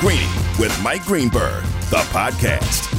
Greeny 0.00 0.28
with 0.58 0.78
Mike 0.82 1.04
Greenberg, 1.04 1.62
the 1.88 2.04
podcast. 2.12 2.92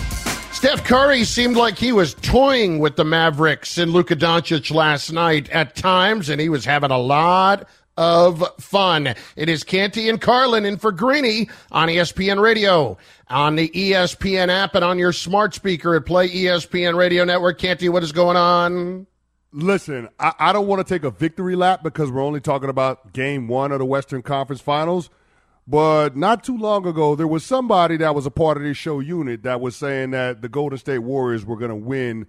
Steph 0.51 0.83
Curry 0.83 1.23
seemed 1.23 1.55
like 1.55 1.77
he 1.77 1.91
was 1.91 2.15
toying 2.15 2.79
with 2.79 2.95
the 2.95 3.05
Mavericks 3.05 3.77
and 3.77 3.91
Luka 3.91 4.15
Doncic 4.15 4.73
last 4.73 5.11
night 5.11 5.47
at 5.51 5.75
times, 5.75 6.27
and 6.27 6.41
he 6.41 6.49
was 6.49 6.65
having 6.65 6.89
a 6.89 6.97
lot 6.97 7.67
of 7.97 8.43
fun. 8.59 9.13
It 9.35 9.47
is 9.47 9.63
Canty 9.63 10.09
and 10.09 10.19
Carlin 10.19 10.65
in 10.65 10.77
for 10.77 10.91
Greeny 10.91 11.49
on 11.71 11.87
ESPN 11.87 12.41
Radio, 12.41 12.97
on 13.27 13.55
the 13.55 13.69
ESPN 13.69 14.49
app, 14.49 14.73
and 14.73 14.83
on 14.83 14.97
your 14.97 15.13
smart 15.13 15.53
speaker 15.53 15.93
at 15.93 16.07
Play 16.07 16.27
ESPN 16.29 16.95
Radio 16.95 17.23
Network. 17.25 17.59
Canty, 17.59 17.89
what 17.89 18.01
is 18.01 18.11
going 18.11 18.37
on? 18.37 19.05
Listen, 19.51 20.09
I, 20.19 20.33
I 20.39 20.51
don't 20.51 20.65
want 20.65 20.85
to 20.85 20.93
take 20.93 21.03
a 21.03 21.11
victory 21.11 21.55
lap 21.55 21.83
because 21.83 22.09
we're 22.09 22.23
only 22.23 22.41
talking 22.41 22.69
about 22.69 23.13
game 23.13 23.47
one 23.47 23.71
of 23.71 23.77
the 23.77 23.85
Western 23.85 24.23
Conference 24.23 24.61
Finals. 24.61 25.11
But 25.67 26.15
not 26.15 26.45
too 26.45 26.57
long 26.57 26.87
ago, 26.87 27.15
there 27.15 27.27
was 27.27 27.43
somebody 27.43 27.97
that 27.97 28.15
was 28.15 28.25
a 28.25 28.31
part 28.31 28.55
of 28.55 28.63
this 28.63 28.77
show 28.77 29.01
unit 29.01 29.43
that 29.43 29.59
was 29.59 29.75
saying 29.75 30.11
that 30.11 30.41
the 30.41 30.47
Golden 30.47 30.77
State 30.77 30.99
Warriors 30.99 31.45
were 31.45 31.57
going 31.57 31.69
to 31.69 31.75
win 31.75 32.25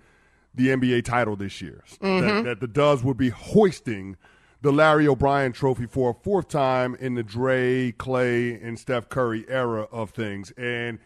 the 0.55 0.69
NBA 0.69 1.05
title 1.05 1.37
this 1.37 1.63
year. 1.63 1.85
Mm-hmm. 2.01 2.27
That, 2.27 2.45
that 2.45 2.61
the 2.61 2.67
Dubs 2.67 3.05
would 3.05 3.17
be 3.17 3.29
hoisting 3.29 4.17
the 4.61 4.73
Larry 4.73 5.07
O'Brien 5.07 5.53
trophy 5.53 5.87
for 5.87 6.11
a 6.11 6.15
fourth 6.15 6.49
time 6.49 6.97
in 6.97 7.15
the 7.15 7.23
Dre, 7.23 7.93
Klay, 7.93 8.61
and 8.67 8.77
Steph 8.77 9.09
Curry 9.09 9.45
era 9.49 9.83
of 9.93 10.11
things. 10.11 10.51
And 10.57 10.99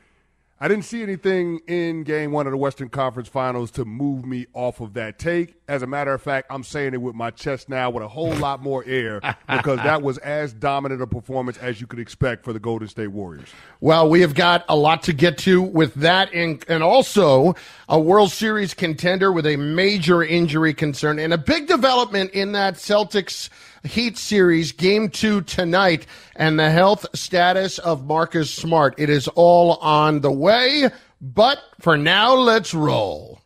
I 0.62 0.68
didn't 0.68 0.84
see 0.84 1.02
anything 1.02 1.58
in 1.66 2.04
game 2.04 2.30
one 2.30 2.46
of 2.46 2.52
the 2.52 2.56
Western 2.56 2.88
Conference 2.88 3.28
Finals 3.28 3.72
to 3.72 3.84
move 3.84 4.24
me 4.24 4.46
off 4.52 4.80
of 4.80 4.94
that 4.94 5.18
take. 5.18 5.56
As 5.66 5.82
a 5.82 5.88
matter 5.88 6.14
of 6.14 6.22
fact, 6.22 6.46
I'm 6.50 6.62
saying 6.62 6.94
it 6.94 7.02
with 7.02 7.16
my 7.16 7.32
chest 7.32 7.68
now 7.68 7.90
with 7.90 8.04
a 8.04 8.08
whole 8.08 8.32
lot 8.36 8.62
more 8.62 8.84
air 8.86 9.20
because 9.48 9.78
that 9.78 10.02
was 10.02 10.18
as 10.18 10.52
dominant 10.52 11.02
a 11.02 11.06
performance 11.08 11.58
as 11.58 11.80
you 11.80 11.88
could 11.88 11.98
expect 11.98 12.44
for 12.44 12.52
the 12.52 12.60
Golden 12.60 12.86
State 12.86 13.08
Warriors. 13.08 13.48
Well, 13.80 14.08
we 14.08 14.20
have 14.20 14.34
got 14.34 14.64
a 14.68 14.76
lot 14.76 15.02
to 15.04 15.12
get 15.12 15.36
to 15.38 15.60
with 15.60 15.94
that, 15.94 16.32
and, 16.32 16.64
and 16.68 16.84
also 16.84 17.56
a 17.88 17.98
World 17.98 18.30
Series 18.30 18.72
contender 18.72 19.32
with 19.32 19.46
a 19.46 19.56
major 19.56 20.22
injury 20.22 20.74
concern 20.74 21.18
and 21.18 21.32
a 21.32 21.38
big 21.38 21.66
development 21.66 22.30
in 22.34 22.52
that 22.52 22.74
Celtics 22.74 23.48
Heat 23.84 24.16
series, 24.16 24.70
game 24.70 25.08
two 25.08 25.40
tonight, 25.40 26.06
and 26.36 26.58
the 26.58 26.70
health 26.70 27.04
status 27.14 27.78
of 27.78 28.06
Marcus 28.06 28.48
Smart. 28.52 28.94
It 28.96 29.10
is 29.10 29.26
all 29.28 29.76
on 29.78 30.20
the 30.20 30.30
way, 30.30 30.88
but 31.20 31.58
for 31.80 31.96
now, 31.96 32.34
let's 32.34 32.74
roll. 32.74 33.40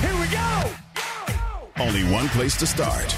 Here 0.00 0.14
we 0.20 0.26
go. 0.28 0.70
Only 1.78 2.04
one 2.12 2.28
place 2.28 2.56
to 2.58 2.66
start. 2.66 3.16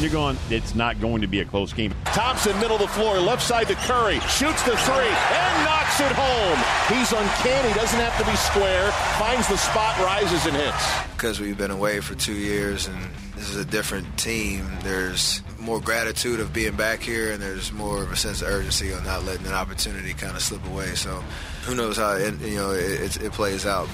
You're 0.00 0.10
going, 0.10 0.38
it's 0.48 0.76
not 0.76 1.00
going 1.00 1.22
to 1.22 1.26
be 1.26 1.40
a 1.40 1.44
close 1.44 1.72
game. 1.72 1.92
Thompson, 2.04 2.56
middle 2.60 2.76
of 2.76 2.82
the 2.82 2.88
floor, 2.88 3.18
left 3.18 3.42
side 3.42 3.66
to 3.66 3.74
Curry, 3.74 4.20
shoots 4.20 4.62
the 4.62 4.76
three, 4.76 4.94
and 4.94 5.64
knocks 5.64 5.98
it 6.00 6.12
home. 6.12 6.96
He's 6.96 7.10
uncanny, 7.10 7.74
doesn't 7.74 7.98
have 7.98 8.16
to 8.18 8.30
be 8.30 8.36
square, 8.36 8.92
finds 9.18 9.48
the 9.48 9.56
spot, 9.56 9.98
rises 9.98 10.46
and 10.46 10.54
hits. 10.54 10.86
Because 11.16 11.40
we've 11.40 11.58
been 11.58 11.72
away 11.72 11.98
for 11.98 12.14
two 12.14 12.34
years 12.34 12.86
and 12.86 12.96
this 13.34 13.50
is 13.50 13.56
a 13.56 13.64
different 13.64 14.16
team, 14.16 14.68
there's 14.84 15.42
more 15.58 15.80
gratitude 15.80 16.38
of 16.38 16.52
being 16.52 16.76
back 16.76 17.00
here 17.00 17.32
and 17.32 17.42
there's 17.42 17.72
more 17.72 18.04
of 18.04 18.12
a 18.12 18.16
sense 18.16 18.40
of 18.40 18.48
urgency 18.48 18.92
on 18.92 19.04
not 19.04 19.24
letting 19.24 19.46
an 19.46 19.52
opportunity 19.52 20.14
kind 20.14 20.36
of 20.36 20.42
slip 20.42 20.64
away. 20.68 20.94
So 20.94 21.24
who 21.64 21.74
knows 21.74 21.96
how 21.96 22.12
it, 22.12 22.38
you 22.40 22.54
know 22.54 22.70
it, 22.70 23.00
it, 23.00 23.22
it 23.24 23.32
plays 23.32 23.66
out. 23.66 23.88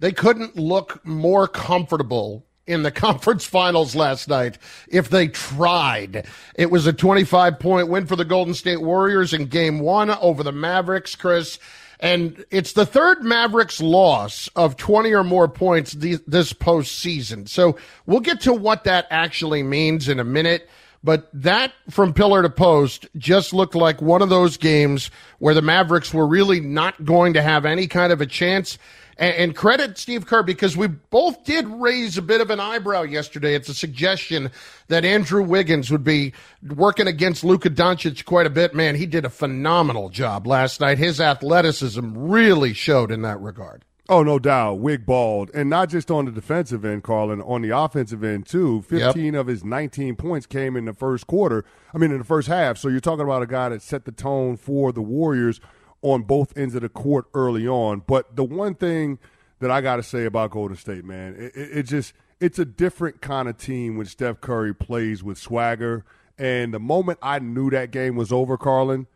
They 0.00 0.10
couldn't 0.10 0.56
look 0.56 1.06
more 1.06 1.46
comfortable 1.46 2.45
in 2.66 2.82
the 2.82 2.90
conference 2.92 3.44
finals 3.44 3.94
last 3.94 4.28
night 4.28 4.58
if 4.88 5.08
they 5.08 5.28
tried. 5.28 6.26
It 6.54 6.70
was 6.70 6.86
a 6.86 6.92
25 6.92 7.58
point 7.58 7.88
win 7.88 8.06
for 8.06 8.16
the 8.16 8.24
Golden 8.24 8.54
State 8.54 8.82
Warriors 8.82 9.32
in 9.32 9.46
game 9.46 9.80
one 9.80 10.10
over 10.10 10.42
the 10.42 10.52
Mavericks, 10.52 11.14
Chris. 11.14 11.58
And 11.98 12.44
it's 12.50 12.74
the 12.74 12.84
third 12.84 13.22
Mavericks 13.22 13.80
loss 13.80 14.48
of 14.54 14.76
20 14.76 15.12
or 15.12 15.24
more 15.24 15.48
points 15.48 15.92
this 15.92 16.52
postseason. 16.52 17.48
So 17.48 17.78
we'll 18.04 18.20
get 18.20 18.42
to 18.42 18.52
what 18.52 18.84
that 18.84 19.06
actually 19.10 19.62
means 19.62 20.08
in 20.08 20.20
a 20.20 20.24
minute. 20.24 20.68
But 21.02 21.28
that 21.32 21.72
from 21.88 22.12
pillar 22.12 22.42
to 22.42 22.50
post 22.50 23.06
just 23.16 23.54
looked 23.54 23.76
like 23.76 24.02
one 24.02 24.22
of 24.22 24.28
those 24.28 24.56
games 24.56 25.10
where 25.38 25.54
the 25.54 25.62
Mavericks 25.62 26.12
were 26.12 26.26
really 26.26 26.60
not 26.60 27.04
going 27.04 27.34
to 27.34 27.42
have 27.42 27.64
any 27.64 27.86
kind 27.86 28.12
of 28.12 28.20
a 28.20 28.26
chance. 28.26 28.76
And, 29.18 29.56
credit 29.56 29.96
Steve 29.96 30.26
Kerr 30.26 30.42
because 30.42 30.76
we 30.76 30.88
both 30.88 31.44
did 31.44 31.66
raise 31.66 32.18
a 32.18 32.22
bit 32.22 32.42
of 32.42 32.50
an 32.50 32.60
eyebrow 32.60 33.02
yesterday. 33.02 33.54
It's 33.54 33.68
a 33.70 33.74
suggestion 33.74 34.50
that 34.88 35.06
Andrew 35.06 35.42
Wiggins 35.42 35.90
would 35.90 36.04
be 36.04 36.34
working 36.62 37.06
against 37.06 37.42
Luka 37.42 37.70
Doncic 37.70 38.26
quite 38.26 38.46
a 38.46 38.50
bit. 38.50 38.74
Man, 38.74 38.94
he 38.94 39.06
did 39.06 39.24
a 39.24 39.30
phenomenal 39.30 40.10
job 40.10 40.46
last 40.46 40.80
night. 40.80 40.98
His 40.98 41.18
athleticism 41.18 42.12
really 42.14 42.74
showed 42.74 43.10
in 43.10 43.22
that 43.22 43.40
regard. 43.40 43.86
Oh, 44.08 44.22
no 44.22 44.38
doubt. 44.38 44.80
Wig 44.80 45.06
balled. 45.06 45.50
And 45.54 45.70
not 45.70 45.88
just 45.88 46.10
on 46.10 46.26
the 46.26 46.30
defensive 46.30 46.84
end, 46.84 47.02
Carlin, 47.02 47.40
on 47.40 47.62
the 47.62 47.76
offensive 47.76 48.22
end, 48.22 48.46
too. 48.46 48.82
15 48.82 49.24
yep. 49.24 49.34
of 49.34 49.46
his 49.46 49.64
19 49.64 50.14
points 50.16 50.46
came 50.46 50.76
in 50.76 50.84
the 50.84 50.92
first 50.92 51.26
quarter. 51.26 51.64
I 51.92 51.98
mean, 51.98 52.12
in 52.12 52.18
the 52.18 52.24
first 52.24 52.48
half. 52.48 52.76
So 52.76 52.88
you're 52.88 53.00
talking 53.00 53.24
about 53.24 53.42
a 53.42 53.46
guy 53.46 53.70
that 53.70 53.82
set 53.82 54.04
the 54.04 54.12
tone 54.12 54.58
for 54.58 54.92
the 54.92 55.02
Warriors– 55.02 55.60
on 56.06 56.22
both 56.22 56.56
ends 56.56 56.76
of 56.76 56.82
the 56.82 56.88
court 56.88 57.26
early 57.34 57.66
on. 57.66 58.00
But 58.06 58.36
the 58.36 58.44
one 58.44 58.76
thing 58.76 59.18
that 59.58 59.72
I 59.72 59.80
got 59.80 59.96
to 59.96 60.04
say 60.04 60.24
about 60.24 60.52
Golden 60.52 60.76
State, 60.76 61.04
man, 61.04 61.34
it, 61.34 61.56
it, 61.56 61.78
it, 61.78 61.82
just 61.82 62.12
it's 62.38 62.60
a 62.60 62.64
different 62.64 63.20
kind 63.20 63.48
of 63.48 63.58
team 63.58 63.96
when 63.96 64.06
Steph 64.06 64.40
Curry 64.40 64.72
plays 64.72 65.24
with 65.24 65.36
swagger. 65.36 66.04
And 66.38 66.72
the 66.72 66.78
moment 66.78 67.18
I 67.22 67.40
knew 67.40 67.70
that 67.70 67.90
game 67.90 68.14
was 68.14 68.30
over, 68.30 68.56
Carlin, 68.56 69.08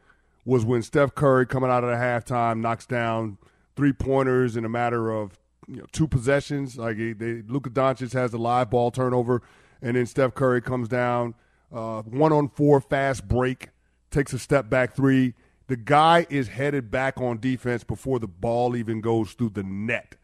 was 0.44 0.64
when 0.64 0.82
Steph 0.82 1.14
Curry 1.14 1.46
coming 1.46 1.70
out 1.70 1.84
of 1.84 1.90
the 1.90 1.96
halftime 1.96 2.58
knocks 2.58 2.86
down 2.86 3.38
three 3.76 3.92
pointers 3.92 4.56
in 4.56 4.64
a 4.64 4.68
matter 4.68 5.12
of 5.12 5.38
you 5.68 5.76
know 5.76 5.86
two 5.92 6.08
possessions. 6.08 6.76
Like 6.76 6.96
they, 6.96 7.42
Luka 7.46 7.70
Doncic 7.70 8.12
has 8.14 8.32
a 8.32 8.38
live 8.38 8.68
ball 8.68 8.90
turnover, 8.90 9.42
and 9.80 9.96
then 9.96 10.06
Steph 10.06 10.34
Curry 10.34 10.60
comes 10.60 10.88
down 10.88 11.34
uh, 11.72 12.02
one 12.02 12.32
on 12.32 12.48
four 12.48 12.80
fast 12.80 13.28
break, 13.28 13.68
takes 14.10 14.32
a 14.32 14.40
step 14.40 14.68
back 14.68 14.96
three 14.96 15.34
the 15.70 15.76
guy 15.76 16.26
is 16.30 16.48
headed 16.48 16.90
back 16.90 17.20
on 17.20 17.38
defense 17.38 17.84
before 17.84 18.18
the 18.18 18.26
ball 18.26 18.74
even 18.74 19.00
goes 19.00 19.34
through 19.34 19.50
the 19.50 19.62
net. 19.62 20.16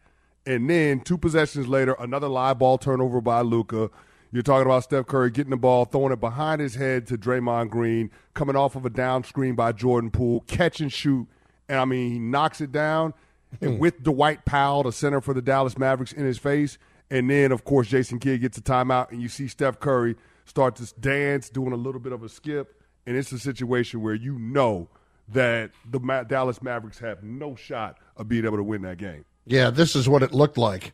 And 0.45 0.69
then 0.69 0.99
two 0.99 1.17
possessions 1.17 1.69
later, 1.69 1.95
another 1.99 2.27
live 2.27 2.59
ball 2.59 2.77
turnover 2.77 3.21
by 3.21 3.39
Luka. 3.39 3.89
You're 4.33 4.43
talking 4.43 4.65
about 4.65 4.83
Steph 4.83 5.07
Curry 5.07 5.31
getting 5.31 5.51
the 5.51 5.55
ball, 5.55 5.85
throwing 5.85 6.11
it 6.11 6.19
behind 6.19 6.59
his 6.59 6.75
head 6.75 7.07
to 7.07 7.17
Draymond 7.17 7.69
Green, 7.69 8.11
coming 8.33 8.57
off 8.57 8.75
of 8.75 8.85
a 8.85 8.89
down 8.89 9.23
screen 9.23 9.55
by 9.55 9.71
Jordan 9.71 10.11
Poole, 10.11 10.41
catch 10.47 10.81
and 10.81 10.91
shoot. 10.91 11.27
And 11.69 11.79
I 11.79 11.85
mean, 11.85 12.11
he 12.11 12.19
knocks 12.19 12.59
it 12.59 12.73
down. 12.73 13.13
Hmm. 13.59 13.65
And 13.65 13.79
with 13.79 14.03
Dwight 14.03 14.43
Powell, 14.43 14.83
the 14.83 14.91
center 14.91 15.21
for 15.21 15.33
the 15.33 15.41
Dallas 15.41 15.77
Mavericks, 15.77 16.11
in 16.11 16.25
his 16.25 16.37
face. 16.37 16.77
And 17.09 17.29
then, 17.29 17.53
of 17.53 17.63
course, 17.63 17.87
Jason 17.87 18.19
Kidd 18.19 18.41
gets 18.41 18.57
a 18.57 18.61
timeout, 18.61 19.11
and 19.11 19.21
you 19.21 19.29
see 19.29 19.47
Steph 19.47 19.79
Curry 19.79 20.17
start 20.43 20.75
to 20.75 20.93
dance, 20.99 21.49
doing 21.49 21.71
a 21.71 21.77
little 21.77 22.01
bit 22.01 22.11
of 22.11 22.21
a 22.21 22.27
skip. 22.27 22.83
And 23.05 23.15
it's 23.15 23.31
a 23.31 23.39
situation 23.39 24.01
where 24.01 24.13
you 24.13 24.37
know 24.37 24.89
that 25.29 25.71
the 25.89 25.99
Ma- 25.99 26.23
Dallas 26.23 26.61
Mavericks 26.61 26.99
have 26.99 27.23
no 27.23 27.55
shot 27.55 27.97
of 28.15 28.27
being 28.27 28.45
able 28.45 28.57
to 28.57 28.63
win 28.63 28.81
that 28.83 28.97
game. 28.97 29.25
Yeah, 29.45 29.69
this 29.69 29.95
is 29.95 30.07
what 30.09 30.23
it 30.23 30.33
looked 30.33 30.57
like. 30.57 30.93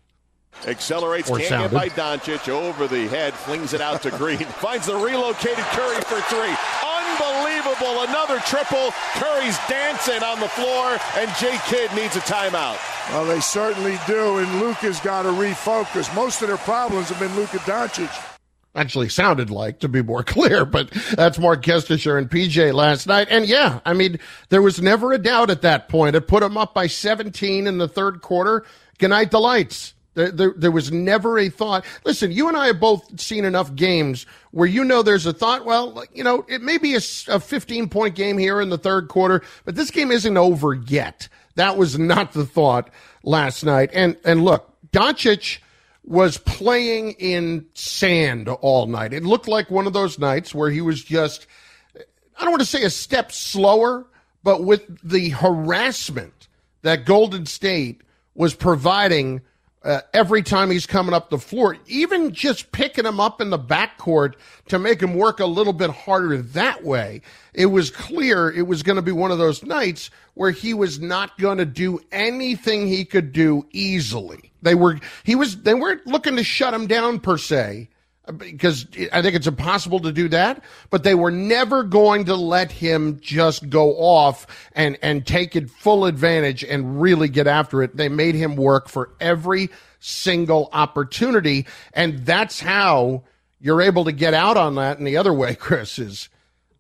Accelerates, 0.67 1.29
or 1.29 1.37
can't 1.37 1.49
sounded. 1.49 1.71
get 1.71 1.95
by 1.95 2.17
Doncic 2.17 2.47
over 2.47 2.87
the 2.87 3.07
head, 3.07 3.33
flings 3.33 3.73
it 3.73 3.81
out 3.81 4.03
to 4.03 4.11
Green, 4.11 4.37
finds 4.61 4.85
the 4.85 4.95
relocated 4.95 5.57
Curry 5.57 5.99
for 6.01 6.21
three. 6.29 6.55
Unbelievable, 6.85 8.03
another 8.03 8.39
triple. 8.41 8.91
Curry's 9.13 9.57
dancing 9.67 10.21
on 10.23 10.39
the 10.39 10.47
floor, 10.49 10.97
and 11.17 11.29
Jay 11.37 11.57
Kidd 11.65 11.91
needs 11.95 12.15
a 12.15 12.19
timeout. 12.21 12.77
Well, 13.09 13.25
they 13.25 13.39
certainly 13.39 13.97
do, 14.05 14.37
and 14.37 14.59
Luka's 14.59 14.99
got 14.99 15.23
to 15.23 15.29
refocus. 15.29 16.13
Most 16.15 16.41
of 16.41 16.47
their 16.47 16.57
problems 16.57 17.09
have 17.09 17.19
been 17.19 17.35
Luka 17.35 17.57
Doncic 17.59 18.32
actually 18.75 19.09
sounded 19.09 19.49
like, 19.49 19.79
to 19.79 19.87
be 19.87 20.01
more 20.01 20.23
clear, 20.23 20.65
but 20.65 20.89
that's 21.15 21.39
Marc 21.39 21.63
Kestecher 21.63 22.17
and 22.17 22.29
PJ 22.29 22.73
last 22.73 23.07
night. 23.07 23.27
And 23.29 23.45
yeah, 23.45 23.79
I 23.85 23.93
mean, 23.93 24.19
there 24.49 24.61
was 24.61 24.81
never 24.81 25.13
a 25.13 25.17
doubt 25.17 25.49
at 25.49 25.61
that 25.61 25.89
point. 25.89 26.15
It 26.15 26.27
put 26.27 26.41
them 26.41 26.57
up 26.57 26.73
by 26.73 26.87
17 26.87 27.67
in 27.67 27.77
the 27.77 27.87
third 27.87 28.21
quarter. 28.21 28.65
Good 28.97 29.09
night, 29.09 29.31
the 29.31 29.39
lights. 29.39 29.93
There, 30.15 30.29
there, 30.29 30.53
there, 30.55 30.71
was 30.71 30.91
never 30.91 31.39
a 31.39 31.49
thought. 31.49 31.83
Listen, 32.05 32.31
you 32.31 32.47
and 32.47 32.55
I 32.55 32.67
have 32.67 32.79
both 32.79 33.19
seen 33.19 33.45
enough 33.45 33.73
games 33.73 34.27
where 34.51 34.67
you 34.67 34.83
know 34.83 35.01
there's 35.01 35.25
a 35.25 35.33
thought, 35.33 35.65
well, 35.65 36.03
you 36.13 36.23
know, 36.23 36.45
it 36.47 36.61
may 36.61 36.77
be 36.77 36.93
a, 36.93 37.01
a 37.29 37.39
15 37.39 37.89
point 37.89 38.13
game 38.13 38.37
here 38.37 38.61
in 38.61 38.69
the 38.69 38.77
third 38.77 39.07
quarter, 39.07 39.41
but 39.65 39.73
this 39.73 39.89
game 39.89 40.11
isn't 40.11 40.37
over 40.37 40.75
yet. 40.75 41.27
That 41.55 41.77
was 41.77 41.97
not 41.97 42.33
the 42.33 42.45
thought 42.45 42.91
last 43.23 43.63
night. 43.63 43.89
And, 43.91 44.15
and 44.23 44.45
look, 44.45 44.69
Doncic, 44.91 45.57
was 46.03 46.37
playing 46.37 47.11
in 47.13 47.65
sand 47.73 48.49
all 48.49 48.87
night. 48.87 49.13
It 49.13 49.23
looked 49.23 49.47
like 49.47 49.71
one 49.71 49.87
of 49.87 49.93
those 49.93 50.19
nights 50.19 50.53
where 50.53 50.69
he 50.69 50.81
was 50.81 51.03
just, 51.03 51.47
I 51.95 52.41
don't 52.41 52.51
want 52.51 52.61
to 52.61 52.67
say 52.67 52.83
a 52.83 52.89
step 52.89 53.31
slower, 53.31 54.05
but 54.43 54.63
with 54.63 54.85
the 55.01 55.29
harassment 55.29 56.49
that 56.81 57.05
Golden 57.05 57.45
State 57.45 58.01
was 58.35 58.53
providing 58.53 59.41
uh, 59.83 60.01
every 60.13 60.41
time 60.41 60.71
he's 60.71 60.85
coming 60.85 61.13
up 61.13 61.29
the 61.29 61.37
floor, 61.37 61.77
even 61.87 62.33
just 62.33 62.71
picking 62.71 63.05
him 63.05 63.19
up 63.19 63.41
in 63.41 63.49
the 63.49 63.59
backcourt 63.59 64.35
to 64.69 64.79
make 64.79 65.01
him 65.01 65.15
work 65.15 65.39
a 65.39 65.45
little 65.45 65.73
bit 65.73 65.89
harder 65.89 66.37
that 66.37 66.83
way. 66.83 67.21
It 67.53 67.67
was 67.67 67.91
clear 67.91 68.49
it 68.49 68.67
was 68.67 68.83
going 68.83 68.95
to 68.95 69.01
be 69.01 69.11
one 69.11 69.31
of 69.31 69.37
those 69.37 69.63
nights 69.63 70.09
where 70.35 70.51
he 70.51 70.73
was 70.73 70.99
not 70.99 71.37
going 71.37 71.57
to 71.57 71.65
do 71.65 71.99
anything 72.11 72.87
he 72.87 73.05
could 73.05 73.33
do 73.33 73.65
easily. 73.71 74.51
They 74.61 74.75
were, 74.75 74.99
he 75.23 75.35
was, 75.35 75.61
they 75.61 75.73
weren't 75.73 76.07
looking 76.07 76.37
to 76.37 76.43
shut 76.43 76.73
him 76.73 76.87
down 76.87 77.19
per 77.19 77.37
se 77.37 77.89
because 78.37 78.87
I 79.11 79.21
think 79.21 79.35
it's 79.35 79.47
impossible 79.47 79.99
to 80.01 80.11
do 80.11 80.29
that, 80.29 80.63
but 80.89 81.03
they 81.03 81.15
were 81.15 81.31
never 81.31 81.83
going 81.83 82.25
to 82.25 82.35
let 82.35 82.71
him 82.71 83.19
just 83.19 83.69
go 83.69 83.95
off 83.97 84.47
and, 84.73 84.97
and 85.01 85.25
take 85.27 85.55
it 85.55 85.69
full 85.69 86.05
advantage 86.05 86.63
and 86.63 87.01
really 87.01 87.27
get 87.27 87.47
after 87.47 87.83
it. 87.83 87.97
They 87.97 88.09
made 88.09 88.35
him 88.35 88.55
work 88.55 88.87
for 88.87 89.11
every 89.19 89.69
single 89.99 90.69
opportunity. 90.71 91.65
And 91.93 92.25
that's 92.25 92.59
how 92.61 93.23
you're 93.59 93.81
able 93.81 94.05
to 94.05 94.11
get 94.13 94.33
out 94.33 94.55
on 94.55 94.75
that. 94.75 94.97
And 94.97 95.07
the 95.07 95.17
other 95.17 95.33
way, 95.33 95.55
Chris, 95.59 95.99
is 95.99 96.29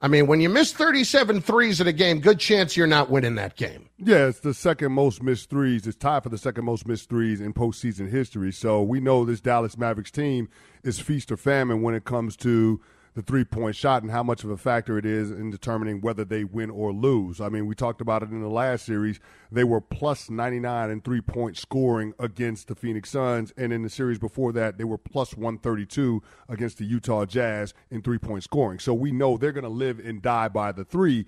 I 0.03 0.09
mean, 0.09 0.27
when 0.27 0.41
you 0.41 0.49
miss 0.49 0.73
37 0.73 1.39
threes 1.39 1.79
in 1.79 1.87
a 1.87 1.93
game, 1.93 2.19
good 2.19 2.37
chance 2.37 2.75
you're 2.75 2.85
not 2.85 3.09
winning 3.09 3.35
that 3.35 3.55
game. 3.55 3.87
Yeah, 3.97 4.27
it's 4.27 4.41
the 4.41 4.53
second 4.53 4.91
most 4.91 5.23
missed 5.23 5.49
threes. 5.49 5.87
It's 5.87 5.95
tied 5.95 6.23
for 6.23 6.29
the 6.29 6.37
second 6.37 6.65
most 6.65 6.85
missed 6.85 7.07
threes 7.07 7.39
in 7.39 7.53
postseason 7.53 8.09
history. 8.09 8.51
So 8.51 8.81
we 8.83 8.99
know 8.99 9.23
this 9.23 9.39
Dallas 9.39 9.77
Mavericks 9.77 10.11
team 10.11 10.49
is 10.83 10.99
feast 10.99 11.31
or 11.31 11.37
famine 11.37 11.81
when 11.81 11.95
it 11.95 12.03
comes 12.03 12.35
to 12.37 12.81
the 13.15 13.21
three 13.21 13.43
point 13.43 13.75
shot 13.75 14.01
and 14.01 14.11
how 14.11 14.23
much 14.23 14.43
of 14.43 14.49
a 14.49 14.57
factor 14.57 14.97
it 14.97 15.05
is 15.05 15.29
in 15.29 15.51
determining 15.51 16.01
whether 16.01 16.25
they 16.25 16.43
win 16.43 16.69
or 16.69 16.91
lose. 16.91 17.39
I 17.39 17.49
mean, 17.49 17.67
we 17.67 17.75
talked 17.75 18.01
about 18.01 18.23
it 18.23 18.29
in 18.29 18.41
the 18.41 18.47
last 18.47 18.85
series. 18.85 19.19
They 19.51 19.63
were 19.63 19.81
plus 19.81 20.29
99 20.29 20.89
in 20.89 21.01
three 21.01 21.21
point 21.21 21.57
scoring 21.57 22.13
against 22.17 22.67
the 22.67 22.75
Phoenix 22.75 23.11
Suns. 23.11 23.53
And 23.55 23.71
in 23.71 23.83
the 23.83 23.89
series 23.89 24.17
before 24.17 24.51
that, 24.53 24.77
they 24.77 24.83
were 24.83 24.97
plus 24.97 25.35
132 25.35 26.23
against 26.49 26.79
the 26.79 26.85
Utah 26.85 27.25
Jazz 27.25 27.73
in 27.91 28.01
three 28.01 28.19
point 28.19 28.43
scoring. 28.43 28.79
So 28.79 28.93
we 28.93 29.11
know 29.11 29.37
they're 29.37 29.51
going 29.51 29.63
to 29.63 29.69
live 29.69 29.99
and 29.99 30.21
die 30.21 30.47
by 30.47 30.71
the 30.71 30.83
three. 30.83 31.25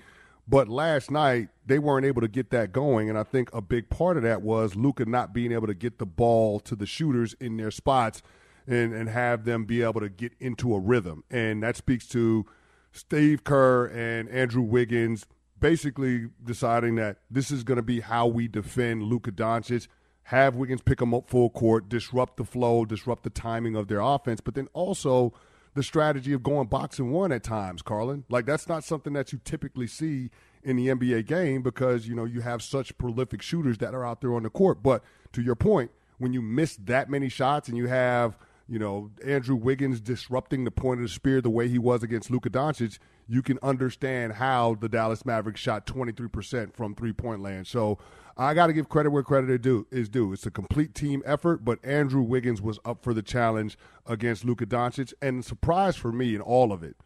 But 0.48 0.68
last 0.68 1.10
night, 1.10 1.50
they 1.66 1.80
weren't 1.80 2.06
able 2.06 2.22
to 2.22 2.28
get 2.28 2.52
that 2.52 2.72
going. 2.72 3.10
And 3.10 3.18
I 3.18 3.24
think 3.24 3.50
a 3.52 3.62
big 3.62 3.90
part 3.90 4.16
of 4.16 4.24
that 4.24 4.44
was 4.44 4.76
Luka 4.76 5.06
not 5.06 5.34
being 5.34 5.52
able 5.52 5.66
to 5.66 5.74
get 5.74 5.98
the 5.98 6.06
ball 6.06 6.60
to 6.62 6.76
the 6.76 6.86
shooters 6.86 7.34
in 7.40 7.58
their 7.58 7.72
spots 7.72 8.22
and, 8.68 8.94
and 8.94 9.10
have 9.10 9.46
them 9.46 9.66
be 9.66 9.82
able 9.82 10.02
to 10.02 10.10
get 10.10 10.34
into 10.40 10.74
a 10.74 10.80
rhythm. 10.80 11.24
And 11.30 11.64
that 11.64 11.76
speaks 11.76 12.08
to 12.10 12.46
Steve 12.92 13.44
Kerr 13.44 13.88
and 13.88 14.30
Andrew 14.30 14.62
Wiggins 14.62 15.26
basically 15.60 16.28
deciding 16.44 16.96
that 16.96 17.18
this 17.30 17.52
is 17.52 17.64
going 17.64 17.78
to 17.78 17.84
be 17.84 18.02
how 18.02 18.28
we 18.28 18.48
defend 18.48 19.04
Luka 19.04 19.32
Doncic. 19.32 19.88
Have 20.24 20.56
Wiggins 20.56 20.82
pick 20.82 21.02
him 21.02 21.14
up 21.14 21.30
full 21.30 21.50
court, 21.50 21.88
disrupt 21.88 22.38
the 22.38 22.44
flow, 22.44 22.86
disrupt 22.86 23.24
the 23.24 23.30
timing 23.30 23.76
of 23.76 23.88
their 23.88 24.00
offense, 24.00 24.42
but 24.42 24.56
then 24.56 24.68
also 24.74 25.34
the 25.76 25.84
strategy 25.84 26.34
of 26.34 26.42
going 26.42 26.68
box 26.68 27.00
and 27.00 27.12
one 27.12 27.32
at 27.32 27.44
times, 27.44 27.82
Carlin. 27.82 28.24
Like 28.30 28.46
that's 28.46 28.68
not 28.68 28.84
something 28.84 29.14
that 29.14 29.32
you 29.34 29.40
typically 29.44 29.88
see 29.88 30.32
in 30.64 30.78
the 30.78 30.88
NBA 30.88 31.28
game 31.28 31.62
because 31.62 32.08
you 32.08 32.16
know 32.16 32.26
you 32.26 32.42
have 32.42 32.64
such 32.64 32.98
prolific 32.98 33.42
shooters 33.42 33.78
that 33.80 33.94
are 33.94 34.06
out 34.06 34.22
there 34.22 34.34
on 34.34 34.44
the 34.44 34.50
court. 34.50 34.82
But 34.82 35.04
to 35.34 35.42
your 35.42 35.56
point, 35.56 35.92
when 36.18 36.34
you 36.34 36.42
miss 36.42 36.76
that 36.78 37.10
many 37.10 37.30
shots 37.30 37.68
and 37.68 37.78
you 37.78 37.88
have 37.88 38.38
you 38.68 38.80
know, 38.80 39.12
Andrew 39.24 39.56
Wiggins 39.56 40.02
disrupting 40.02 40.64
the 40.64 40.72
point 40.72 41.00
of 41.00 41.04
the 41.04 41.14
spear 41.14 41.40
the 41.40 41.50
way 41.50 41.68
he 41.68 41.78
was 41.78 42.02
against 42.02 42.32
Luka 42.32 42.50
Doncic, 42.50 42.98
you 43.28 43.42
can 43.42 43.60
understand 43.62 44.34
how 44.34 44.76
the 44.76 44.90
Dallas 44.90 45.26
Mavericks 45.26 45.60
shot 45.60 45.86
23% 45.86 46.74
from 46.74 46.96
three 46.96 47.14
point 47.14 47.42
land. 47.42 47.68
So 47.68 48.00
I 48.38 48.54
got 48.54 48.68
to 48.68 48.74
give 48.74 48.90
credit 48.90 49.12
where 49.12 49.24
credit 49.24 49.66
is 49.92 50.10
due. 50.10 50.34
It's 50.34 50.46
a 50.46 50.52
complete 50.52 50.96
team 50.96 51.22
effort, 51.26 51.64
but 51.64 51.84
Andrew 51.84 52.22
Wiggins 52.22 52.62
was 52.62 52.80
up 52.84 53.04
for 53.04 53.14
the 53.14 53.22
challenge 53.22 53.78
against 54.06 54.44
Luka 54.44 54.66
Doncic. 54.66 55.14
And 55.22 55.40
the 55.40 55.44
surprise 55.44 55.96
for 55.96 56.12
me 56.12 56.36
in 56.36 56.42
all 56.42 56.74
of 56.74 56.84
it 56.84 56.98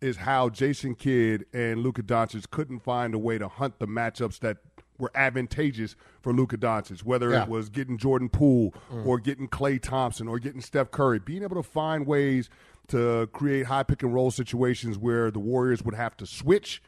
is 0.00 0.18
how 0.18 0.48
Jason 0.48 0.94
Kidd 0.94 1.46
and 1.52 1.82
Luka 1.82 2.02
Doncic 2.02 2.50
couldn't 2.50 2.80
find 2.80 3.14
a 3.14 3.18
way 3.18 3.38
to 3.38 3.48
hunt 3.48 3.78
the 3.78 3.86
matchups 3.86 4.38
that 4.40 4.58
were 5.02 5.10
advantageous 5.14 5.96
for 6.22 6.32
Luka 6.32 6.56
Doncic, 6.56 7.02
whether 7.02 7.30
yeah. 7.30 7.42
it 7.42 7.48
was 7.48 7.68
getting 7.68 7.98
Jordan 7.98 8.28
Poole 8.28 8.72
mm. 8.90 9.04
or 9.04 9.18
getting 9.18 9.48
Klay 9.48 9.82
Thompson 9.82 10.28
or 10.28 10.38
getting 10.38 10.62
Steph 10.62 10.92
Curry, 10.92 11.18
being 11.18 11.42
able 11.42 11.56
to 11.56 11.62
find 11.62 12.06
ways 12.06 12.48
to 12.88 13.28
create 13.32 13.66
high 13.66 13.82
pick 13.82 14.02
and 14.02 14.14
roll 14.14 14.30
situations 14.30 14.96
where 14.96 15.30
the 15.30 15.40
Warriors 15.40 15.82
would 15.82 15.94
have 15.94 16.16
to 16.18 16.26
switch 16.26 16.80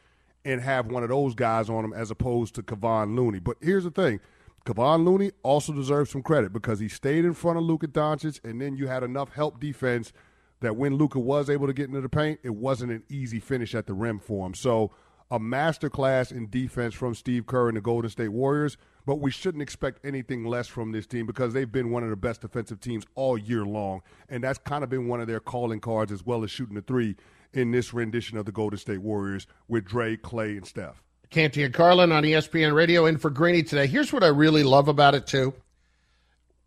and 0.44 0.60
have 0.60 0.86
one 0.86 1.02
of 1.02 1.08
those 1.08 1.34
guys 1.34 1.68
on 1.68 1.82
them 1.82 1.92
as 1.92 2.10
opposed 2.10 2.54
to 2.54 2.62
Kevon 2.62 3.16
Looney. 3.16 3.40
But 3.40 3.56
here's 3.60 3.84
the 3.84 3.90
thing. 3.90 4.20
Kevon 4.64 5.04
Looney 5.04 5.32
also 5.42 5.72
deserves 5.72 6.10
some 6.10 6.22
credit 6.22 6.52
because 6.52 6.78
he 6.78 6.88
stayed 6.88 7.24
in 7.24 7.34
front 7.34 7.58
of 7.58 7.64
Luka 7.64 7.88
Doncic, 7.88 8.42
and 8.44 8.60
then 8.60 8.76
you 8.76 8.86
had 8.86 9.02
enough 9.02 9.32
help 9.32 9.60
defense 9.60 10.12
that 10.60 10.76
when 10.76 10.96
Luka 10.96 11.18
was 11.18 11.50
able 11.50 11.66
to 11.66 11.72
get 11.72 11.88
into 11.88 12.00
the 12.00 12.08
paint, 12.08 12.40
it 12.42 12.54
wasn't 12.54 12.92
an 12.92 13.02
easy 13.08 13.40
finish 13.40 13.74
at 13.74 13.86
the 13.86 13.92
rim 13.92 14.18
for 14.18 14.46
him. 14.46 14.54
So 14.54 14.92
a 15.34 15.38
masterclass 15.40 16.30
in 16.30 16.48
defense 16.48 16.94
from 16.94 17.12
Steve 17.12 17.44
Kerr 17.44 17.66
and 17.66 17.76
the 17.76 17.80
Golden 17.80 18.08
State 18.08 18.28
Warriors, 18.28 18.76
but 19.04 19.16
we 19.16 19.32
shouldn't 19.32 19.62
expect 19.62 20.04
anything 20.06 20.44
less 20.44 20.68
from 20.68 20.92
this 20.92 21.08
team 21.08 21.26
because 21.26 21.52
they've 21.52 21.70
been 21.70 21.90
one 21.90 22.04
of 22.04 22.10
the 22.10 22.16
best 22.16 22.42
defensive 22.42 22.78
teams 22.78 23.04
all 23.16 23.36
year 23.36 23.64
long, 23.64 24.00
and 24.28 24.44
that's 24.44 24.60
kind 24.60 24.84
of 24.84 24.90
been 24.90 25.08
one 25.08 25.20
of 25.20 25.26
their 25.26 25.40
calling 25.40 25.80
cards 25.80 26.12
as 26.12 26.24
well 26.24 26.44
as 26.44 26.52
shooting 26.52 26.76
the 26.76 26.82
three 26.82 27.16
in 27.52 27.72
this 27.72 27.92
rendition 27.92 28.38
of 28.38 28.46
the 28.46 28.52
Golden 28.52 28.78
State 28.78 29.02
Warriors 29.02 29.48
with 29.66 29.84
Dre, 29.84 30.16
Klay, 30.16 30.56
and 30.56 30.66
Steph. 30.66 31.02
Canty 31.30 31.64
and 31.64 31.74
Carlin 31.74 32.12
on 32.12 32.22
ESPN 32.22 32.72
Radio 32.72 33.06
in 33.06 33.18
for 33.18 33.28
Greeny 33.28 33.64
today. 33.64 33.88
Here's 33.88 34.12
what 34.12 34.22
I 34.22 34.28
really 34.28 34.62
love 34.62 34.86
about 34.86 35.16
it 35.16 35.26
too. 35.26 35.52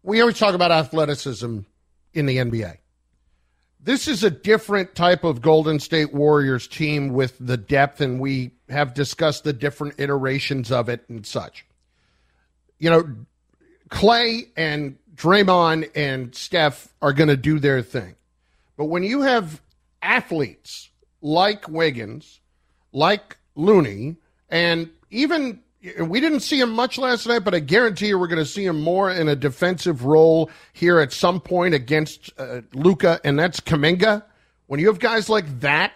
We 0.03 0.19
always 0.19 0.37
talk 0.37 0.55
about 0.55 0.71
athleticism 0.71 1.59
in 2.13 2.25
the 2.25 2.35
NBA 2.35 2.79
this 3.79 4.07
is 4.07 4.23
a 4.23 4.29
different 4.29 4.95
type 4.95 5.23
of 5.23 5.41
Golden 5.41 5.79
State 5.79 6.13
Warriors 6.13 6.67
team 6.67 7.09
with 7.09 7.37
the 7.39 7.57
depth, 7.57 8.01
and 8.01 8.19
we 8.19 8.51
have 8.69 8.93
discussed 8.93 9.43
the 9.43 9.53
different 9.53 9.99
iterations 9.99 10.71
of 10.71 10.89
it 10.89 11.05
and 11.09 11.25
such. 11.25 11.65
You 12.79 12.89
know, 12.89 13.09
Klay 13.89 14.49
and 14.57 14.97
Draymond 15.15 15.89
and 15.95 16.35
Steph 16.35 16.93
are 17.01 17.13
going 17.13 17.29
to 17.29 17.37
do 17.37 17.59
their 17.59 17.81
thing. 17.81 18.15
But 18.77 18.85
when 18.85 19.03
you 19.03 19.21
have 19.21 19.61
athletes 20.01 20.89
like 21.21 21.67
Wiggins, 21.67 22.39
like 22.91 23.37
Looney, 23.55 24.17
and 24.49 24.89
even 25.09 25.61
we 25.99 26.19
didn't 26.19 26.41
see 26.41 26.59
him 26.59 26.71
much 26.71 26.97
last 26.97 27.27
night, 27.27 27.43
but 27.43 27.53
I 27.53 27.59
guarantee 27.59 28.07
you 28.07 28.19
we're 28.19 28.27
going 28.27 28.43
to 28.43 28.45
see 28.45 28.65
him 28.65 28.81
more 28.81 29.11
in 29.11 29.27
a 29.27 29.35
defensive 29.35 30.05
role 30.05 30.49
here 30.73 30.99
at 30.99 31.13
some 31.13 31.39
point 31.39 31.73
against 31.73 32.31
uh, 32.37 32.61
Luka, 32.73 33.19
and 33.23 33.37
that's 33.37 33.59
Kuminga. 33.59 34.23
When 34.67 34.79
you 34.79 34.87
have 34.87 34.99
guys 34.99 35.29
like 35.29 35.61
that 35.61 35.93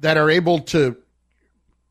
that 0.00 0.16
are 0.16 0.30
able 0.30 0.60
to 0.60 0.96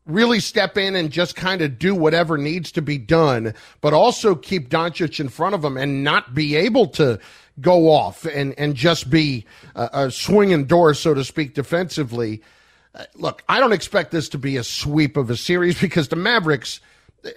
really 0.06 0.40
step 0.40 0.76
in 0.76 0.96
and 0.96 1.10
just 1.10 1.36
kind 1.36 1.62
of 1.62 1.78
do 1.78 1.94
whatever 1.94 2.36
needs 2.36 2.72
to 2.72 2.82
be 2.82 2.98
done, 2.98 3.54
but 3.80 3.92
also 3.92 4.34
keep 4.34 4.68
Doncic 4.68 5.20
in 5.20 5.28
front 5.28 5.54
of 5.54 5.64
him 5.64 5.76
and 5.76 6.02
not 6.02 6.34
be 6.34 6.56
able 6.56 6.88
to 6.88 7.20
go 7.60 7.90
off 7.90 8.24
and, 8.24 8.54
and 8.58 8.74
just 8.74 9.10
be 9.10 9.44
a, 9.74 9.90
a 9.92 10.10
swinging 10.10 10.64
door, 10.64 10.94
so 10.94 11.14
to 11.14 11.22
speak, 11.22 11.54
defensively. 11.54 12.42
Uh, 12.94 13.04
look, 13.14 13.42
I 13.48 13.60
don't 13.60 13.72
expect 13.72 14.10
this 14.10 14.28
to 14.30 14.38
be 14.38 14.56
a 14.56 14.64
sweep 14.64 15.16
of 15.16 15.30
a 15.30 15.36
series 15.36 15.80
because 15.80 16.08
the 16.08 16.16
Mavericks– 16.16 16.80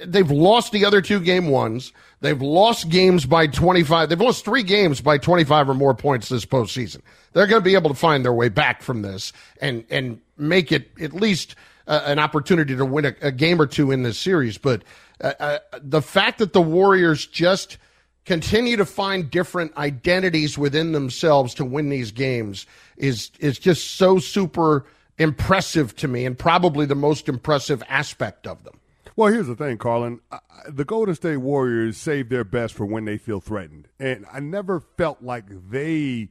they've 0.05 0.31
lost 0.31 0.71
the 0.71 0.85
other 0.85 1.01
two 1.01 1.19
game 1.19 1.49
ones. 1.49 1.93
They've 2.21 2.41
lost 2.41 2.89
games 2.89 3.25
by 3.25 3.47
25. 3.47 4.09
They've 4.09 4.19
lost 4.19 4.45
three 4.45 4.63
games 4.63 5.01
by 5.01 5.17
25 5.17 5.69
or 5.69 5.73
more 5.73 5.93
points 5.93 6.29
this 6.29 6.45
postseason. 6.45 7.01
They're 7.33 7.47
going 7.47 7.61
to 7.61 7.65
be 7.65 7.75
able 7.75 7.89
to 7.89 7.95
find 7.95 8.23
their 8.23 8.33
way 8.33 8.49
back 8.49 8.81
from 8.81 9.01
this 9.01 9.33
and, 9.61 9.85
and 9.89 10.19
make 10.37 10.71
it 10.71 10.89
at 10.99 11.13
least 11.13 11.55
uh, 11.87 12.01
an 12.05 12.19
opportunity 12.19 12.75
to 12.75 12.85
win 12.85 13.05
a, 13.05 13.15
a, 13.21 13.31
game 13.31 13.61
or 13.61 13.67
two 13.67 13.91
in 13.91 14.03
this 14.03 14.17
series. 14.17 14.57
But 14.57 14.83
uh, 15.21 15.33
uh, 15.39 15.59
the 15.81 16.01
fact 16.01 16.39
that 16.39 16.53
the 16.53 16.61
Warriors 16.61 17.27
just 17.27 17.77
continue 18.25 18.75
to 18.77 18.85
find 18.85 19.29
different 19.29 19.75
identities 19.77 20.57
within 20.57 20.93
themselves 20.93 21.53
to 21.55 21.65
win 21.65 21.89
these 21.89 22.11
games 22.11 22.65
is, 22.97 23.29
is 23.39 23.59
just 23.59 23.97
so 23.97 24.17
super 24.17 24.85
impressive 25.19 25.95
to 25.97 26.07
me 26.07 26.25
and 26.25 26.37
probably 26.37 26.87
the 26.87 26.95
most 26.95 27.29
impressive 27.29 27.83
aspect 27.87 28.47
of 28.47 28.63
them. 28.63 28.79
Well, 29.17 29.31
here's 29.31 29.47
the 29.47 29.55
thing, 29.55 29.77
Carlin. 29.77 30.19
The 30.67 30.83
Golden 30.83 31.15
State 31.15 31.37
Warriors 31.37 31.95
save 31.95 32.27
their 32.27 32.43
best 32.43 32.73
for 32.73 32.85
when 32.85 33.05
they 33.05 33.17
feel 33.17 33.39
threatened. 33.39 33.87
And 33.97 34.25
I 34.31 34.41
never 34.41 34.81
felt 34.81 35.21
like 35.21 35.45
they 35.69 36.29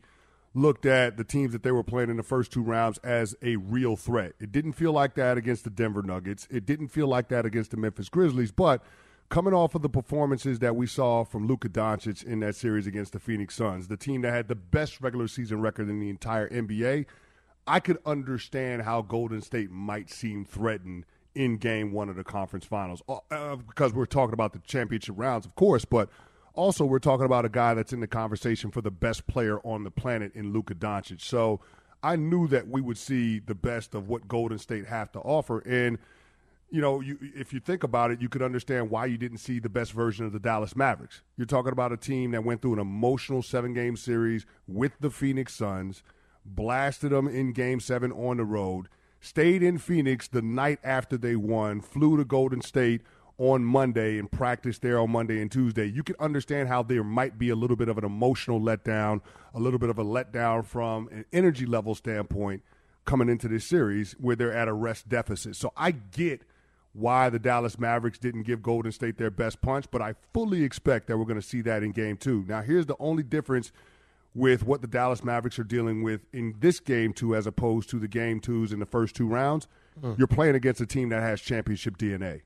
looked 0.52 0.84
at 0.84 1.16
the 1.16 1.24
teams 1.24 1.52
that 1.52 1.62
they 1.62 1.72
were 1.72 1.82
playing 1.82 2.10
in 2.10 2.18
the 2.18 2.22
first 2.22 2.52
two 2.52 2.62
rounds 2.62 2.98
as 2.98 3.34
a 3.40 3.56
real 3.56 3.96
threat. 3.96 4.34
It 4.38 4.52
didn't 4.52 4.74
feel 4.74 4.92
like 4.92 5.14
that 5.14 5.38
against 5.38 5.64
the 5.64 5.70
Denver 5.70 6.02
Nuggets. 6.02 6.46
It 6.50 6.66
didn't 6.66 6.88
feel 6.88 7.08
like 7.08 7.28
that 7.28 7.46
against 7.46 7.70
the 7.70 7.78
Memphis 7.78 8.10
Grizzlies. 8.10 8.52
But 8.52 8.82
coming 9.30 9.54
off 9.54 9.74
of 9.74 9.80
the 9.80 9.88
performances 9.88 10.58
that 10.58 10.76
we 10.76 10.86
saw 10.86 11.24
from 11.24 11.46
Luka 11.46 11.70
Doncic 11.70 12.22
in 12.22 12.40
that 12.40 12.54
series 12.54 12.86
against 12.86 13.14
the 13.14 13.18
Phoenix 13.18 13.54
Suns, 13.54 13.88
the 13.88 13.96
team 13.96 14.20
that 14.20 14.32
had 14.32 14.48
the 14.48 14.54
best 14.54 15.00
regular 15.00 15.26
season 15.26 15.62
record 15.62 15.88
in 15.88 16.00
the 16.00 16.10
entire 16.10 16.50
NBA, 16.50 17.06
I 17.66 17.80
could 17.80 17.98
understand 18.04 18.82
how 18.82 19.00
Golden 19.00 19.40
State 19.40 19.70
might 19.70 20.10
seem 20.10 20.44
threatened 20.44 21.06
in 21.34 21.56
game 21.56 21.92
one 21.92 22.08
of 22.08 22.16
the 22.16 22.24
conference 22.24 22.64
finals 22.64 23.02
uh, 23.08 23.18
uh, 23.30 23.56
because 23.56 23.92
we're 23.92 24.06
talking 24.06 24.32
about 24.34 24.52
the 24.52 24.60
championship 24.60 25.14
rounds, 25.18 25.46
of 25.46 25.54
course, 25.54 25.84
but 25.84 26.08
Also, 26.56 26.84
we're 26.84 27.00
talking 27.00 27.26
about 27.26 27.44
a 27.44 27.48
guy 27.48 27.74
that's 27.74 27.92
in 27.92 28.00
the 28.00 28.06
conversation 28.06 28.70
for 28.70 28.80
the 28.80 28.90
best 28.90 29.26
player 29.26 29.58
on 29.64 29.82
the 29.82 29.90
planet 29.90 30.32
in 30.34 30.52
Luka 30.52 30.74
Doncic. 30.74 31.20
So 31.20 31.60
I 32.02 32.16
knew 32.16 32.46
that 32.48 32.68
we 32.68 32.80
would 32.80 32.98
see 32.98 33.40
the 33.40 33.56
best 33.56 33.94
of 33.94 34.08
what 34.08 34.28
Golden 34.28 34.58
State 34.58 34.86
have 34.86 35.10
to 35.12 35.18
offer. 35.20 35.58
And, 35.60 35.98
you 36.70 36.80
know, 36.80 37.00
you, 37.00 37.18
if 37.20 37.52
you 37.52 37.58
think 37.58 37.82
about 37.82 38.12
it, 38.12 38.20
you 38.20 38.28
could 38.28 38.42
understand 38.42 38.90
why 38.90 39.06
you 39.06 39.18
didn't 39.18 39.38
see 39.38 39.58
the 39.58 39.68
best 39.68 39.92
version 39.92 40.26
of 40.26 40.32
the 40.32 40.38
Dallas 40.38 40.76
Mavericks. 40.76 41.22
You're 41.36 41.46
talking 41.46 41.72
about 41.72 41.92
a 41.92 41.96
team 41.96 42.30
that 42.30 42.44
went 42.44 42.62
through 42.62 42.74
an 42.74 42.78
emotional 42.78 43.42
seven 43.42 43.74
game 43.74 43.96
series 43.96 44.46
with 44.68 44.92
the 45.00 45.10
Phoenix 45.10 45.54
Suns, 45.54 46.04
blasted 46.44 47.10
them 47.10 47.26
in 47.26 47.52
game 47.52 47.80
seven 47.80 48.12
on 48.12 48.36
the 48.36 48.44
road, 48.44 48.86
stayed 49.24 49.62
in 49.62 49.78
Phoenix 49.78 50.28
the 50.28 50.42
night 50.42 50.78
after 50.84 51.16
they 51.16 51.34
won, 51.34 51.80
flew 51.80 52.16
to 52.18 52.24
Golden 52.24 52.60
State 52.60 53.00
on 53.38 53.64
Monday 53.64 54.18
and 54.18 54.30
practiced 54.30 54.82
there 54.82 54.98
on 54.98 55.10
Monday 55.10 55.40
and 55.40 55.50
Tuesday, 55.50 55.86
you 55.86 56.02
can 56.02 56.14
understand 56.20 56.68
how 56.68 56.82
there 56.82 57.02
might 57.02 57.38
be 57.38 57.48
a 57.48 57.56
little 57.56 57.74
bit 57.74 57.88
of 57.88 57.96
an 57.96 58.04
emotional 58.04 58.60
letdown, 58.60 59.20
a 59.54 59.58
little 59.58 59.78
bit 59.78 59.88
of 59.88 59.98
a 59.98 60.04
letdown 60.04 60.64
from 60.64 61.08
an 61.08 61.24
energy 61.32 61.64
level 61.64 61.94
standpoint 61.94 62.62
coming 63.06 63.28
into 63.28 63.48
this 63.48 63.64
series 63.64 64.12
where 64.20 64.36
they're 64.36 64.52
at 64.52 64.68
a 64.68 64.72
rest 64.72 65.08
deficit. 65.08 65.56
So 65.56 65.72
I 65.76 65.92
get 65.92 66.42
why 66.92 67.28
the 67.30 67.38
Dallas 67.38 67.78
Mavericks 67.78 68.18
didn't 68.18 68.42
give 68.42 68.62
Golden 68.62 68.92
State 68.92 69.16
their 69.16 69.30
best 69.30 69.60
punch, 69.60 69.86
but 69.90 70.02
I 70.02 70.14
fully 70.32 70.62
expect 70.62 71.08
that 71.08 71.16
we're 71.16 71.24
going 71.24 71.40
to 71.40 71.46
see 71.46 71.62
that 71.62 71.82
in 71.82 71.90
game 71.92 72.18
two. 72.18 72.44
Now, 72.46 72.60
here's 72.60 72.86
the 72.86 72.96
only 73.00 73.22
difference 73.22 73.72
with 74.34 74.64
what 74.64 74.80
the 74.80 74.88
Dallas 74.88 75.22
Mavericks 75.22 75.58
are 75.58 75.64
dealing 75.64 76.02
with 76.02 76.26
in 76.32 76.54
this 76.58 76.80
game 76.80 77.12
two 77.12 77.36
as 77.36 77.46
opposed 77.46 77.88
to 77.90 77.98
the 77.98 78.08
game 78.08 78.40
twos 78.40 78.72
in 78.72 78.80
the 78.80 78.86
first 78.86 79.14
two 79.14 79.28
rounds. 79.28 79.68
Mm. 80.02 80.18
You're 80.18 80.26
playing 80.26 80.56
against 80.56 80.80
a 80.80 80.86
team 80.86 81.10
that 81.10 81.22
has 81.22 81.40
championship 81.40 81.96
DNA. 81.96 82.42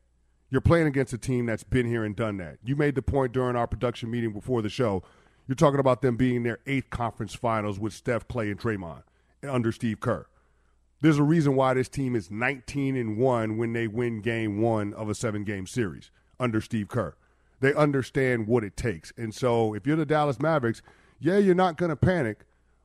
You're 0.51 0.61
playing 0.61 0.87
against 0.87 1.13
a 1.13 1.19
team 1.19 1.47
that's 1.47 1.65
been 1.65 1.87
here 1.87 2.05
and 2.05 2.17
done 2.17 2.39
that. 2.39 2.59
You 2.63 2.77
made 2.77 2.95
the 2.95 3.03
point 3.03 3.33
during 3.33 3.57
our 3.57 3.67
production 3.67 4.11
meeting 4.11 4.33
before 4.33 4.63
the 4.63 4.69
show. 4.69 5.03
You're 5.47 5.57
talking 5.57 5.81
about 5.81 6.03
them 6.03 6.17
being 6.17 6.43
their 6.43 6.59
eighth 6.67 6.91
conference 6.91 7.35
finals 7.35 7.79
with 7.79 7.93
Steph, 7.93 8.29
Klay, 8.29 8.51
and 8.51 8.59
Draymond 8.59 9.03
under 9.43 9.73
Steve 9.73 10.01
Kerr. 10.01 10.27
There's 11.01 11.19
a 11.19 11.23
reason 11.23 11.55
why 11.55 11.75
this 11.75 11.89
team 11.89 12.17
is 12.17 12.31
19 12.31 12.97
and 12.97 13.17
1 13.17 13.57
when 13.57 13.73
they 13.73 13.87
win 13.87 14.21
game 14.21 14.61
1 14.61 14.95
of 14.95 15.09
a 15.09 15.13
7-game 15.13 15.67
series 15.67 16.11
under 16.41 16.61
Steve 16.61 16.89
Kerr. 16.89 17.15
They 17.61 17.73
understand 17.73 18.47
what 18.47 18.65
it 18.65 18.77
takes. 18.77 19.13
And 19.17 19.35
so 19.35 19.75
if 19.75 19.87
you're 19.87 19.97
the 19.97 20.07
Dallas 20.07 20.41
Mavericks, 20.41 20.83
yeah, 21.19 21.39
you're 21.39 21.55
not 21.55 21.77
going 21.77 21.91
to 21.91 21.97
panic, 21.97 22.41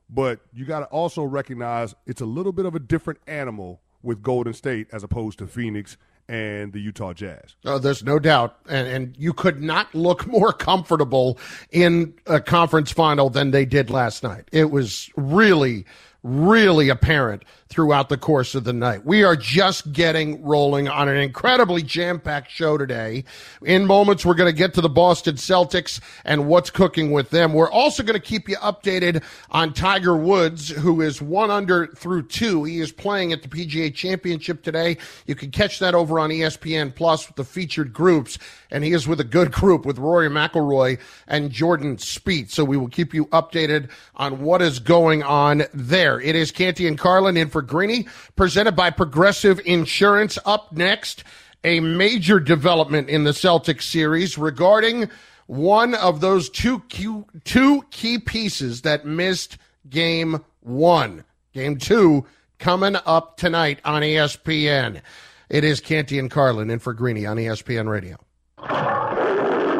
but 0.08 0.40
you 0.52 0.64
got 0.64 0.80
to 0.80 0.86
also 0.86 1.22
recognize 1.22 1.94
it's 2.06 2.20
a 2.20 2.26
little 2.26 2.52
bit 2.52 2.66
of 2.66 2.74
a 2.74 2.80
different 2.80 3.20
animal 3.26 3.80
with 4.02 4.22
Golden 4.22 4.52
State 4.52 4.88
as 4.92 5.02
opposed 5.02 5.38
to 5.38 5.46
Phoenix 5.46 5.96
and 6.28 6.72
the 6.72 6.80
Utah 6.80 7.12
Jazz. 7.12 7.56
Oh, 7.64 7.78
there's 7.78 8.02
no 8.02 8.18
doubt. 8.18 8.56
And, 8.68 8.88
and 8.88 9.16
you 9.18 9.32
could 9.32 9.62
not 9.62 9.94
look 9.94 10.26
more 10.26 10.52
comfortable 10.52 11.38
in 11.70 12.14
a 12.26 12.40
conference 12.40 12.90
final 12.90 13.30
than 13.30 13.50
they 13.50 13.64
did 13.64 13.90
last 13.90 14.22
night. 14.22 14.48
It 14.52 14.70
was 14.70 15.10
really, 15.16 15.84
really 16.22 16.88
apparent 16.88 17.44
throughout 17.68 18.08
the 18.08 18.16
course 18.16 18.54
of 18.54 18.64
the 18.64 18.72
night. 18.72 19.04
We 19.04 19.24
are 19.24 19.36
just 19.36 19.92
getting 19.92 20.42
rolling 20.42 20.88
on 20.88 21.08
an 21.08 21.16
incredibly 21.16 21.82
jam-packed 21.82 22.50
show 22.50 22.78
today. 22.78 23.24
In 23.62 23.86
moments, 23.86 24.24
we're 24.24 24.34
going 24.34 24.52
to 24.52 24.56
get 24.56 24.74
to 24.74 24.80
the 24.80 24.88
Boston 24.88 25.36
Celtics 25.36 26.00
and 26.24 26.46
what's 26.46 26.70
cooking 26.70 27.10
with 27.10 27.30
them. 27.30 27.52
We're 27.52 27.70
also 27.70 28.02
going 28.02 28.20
to 28.20 28.24
keep 28.24 28.48
you 28.48 28.56
updated 28.56 29.24
on 29.50 29.72
Tiger 29.72 30.16
Woods, 30.16 30.68
who 30.68 31.00
is 31.00 31.20
one 31.22 31.50
under 31.50 31.86
through 31.88 32.28
two. 32.28 32.64
He 32.64 32.80
is 32.80 32.92
playing 32.92 33.32
at 33.32 33.42
the 33.42 33.48
PGA 33.48 33.92
Championship 33.94 34.62
today. 34.62 34.98
You 35.26 35.34
can 35.34 35.50
catch 35.50 35.78
that 35.78 35.94
over 35.94 36.18
on 36.18 36.30
ESPN 36.30 36.94
Plus 36.94 37.26
with 37.26 37.36
the 37.36 37.44
featured 37.44 37.92
groups, 37.92 38.38
and 38.70 38.84
he 38.84 38.92
is 38.92 39.08
with 39.08 39.20
a 39.20 39.24
good 39.24 39.50
group 39.50 39.86
with 39.86 39.98
Rory 39.98 40.28
McIlroy 40.28 40.98
and 41.26 41.50
Jordan 41.50 41.96
Spieth. 41.96 42.50
So 42.50 42.64
we 42.64 42.76
will 42.76 42.88
keep 42.88 43.14
you 43.14 43.26
updated 43.26 43.88
on 44.16 44.42
what 44.42 44.62
is 44.62 44.78
going 44.78 45.22
on 45.22 45.64
there. 45.72 46.20
It 46.20 46.36
is 46.36 46.52
Canty 46.52 46.86
and 46.86 46.98
Carlin 46.98 47.36
in 47.36 47.48
for 47.54 47.62
Greeny, 47.62 48.08
presented 48.34 48.74
by 48.74 48.90
Progressive 48.90 49.60
Insurance. 49.64 50.38
Up 50.44 50.72
next, 50.72 51.22
a 51.62 51.78
major 51.78 52.40
development 52.40 53.08
in 53.08 53.22
the 53.22 53.30
Celtics 53.30 53.82
series 53.82 54.36
regarding 54.36 55.08
one 55.46 55.94
of 55.94 56.20
those 56.20 56.50
two 56.50 56.80
key, 56.88 57.22
two 57.44 57.84
key 57.92 58.18
pieces 58.18 58.82
that 58.82 59.06
missed 59.06 59.56
game 59.88 60.44
one. 60.62 61.24
Game 61.52 61.78
two 61.78 62.26
coming 62.58 62.96
up 63.06 63.36
tonight 63.36 63.78
on 63.84 64.02
ESPN. 64.02 65.00
It 65.48 65.62
is 65.62 65.80
Canty 65.80 66.18
and 66.18 66.28
Carlin 66.28 66.70
in 66.70 66.80
for 66.80 66.92
Greeny 66.92 67.24
on 67.24 67.36
ESPN 67.36 67.88
Radio. 67.88 68.16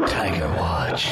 Tiger 0.06 0.48
Watch. 0.58 1.10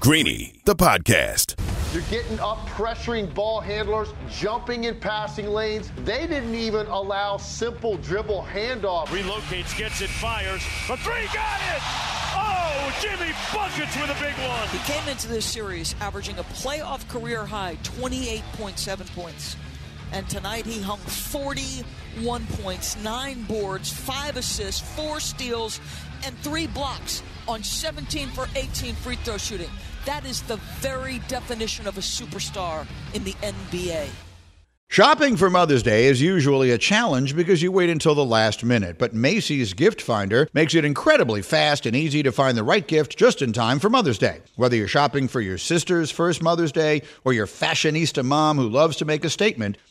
Greeny, 0.00 0.60
the 0.64 0.74
podcast. 0.74 1.67
You're 1.92 2.02
getting 2.10 2.38
up, 2.40 2.58
pressuring 2.68 3.32
ball 3.32 3.60
handlers, 3.60 4.12
jumping 4.30 4.84
in 4.84 5.00
passing 5.00 5.46
lanes. 5.46 5.90
They 6.04 6.26
didn't 6.26 6.54
even 6.54 6.86
allow 6.88 7.38
simple 7.38 7.96
dribble 7.96 8.46
handoff. 8.52 9.06
Relocates, 9.06 9.74
gets 9.76 10.02
it, 10.02 10.10
fires. 10.10 10.62
A 10.90 10.98
three, 10.98 11.24
got 11.32 11.60
it! 11.74 11.82
Oh, 12.34 12.94
Jimmy 13.00 13.32
Buckets 13.54 13.96
with 13.96 14.10
a 14.10 14.22
big 14.22 14.34
one. 14.46 14.68
He 14.68 14.78
came 14.80 15.08
into 15.08 15.28
this 15.28 15.46
series 15.46 15.94
averaging 16.02 16.38
a 16.38 16.44
playoff 16.44 17.08
career 17.08 17.46
high 17.46 17.78
28.7 17.82 19.14
points. 19.14 19.56
And 20.12 20.28
tonight 20.28 20.66
he 20.66 20.82
hung 20.82 20.98
41 20.98 22.46
points, 22.48 23.02
nine 23.02 23.44
boards, 23.44 23.90
five 23.90 24.36
assists, 24.36 24.82
four 24.94 25.20
steals, 25.20 25.80
and 26.24 26.36
three 26.40 26.66
blocks 26.66 27.22
on 27.48 27.64
17 27.64 28.28
for 28.28 28.46
18 28.54 28.94
free 28.94 29.16
throw 29.16 29.38
shooting. 29.38 29.70
That 30.04 30.24
is 30.24 30.42
the 30.42 30.56
very 30.80 31.20
definition 31.28 31.86
of 31.86 31.98
a 31.98 32.02
superstar 32.02 32.86
in 33.14 33.24
the 33.24 33.32
NBA. 33.32 34.08
Shopping 34.90 35.36
for 35.36 35.50
Mother's 35.50 35.82
Day 35.82 36.06
is 36.06 36.22
usually 36.22 36.70
a 36.70 36.78
challenge 36.78 37.36
because 37.36 37.60
you 37.60 37.70
wait 37.70 37.90
until 37.90 38.14
the 38.14 38.24
last 38.24 38.64
minute, 38.64 38.96
but 38.98 39.12
Macy's 39.12 39.74
Gift 39.74 40.00
Finder 40.00 40.48
makes 40.54 40.74
it 40.74 40.82
incredibly 40.82 41.42
fast 41.42 41.84
and 41.84 41.94
easy 41.94 42.22
to 42.22 42.32
find 42.32 42.56
the 42.56 42.64
right 42.64 42.88
gift 42.88 43.18
just 43.18 43.42
in 43.42 43.52
time 43.52 43.80
for 43.80 43.90
Mother's 43.90 44.16
Day. 44.16 44.40
Whether 44.56 44.76
you're 44.76 44.88
shopping 44.88 45.28
for 45.28 45.42
your 45.42 45.58
sister's 45.58 46.10
first 46.10 46.42
Mother's 46.42 46.72
Day 46.72 47.02
or 47.24 47.34
your 47.34 47.46
fashionista 47.46 48.24
mom 48.24 48.56
who 48.56 48.66
loves 48.66 48.96
to 48.96 49.04
make 49.04 49.26
a 49.26 49.30
statement, 49.30 49.76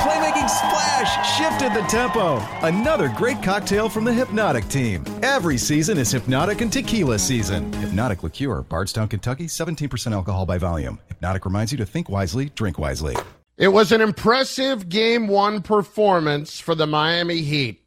Playmaking 0.00 0.48
splash 0.48 1.38
shifted 1.38 1.72
the 1.74 1.86
tempo. 1.88 2.38
Another 2.66 3.08
great 3.16 3.42
cocktail 3.42 3.88
from 3.88 4.04
the 4.04 4.10
Hpnotiq 4.10 4.68
team. 4.70 5.04
Every 5.22 5.58
season 5.58 5.98
is 5.98 6.12
Hpnotiq 6.12 6.60
and 6.60 6.72
Tequila 6.72 7.18
season. 7.18 7.70
Hpnotiq 7.72 8.22
Liqueur, 8.22 8.62
Bardstown, 8.62 9.08
Kentucky, 9.08 9.46
17% 9.46 10.12
alcohol 10.12 10.46
by 10.46 10.58
volume. 10.58 10.98
Hpnotiq 11.20 11.44
reminds 11.44 11.72
you 11.72 11.78
to 11.78 11.86
think 11.86 12.08
wisely, 12.08 12.50
drink 12.54 12.78
wisely. 12.78 13.16
It 13.56 13.68
was 13.68 13.92
an 13.92 14.00
impressive 14.00 14.88
game 14.88 15.28
one 15.28 15.62
performance 15.62 16.58
for 16.58 16.74
the 16.74 16.88
Miami 16.88 17.42
Heat. 17.42 17.83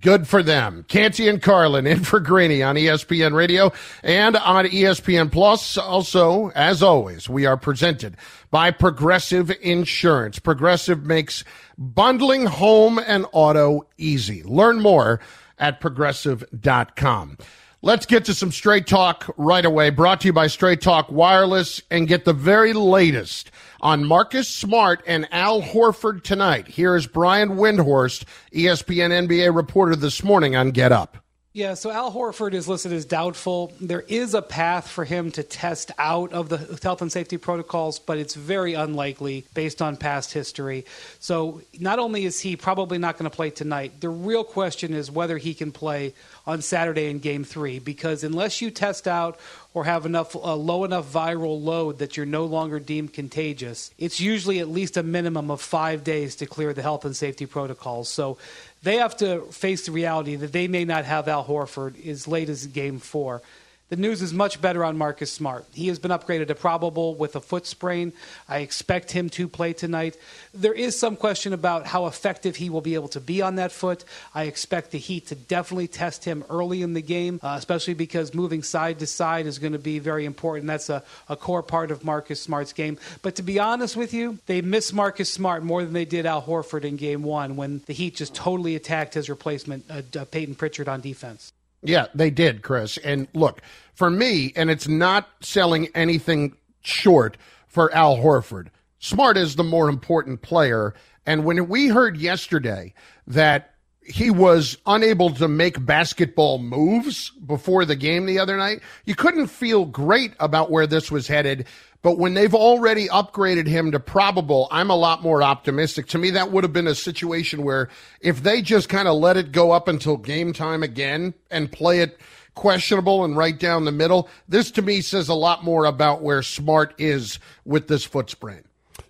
Good 0.00 0.28
for 0.28 0.44
them. 0.44 0.84
Canty 0.86 1.28
and 1.28 1.42
Carlin 1.42 1.86
in 1.86 2.04
for 2.04 2.20
Greeny 2.20 2.62
on 2.62 2.76
ESPN 2.76 3.32
Radio 3.32 3.72
and 4.02 4.36
on 4.36 4.66
ESPN 4.66 5.30
Plus. 5.32 5.76
Also, 5.76 6.50
as 6.50 6.82
always, 6.82 7.28
we 7.28 7.46
are 7.46 7.56
presented 7.56 8.16
by 8.50 8.70
Progressive 8.70 9.50
Insurance. 9.60 10.38
Progressive 10.38 11.04
makes 11.04 11.42
bundling 11.76 12.46
home 12.46 12.98
and 12.98 13.26
auto 13.32 13.86
easy. 13.96 14.42
Learn 14.44 14.80
more 14.80 15.20
at 15.58 15.80
progressive.com. 15.80 17.38
Let's 17.82 18.06
get 18.06 18.24
to 18.24 18.34
some 18.34 18.50
straight 18.52 18.86
talk 18.86 19.32
right 19.36 19.64
away. 19.64 19.90
Brought 19.90 20.20
to 20.22 20.28
you 20.28 20.32
by 20.32 20.48
Straight 20.48 20.80
Talk 20.80 21.10
Wireless 21.10 21.80
and 21.90 22.08
get 22.08 22.24
the 22.24 22.32
very 22.32 22.72
latest 22.72 23.50
on 23.80 24.04
Marcus 24.04 24.48
Smart 24.48 25.02
and 25.06 25.28
Al 25.32 25.62
Horford 25.62 26.22
tonight. 26.22 26.66
Here 26.68 26.96
is 26.96 27.06
Brian 27.06 27.50
Windhorst, 27.50 28.24
ESPN 28.52 29.28
NBA 29.28 29.54
reporter 29.54 29.96
this 29.96 30.22
morning 30.24 30.56
on 30.56 30.70
Get 30.70 30.92
Up. 30.92 31.18
Yeah, 31.54 31.74
so 31.74 31.90
Al 31.90 32.12
Horford 32.12 32.52
is 32.52 32.68
listed 32.68 32.92
as 32.92 33.06
doubtful. 33.06 33.72
There 33.80 34.02
is 34.02 34.34
a 34.34 34.42
path 34.42 34.86
for 34.86 35.04
him 35.06 35.32
to 35.32 35.42
test 35.42 35.90
out 35.98 36.32
of 36.34 36.50
the 36.50 36.78
health 36.82 37.00
and 37.00 37.10
safety 37.10 37.38
protocols, 37.38 37.98
but 37.98 38.18
it's 38.18 38.34
very 38.34 38.74
unlikely 38.74 39.46
based 39.54 39.80
on 39.80 39.96
past 39.96 40.32
history. 40.32 40.84
So 41.20 41.62
not 41.80 41.98
only 41.98 42.26
is 42.26 42.38
he 42.38 42.54
probably 42.54 42.98
not 42.98 43.16
going 43.16 43.28
to 43.28 43.34
play 43.34 43.48
tonight, 43.48 44.00
the 44.00 44.10
real 44.10 44.44
question 44.44 44.92
is 44.92 45.10
whether 45.10 45.38
he 45.38 45.54
can 45.54 45.72
play 45.72 46.12
on 46.46 46.60
Saturday 46.60 47.08
in 47.08 47.18
game 47.18 47.44
three, 47.44 47.78
because 47.78 48.24
unless 48.24 48.60
you 48.60 48.70
test 48.70 49.08
out 49.08 49.40
or 49.74 49.84
have 49.84 50.06
enough 50.06 50.36
uh, 50.36 50.54
low 50.54 50.84
enough 50.84 51.10
viral 51.12 51.62
load 51.62 51.98
that 51.98 52.16
you're 52.16 52.26
no 52.26 52.44
longer 52.44 52.78
deemed 52.78 53.12
contagious, 53.12 53.90
it's 53.98 54.20
usually 54.20 54.58
at 54.58 54.68
least 54.68 54.96
a 54.96 55.02
minimum 55.02 55.50
of 55.50 55.60
five 55.60 56.04
days 56.04 56.36
to 56.36 56.46
clear 56.46 56.72
the 56.72 56.82
health 56.82 57.04
and 57.04 57.16
safety 57.16 57.46
protocols. 57.46 58.08
So 58.08 58.38
they 58.82 58.96
have 58.96 59.16
to 59.18 59.40
face 59.50 59.86
the 59.86 59.92
reality 59.92 60.36
that 60.36 60.52
they 60.52 60.68
may 60.68 60.84
not 60.84 61.04
have 61.04 61.28
Al 61.28 61.44
Horford 61.44 62.06
as 62.06 62.28
late 62.28 62.48
as 62.48 62.66
game 62.66 62.98
four. 62.98 63.42
The 63.88 63.96
news 63.96 64.20
is 64.20 64.34
much 64.34 64.60
better 64.60 64.84
on 64.84 64.98
Marcus 64.98 65.32
Smart. 65.32 65.64
He 65.72 65.88
has 65.88 65.98
been 65.98 66.10
upgraded 66.10 66.48
to 66.48 66.54
probable 66.54 67.14
with 67.14 67.36
a 67.36 67.40
foot 67.40 67.66
sprain. 67.66 68.12
I 68.46 68.58
expect 68.58 69.12
him 69.12 69.30
to 69.30 69.48
play 69.48 69.72
tonight. 69.72 70.18
There 70.52 70.74
is 70.74 70.98
some 70.98 71.16
question 71.16 71.54
about 71.54 71.86
how 71.86 72.04
effective 72.04 72.56
he 72.56 72.68
will 72.68 72.82
be 72.82 72.94
able 72.94 73.08
to 73.08 73.20
be 73.20 73.40
on 73.40 73.54
that 73.54 73.72
foot. 73.72 74.04
I 74.34 74.44
expect 74.44 74.90
the 74.90 74.98
Heat 74.98 75.28
to 75.28 75.34
definitely 75.34 75.88
test 75.88 76.26
him 76.26 76.44
early 76.50 76.82
in 76.82 76.92
the 76.92 77.00
game, 77.00 77.40
uh, 77.42 77.54
especially 77.56 77.94
because 77.94 78.34
moving 78.34 78.62
side 78.62 78.98
to 78.98 79.06
side 79.06 79.46
is 79.46 79.58
going 79.58 79.72
to 79.72 79.78
be 79.78 79.98
very 79.98 80.26
important. 80.26 80.66
That's 80.66 80.90
a, 80.90 81.02
a 81.30 81.36
core 81.36 81.62
part 81.62 81.90
of 81.90 82.04
Marcus 82.04 82.42
Smart's 82.42 82.74
game. 82.74 82.98
But 83.22 83.36
to 83.36 83.42
be 83.42 83.58
honest 83.58 83.96
with 83.96 84.12
you, 84.12 84.38
they 84.44 84.60
miss 84.60 84.92
Marcus 84.92 85.32
Smart 85.32 85.62
more 85.62 85.82
than 85.82 85.94
they 85.94 86.04
did 86.04 86.26
Al 86.26 86.42
Horford 86.42 86.84
in 86.84 86.96
game 86.96 87.22
one 87.22 87.56
when 87.56 87.80
the 87.86 87.94
Heat 87.94 88.16
just 88.16 88.34
totally 88.34 88.76
attacked 88.76 89.14
his 89.14 89.30
replacement, 89.30 89.86
uh, 89.90 90.02
uh 90.18 90.26
Payton 90.26 90.56
Pritchard, 90.56 90.88
on 90.88 91.00
defense. 91.00 91.52
Yeah, 91.82 92.06
they 92.14 92.30
did, 92.30 92.62
Chris. 92.62 92.98
And 92.98 93.28
look, 93.34 93.62
for 93.94 94.10
me, 94.10 94.52
and 94.56 94.70
it's 94.70 94.88
not 94.88 95.28
selling 95.40 95.88
anything 95.94 96.56
short 96.82 97.36
for 97.66 97.94
Al 97.94 98.16
Horford. 98.16 98.68
Smart 98.98 99.36
is 99.36 99.56
the 99.56 99.64
more 99.64 99.88
important 99.88 100.42
player. 100.42 100.94
And 101.26 101.44
when 101.44 101.68
we 101.68 101.88
heard 101.88 102.16
yesterday 102.16 102.94
that 103.26 103.74
he 104.08 104.30
was 104.30 104.78
unable 104.86 105.30
to 105.30 105.48
make 105.48 105.84
basketball 105.84 106.58
moves 106.58 107.30
before 107.30 107.84
the 107.84 107.96
game 107.96 108.26
the 108.26 108.38
other 108.38 108.56
night, 108.56 108.80
you 109.04 109.14
couldn't 109.14 109.48
feel 109.48 109.84
great 109.84 110.32
about 110.40 110.70
where 110.70 110.86
this 110.86 111.10
was 111.10 111.26
headed. 111.26 111.66
But 112.00 112.18
when 112.18 112.34
they've 112.34 112.54
already 112.54 113.08
upgraded 113.08 113.66
him 113.66 113.92
to 113.92 114.00
probable, 114.00 114.68
I'm 114.70 114.90
a 114.90 114.96
lot 114.96 115.22
more 115.22 115.42
optimistic. 115.42 116.06
To 116.08 116.18
me, 116.18 116.30
that 116.30 116.52
would 116.52 116.64
have 116.64 116.72
been 116.72 116.86
a 116.86 116.94
situation 116.94 117.64
where 117.64 117.88
if 118.20 118.42
they 118.42 118.62
just 118.62 118.88
kind 118.88 119.08
of 119.08 119.18
let 119.18 119.36
it 119.36 119.52
go 119.52 119.72
up 119.72 119.88
until 119.88 120.16
game 120.16 120.52
time 120.52 120.82
again 120.82 121.34
and 121.50 121.70
play 121.70 122.00
it 122.00 122.18
questionable 122.54 123.24
and 123.24 123.36
right 123.36 123.58
down 123.58 123.84
the 123.84 123.92
middle, 123.92 124.28
this 124.48 124.70
to 124.72 124.82
me 124.82 125.00
says 125.00 125.28
a 125.28 125.34
lot 125.34 125.64
more 125.64 125.84
about 125.84 126.22
where 126.22 126.42
Smart 126.42 126.94
is 126.98 127.38
with 127.64 127.88
this 127.88 128.04
foot 128.04 128.30
sprain. 128.30 128.62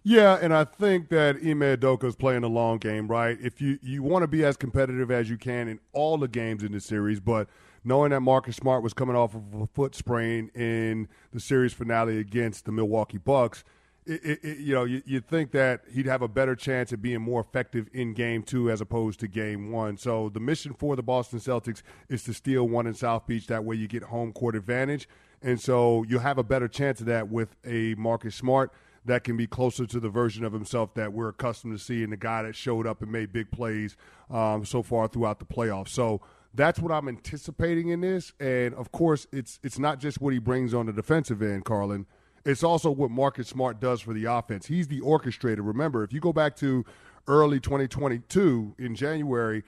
Yeah, 0.02 0.38
and 0.40 0.54
I 0.54 0.64
think 0.64 1.08
that 1.10 1.36
Ime 1.36 1.60
Udoka 1.60 2.04
is 2.04 2.16
playing 2.16 2.44
a 2.44 2.48
long 2.48 2.78
game, 2.78 3.08
right? 3.08 3.36
If 3.40 3.60
you, 3.60 3.78
you 3.82 4.02
want 4.02 4.22
to 4.22 4.28
be 4.28 4.44
as 4.44 4.56
competitive 4.56 5.10
as 5.10 5.28
you 5.28 5.36
can 5.36 5.68
in 5.68 5.80
all 5.92 6.16
the 6.18 6.28
games 6.28 6.62
in 6.62 6.72
the 6.72 6.80
series, 6.80 7.20
but– 7.20 7.48
knowing 7.84 8.10
that 8.10 8.20
Marcus 8.20 8.56
Smart 8.56 8.82
was 8.82 8.92
coming 8.92 9.16
off 9.16 9.34
of 9.34 9.42
a 9.54 9.66
foot 9.66 9.94
sprain 9.94 10.50
in 10.54 11.08
the 11.32 11.40
series 11.40 11.72
finale 11.72 12.18
against 12.18 12.64
the 12.64 12.72
Milwaukee 12.72 13.18
Bucks, 13.18 13.64
it, 14.06 14.24
it, 14.24 14.40
it, 14.42 14.58
you 14.58 14.74
know, 14.74 14.84
you, 14.84 15.02
would 15.10 15.26
think 15.26 15.50
that 15.52 15.82
he'd 15.92 16.06
have 16.06 16.22
a 16.22 16.28
better 16.28 16.54
chance 16.56 16.92
at 16.92 17.02
being 17.02 17.20
more 17.20 17.40
effective 17.40 17.88
in 17.92 18.14
game 18.14 18.42
two 18.42 18.70
as 18.70 18.80
opposed 18.80 19.20
to 19.20 19.28
game 19.28 19.70
one. 19.70 19.96
So 19.96 20.30
the 20.30 20.40
mission 20.40 20.72
for 20.72 20.96
the 20.96 21.02
Boston 21.02 21.40
Celtics 21.40 21.82
is 22.08 22.22
to 22.24 22.34
steal 22.34 22.66
one 22.68 22.86
in 22.86 22.94
South 22.94 23.26
Beach. 23.26 23.46
That 23.48 23.64
way 23.64 23.76
you 23.76 23.88
get 23.88 24.04
home 24.04 24.32
court 24.32 24.54
advantage. 24.54 25.08
And 25.42 25.60
so 25.60 26.04
you'll 26.08 26.20
have 26.20 26.38
a 26.38 26.42
better 26.42 26.68
chance 26.68 27.00
of 27.00 27.06
that 27.06 27.28
with 27.28 27.54
a 27.64 27.94
Marcus 27.96 28.34
Smart 28.34 28.72
that 29.04 29.24
can 29.24 29.36
be 29.36 29.46
closer 29.46 29.86
to 29.86 30.00
the 30.00 30.08
version 30.08 30.44
of 30.44 30.52
himself 30.52 30.94
that 30.94 31.12
we're 31.12 31.28
accustomed 31.28 31.78
to 31.78 31.82
seeing, 31.82 32.10
the 32.10 32.16
guy 32.16 32.42
that 32.42 32.54
showed 32.54 32.86
up 32.86 33.02
and 33.02 33.10
made 33.10 33.32
big 33.32 33.50
plays 33.50 33.96
um, 34.30 34.64
so 34.64 34.82
far 34.82 35.08
throughout 35.08 35.38
the 35.38 35.44
playoffs. 35.44 35.88
So 35.88 36.20
that's 36.54 36.80
what 36.80 36.92
I'm 36.92 37.08
anticipating 37.08 37.88
in 37.88 38.00
this. 38.00 38.32
And 38.40 38.74
of 38.74 38.92
course, 38.92 39.26
it's 39.32 39.58
it's 39.62 39.78
not 39.78 40.00
just 40.00 40.20
what 40.20 40.32
he 40.32 40.38
brings 40.38 40.74
on 40.74 40.86
the 40.86 40.92
defensive 40.92 41.42
end, 41.42 41.64
Carlin. 41.64 42.06
It's 42.44 42.62
also 42.62 42.90
what 42.90 43.10
Marcus 43.10 43.48
Smart 43.48 43.80
does 43.80 44.00
for 44.00 44.14
the 44.14 44.24
offense. 44.24 44.66
He's 44.66 44.88
the 44.88 45.00
orchestrator. 45.00 45.66
Remember, 45.66 46.02
if 46.02 46.12
you 46.12 46.20
go 46.20 46.32
back 46.32 46.56
to 46.56 46.84
early 47.26 47.60
2022 47.60 48.76
in 48.78 48.94
January, 48.94 49.64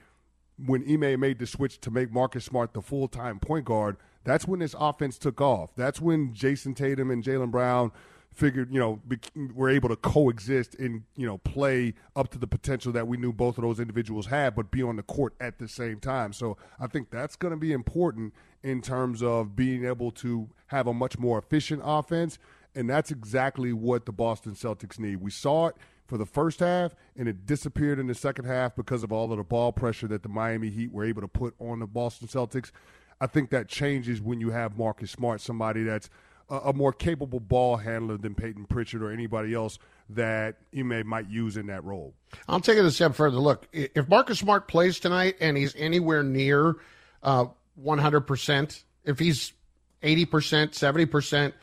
when 0.65 0.83
Ime 0.89 1.19
made 1.19 1.39
the 1.39 1.45
switch 1.45 1.79
to 1.81 1.91
make 1.91 2.11
Marcus 2.11 2.45
Smart 2.45 2.73
the 2.73 2.81
full 2.81 3.07
time 3.07 3.39
point 3.39 3.65
guard, 3.65 3.97
that's 4.23 4.47
when 4.47 4.59
this 4.59 4.75
offense 4.77 5.17
took 5.17 5.41
off. 5.41 5.71
That's 5.75 5.99
when 5.99 6.33
Jayson 6.33 6.75
Tatum 6.75 7.11
and 7.11 7.23
Jaylen 7.23 7.51
Brown 7.51 7.91
figured, 8.33 8.73
you 8.73 8.79
know, 8.79 9.01
be, 9.07 9.19
were 9.53 9.69
able 9.69 9.89
to 9.89 9.95
coexist 9.95 10.75
and, 10.75 11.03
you 11.15 11.27
know, 11.27 11.37
play 11.39 11.93
up 12.15 12.29
to 12.29 12.37
the 12.37 12.47
potential 12.47 12.91
that 12.93 13.07
we 13.07 13.17
knew 13.17 13.33
both 13.33 13.57
of 13.57 13.63
those 13.63 13.79
individuals 13.79 14.27
had, 14.27 14.55
but 14.55 14.71
be 14.71 14.81
on 14.81 14.95
the 14.95 15.03
court 15.03 15.33
at 15.41 15.59
the 15.59 15.67
same 15.67 15.99
time. 15.99 16.31
So 16.31 16.57
I 16.79 16.87
think 16.87 17.09
that's 17.09 17.35
going 17.35 17.51
to 17.51 17.57
be 17.57 17.73
important 17.73 18.33
in 18.63 18.81
terms 18.81 19.21
of 19.21 19.55
being 19.55 19.85
able 19.85 20.11
to 20.11 20.49
have 20.67 20.87
a 20.87 20.93
much 20.93 21.19
more 21.19 21.37
efficient 21.37 21.81
offense. 21.83 22.39
And 22.73 22.89
that's 22.89 23.11
exactly 23.11 23.73
what 23.73 24.05
the 24.05 24.13
Boston 24.13 24.53
Celtics 24.53 24.97
need. 24.97 25.17
We 25.17 25.31
saw 25.31 25.67
it 25.67 25.75
for 26.07 26.17
the 26.17 26.25
first 26.25 26.61
half, 26.61 26.95
and 27.17 27.27
it 27.27 27.45
disappeared 27.45 27.99
in 27.99 28.07
the 28.07 28.15
second 28.15 28.45
half 28.45 28.75
because 28.75 29.03
of 29.03 29.11
all 29.11 29.29
of 29.31 29.37
the 29.37 29.43
ball 29.43 29.73
pressure 29.73 30.07
that 30.07 30.23
the 30.23 30.29
Miami 30.29 30.69
Heat 30.69 30.91
were 30.91 31.03
able 31.03 31.21
to 31.21 31.27
put 31.27 31.53
on 31.59 31.79
the 31.79 31.87
Boston 31.87 32.29
Celtics. 32.29 32.71
I 33.19 33.27
think 33.27 33.49
that 33.49 33.67
changes 33.67 34.21
when 34.21 34.39
you 34.39 34.51
have 34.51 34.77
Marcus 34.77 35.11
Smart, 35.11 35.41
somebody 35.41 35.83
that's– 35.83 36.09
a, 36.51 36.69
a, 36.69 36.73
more 36.73 36.91
capable 36.91 37.39
ball 37.39 37.77
handler 37.77 38.17
than 38.17 38.35
Payton 38.35 38.65
Pritchard 38.65 39.01
or 39.01 39.11
anybody 39.11 39.53
else 39.53 39.79
that 40.09 40.57
Ime 40.77 41.07
might 41.07 41.29
use 41.29 41.57
in 41.57 41.67
that 41.67 41.83
role. 41.83 42.13
I'll 42.47 42.59
take 42.59 42.77
it 42.77 42.85
a 42.85 42.91
step 42.91 43.15
further. 43.15 43.37
Look, 43.37 43.67
if 43.71 44.07
Marcus 44.09 44.39
Smart 44.39 44.67
plays 44.67 44.99
tonight 44.99 45.37
and 45.39 45.57
he's 45.57 45.75
anywhere 45.75 46.23
near 46.23 46.75
uh, 47.23 47.45
100%, 47.81 48.83
if 49.05 49.17
he's 49.17 49.53
80%, 50.03 50.27
70%, 50.27 51.53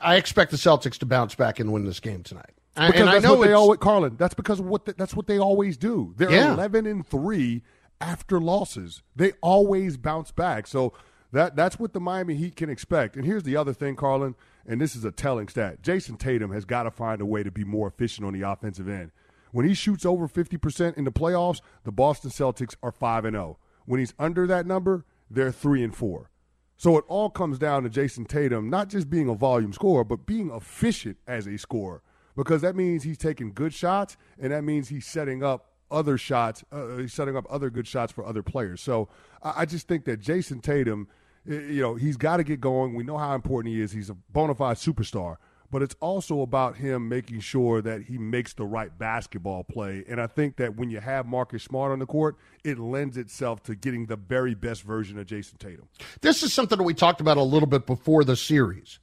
I 0.00 0.16
expect 0.16 0.50
the 0.50 0.56
Celtics 0.56 0.98
to 0.98 1.06
bounce 1.06 1.34
back 1.34 1.60
and 1.60 1.72
win 1.72 1.84
this 1.84 2.00
game 2.00 2.22
tonight. 2.22 2.50
Because 2.74 3.00
and 3.00 3.08
that's 3.08 3.26
what 3.26 3.46
they 3.46 3.52
always, 3.52 3.78
Carlin. 3.78 4.16
That's 4.16 4.34
because 4.34 4.60
of 4.60 4.66
what 4.66 4.84
the, 4.84 4.92
that's 4.92 5.14
what 5.14 5.26
they 5.26 5.38
always 5.38 5.76
do. 5.76 6.14
They're 6.16 6.30
yeah. 6.30 6.54
eleven 6.54 6.86
and 6.86 7.04
three 7.04 7.62
after 8.00 8.40
losses. 8.40 9.02
They 9.16 9.32
always 9.42 9.96
bounce 9.96 10.30
back. 10.30 10.68
So 10.68 10.94
that 11.32 11.54
that's 11.54 11.78
what 11.78 11.92
the 11.92 12.00
Miami 12.00 12.34
Heat 12.34 12.56
can 12.56 12.68
expect. 12.68 13.16
And 13.16 13.24
here's 13.24 13.44
the 13.44 13.56
other 13.56 13.72
thing, 13.72 13.96
Carlin, 13.96 14.34
and 14.66 14.80
this 14.80 14.96
is 14.96 15.04
a 15.04 15.12
telling 15.12 15.48
stat. 15.48 15.82
Jayson 15.82 16.18
Tatum 16.18 16.52
has 16.52 16.64
got 16.64 16.84
to 16.84 16.90
find 16.90 17.20
a 17.20 17.26
way 17.26 17.42
to 17.42 17.50
be 17.50 17.64
more 17.64 17.88
efficient 17.88 18.26
on 18.26 18.32
the 18.32 18.42
offensive 18.42 18.88
end. 18.88 19.12
When 19.52 19.66
he 19.66 19.74
shoots 19.74 20.04
over 20.04 20.28
50% 20.28 20.96
in 20.96 21.04
the 21.04 21.12
playoffs, 21.12 21.60
the 21.84 21.92
Boston 21.92 22.30
Celtics 22.30 22.76
are 22.82 22.92
5 22.92 23.24
and 23.24 23.34
0. 23.34 23.58
When 23.84 24.00
he's 24.00 24.14
under 24.18 24.46
that 24.46 24.66
number, 24.66 25.04
they're 25.30 25.52
3 25.52 25.82
and 25.84 25.94
4. 25.94 26.30
So 26.76 26.96
it 26.96 27.04
all 27.08 27.30
comes 27.30 27.58
down 27.58 27.82
to 27.82 27.90
Jayson 27.90 28.26
Tatum 28.26 28.70
not 28.70 28.88
just 28.88 29.10
being 29.10 29.28
a 29.28 29.34
volume 29.34 29.72
scorer, 29.72 30.04
but 30.04 30.26
being 30.26 30.50
efficient 30.50 31.18
as 31.26 31.46
a 31.46 31.58
scorer 31.58 32.02
because 32.36 32.62
that 32.62 32.74
means 32.74 33.02
he's 33.02 33.18
taking 33.18 33.52
good 33.52 33.74
shots 33.74 34.16
and 34.38 34.52
that 34.52 34.62
means 34.62 34.88
he's 34.88 35.06
setting 35.06 35.42
up 35.42 35.66
other 35.90 36.16
shots, 36.16 36.64
uh, 36.70 36.96
he's 36.96 37.12
setting 37.12 37.36
up 37.36 37.44
other 37.50 37.68
good 37.68 37.86
shots 37.86 38.12
for 38.12 38.24
other 38.24 38.42
players. 38.42 38.80
So 38.80 39.08
I, 39.42 39.54
I 39.58 39.64
just 39.66 39.88
think 39.88 40.04
that 40.06 40.20
Jayson 40.20 40.60
Tatum– 40.60 41.06
you 41.44 41.80
know, 41.80 41.94
he's 41.94 42.16
got 42.16 42.38
to 42.38 42.44
get 42.44 42.60
going. 42.60 42.94
We 42.94 43.04
know 43.04 43.18
how 43.18 43.34
important 43.34 43.74
he 43.74 43.80
is. 43.80 43.92
He's 43.92 44.10
a 44.10 44.14
bona 44.14 44.54
fide 44.54 44.76
superstar. 44.76 45.36
But 45.72 45.82
it's 45.82 45.94
also 46.00 46.40
about 46.40 46.78
him 46.78 47.08
making 47.08 47.40
sure 47.40 47.80
that 47.80 48.02
he 48.02 48.18
makes 48.18 48.54
the 48.54 48.64
right 48.64 48.96
basketball 48.98 49.62
play. 49.62 50.04
And 50.08 50.20
I 50.20 50.26
think 50.26 50.56
that 50.56 50.74
when 50.74 50.90
you 50.90 50.98
have 50.98 51.26
Marcus 51.26 51.62
Smart 51.62 51.92
on 51.92 52.00
the 52.00 52.06
court, 52.06 52.36
it 52.64 52.78
lends 52.78 53.16
itself 53.16 53.62
to 53.64 53.76
getting 53.76 54.06
the 54.06 54.16
very 54.16 54.54
best 54.56 54.82
version 54.82 55.16
of 55.16 55.26
Jayson 55.26 55.58
Tatum. 55.58 55.88
This 56.22 56.42
is 56.42 56.52
something 56.52 56.76
that 56.76 56.82
we 56.82 56.92
talked 56.92 57.20
about 57.20 57.36
a 57.36 57.42
little 57.42 57.68
bit 57.68 57.86
before 57.86 58.24
the 58.24 58.34
series. 58.34 58.98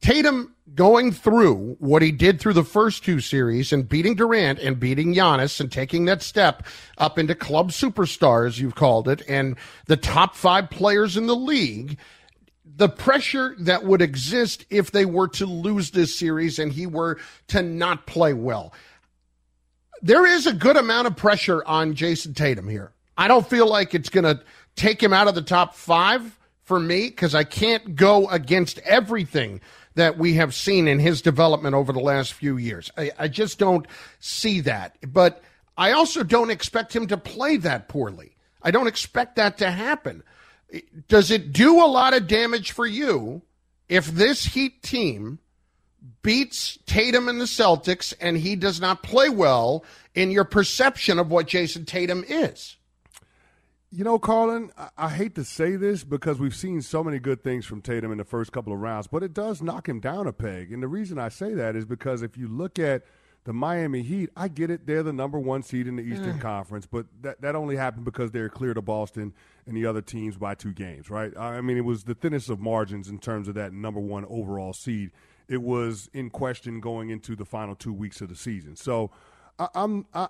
Tatum 0.00 0.54
going 0.74 1.12
through 1.12 1.76
what 1.80 2.02
he 2.02 2.12
did 2.12 2.40
through 2.40 2.52
the 2.52 2.64
first 2.64 3.04
two 3.04 3.20
series 3.20 3.72
and 3.72 3.88
beating 3.88 4.14
Durant 4.14 4.58
and 4.60 4.78
beating 4.78 5.14
Giannis 5.14 5.60
and 5.60 5.72
taking 5.72 6.04
that 6.04 6.22
step 6.22 6.64
up 6.98 7.18
into 7.18 7.34
club 7.34 7.70
superstars, 7.70 8.58
you've 8.58 8.74
called 8.74 9.08
it, 9.08 9.22
and 9.28 9.56
the 9.86 9.96
top 9.96 10.36
five 10.36 10.70
players 10.70 11.16
in 11.16 11.26
the 11.26 11.36
league, 11.36 11.98
the 12.64 12.88
pressure 12.88 13.56
that 13.58 13.84
would 13.84 14.00
exist 14.00 14.64
if 14.70 14.92
they 14.92 15.04
were 15.04 15.28
to 15.28 15.46
lose 15.46 15.90
this 15.90 16.16
series 16.16 16.58
and 16.58 16.72
he 16.72 16.86
were 16.86 17.18
to 17.48 17.62
not 17.62 18.06
play 18.06 18.32
well. 18.32 18.72
There 20.00 20.26
is 20.26 20.46
a 20.46 20.52
good 20.52 20.76
amount 20.76 21.08
of 21.08 21.16
pressure 21.16 21.64
on 21.64 21.94
Jayson 21.94 22.34
Tatum 22.34 22.68
here. 22.68 22.92
I 23.16 23.26
don't 23.26 23.48
feel 23.48 23.66
like 23.66 23.94
it's 23.94 24.10
going 24.10 24.24
to 24.24 24.44
take 24.76 25.02
him 25.02 25.12
out 25.12 25.26
of 25.26 25.34
the 25.34 25.42
top 25.42 25.74
five 25.74 26.38
for 26.62 26.78
me 26.78 27.08
because 27.08 27.34
I 27.34 27.42
can't 27.42 27.96
go 27.96 28.28
against 28.28 28.78
everything 28.80 29.60
that 29.98 30.16
we 30.16 30.34
have 30.34 30.54
seen 30.54 30.86
in 30.86 31.00
his 31.00 31.20
development 31.20 31.74
over 31.74 31.92
the 31.92 31.98
last 31.98 32.32
few 32.32 32.56
years. 32.56 32.88
I, 32.96 33.10
I 33.18 33.28
just 33.28 33.58
don't 33.58 33.84
see 34.20 34.60
that. 34.60 34.96
But 35.12 35.42
I 35.76 35.90
also 35.90 36.22
don't 36.22 36.50
expect 36.50 36.94
him 36.94 37.08
to 37.08 37.16
play 37.16 37.56
that 37.58 37.88
poorly. 37.88 38.36
I 38.62 38.70
don't 38.70 38.86
expect 38.86 39.36
that 39.36 39.58
to 39.58 39.70
happen. 39.72 40.22
Does 41.08 41.32
it 41.32 41.52
do 41.52 41.82
a 41.82 41.86
lot 41.86 42.14
of 42.14 42.28
damage 42.28 42.70
for 42.70 42.86
you 42.86 43.42
if 43.88 44.06
this 44.06 44.44
Heat 44.44 44.82
team 44.82 45.40
beats 46.22 46.78
Tatum 46.86 47.28
and 47.28 47.40
the 47.40 47.46
Celtics 47.46 48.14
and 48.20 48.36
he 48.36 48.54
does 48.54 48.80
not 48.80 49.02
play 49.02 49.28
well 49.28 49.84
in 50.14 50.30
your 50.30 50.44
perception 50.44 51.18
of 51.18 51.30
what 51.30 51.48
Jayson 51.48 51.86
Tatum 51.86 52.24
is? 52.28 52.76
You 53.90 54.04
know, 54.04 54.18
Carlin, 54.18 54.70
I, 54.76 54.88
I, 54.98 55.08
hate 55.08 55.34
to 55.36 55.44
say 55.44 55.76
this 55.76 56.04
because 56.04 56.38
we've 56.38 56.54
seen 56.54 56.82
so 56.82 57.02
many 57.02 57.18
good 57.18 57.42
things 57.42 57.64
from 57.64 57.80
Tatum 57.80 58.12
in 58.12 58.18
the 58.18 58.24
first 58.24 58.52
couple 58.52 58.72
of 58.72 58.80
rounds, 58.80 59.06
but 59.06 59.22
it 59.22 59.32
does 59.32 59.62
knock 59.62 59.88
him 59.88 59.98
down 59.98 60.26
a 60.26 60.32
peg. 60.32 60.70
And 60.72 60.82
the 60.82 60.88
reason 60.88 61.18
I 61.18 61.30
say 61.30 61.54
that 61.54 61.74
is 61.74 61.86
because 61.86 62.20
if 62.22 62.36
you 62.36 62.48
look 62.48 62.78
at 62.78 63.04
the 63.44 63.54
Miami 63.54 64.02
Heat, 64.02 64.28
I 64.36 64.48
get 64.48 64.70
it, 64.70 64.86
they're 64.86 65.02
the 65.02 65.12
number 65.14 65.38
one 65.38 65.62
seed 65.62 65.86
in 65.86 65.96
the 65.96 66.02
Eastern 66.02 66.38
mm. 66.38 66.40
Conference, 66.40 66.86
but 66.86 67.06
that, 67.22 67.40
that 67.40 67.56
only 67.56 67.76
happened 67.76 68.04
because 68.04 68.30
they're 68.30 68.50
clear 68.50 68.74
to 68.74 68.82
Boston 68.82 69.32
and 69.66 69.74
the 69.74 69.86
other 69.86 70.02
teams 70.02 70.36
by 70.36 70.54
two 70.54 70.74
games, 70.74 71.08
right? 71.08 71.34
I 71.38 71.62
mean, 71.62 71.78
it 71.78 71.84
was 71.86 72.04
the 72.04 72.14
thinnest 72.14 72.50
of 72.50 72.60
margins 72.60 73.08
in 73.08 73.18
terms 73.18 73.48
of 73.48 73.54
that 73.54 73.72
number 73.72 74.00
one 74.00 74.26
overall 74.28 74.74
seed. 74.74 75.12
It 75.48 75.62
was 75.62 76.10
in 76.12 76.28
question 76.28 76.80
going 76.80 77.08
into 77.08 77.34
the 77.34 77.46
final 77.46 77.74
two 77.74 77.94
weeks 77.94 78.20
of 78.20 78.28
the 78.28 78.36
season. 78.36 78.76
So 78.76 79.12
I, 79.58 79.68
I'm. 79.74 80.04
I, 80.12 80.28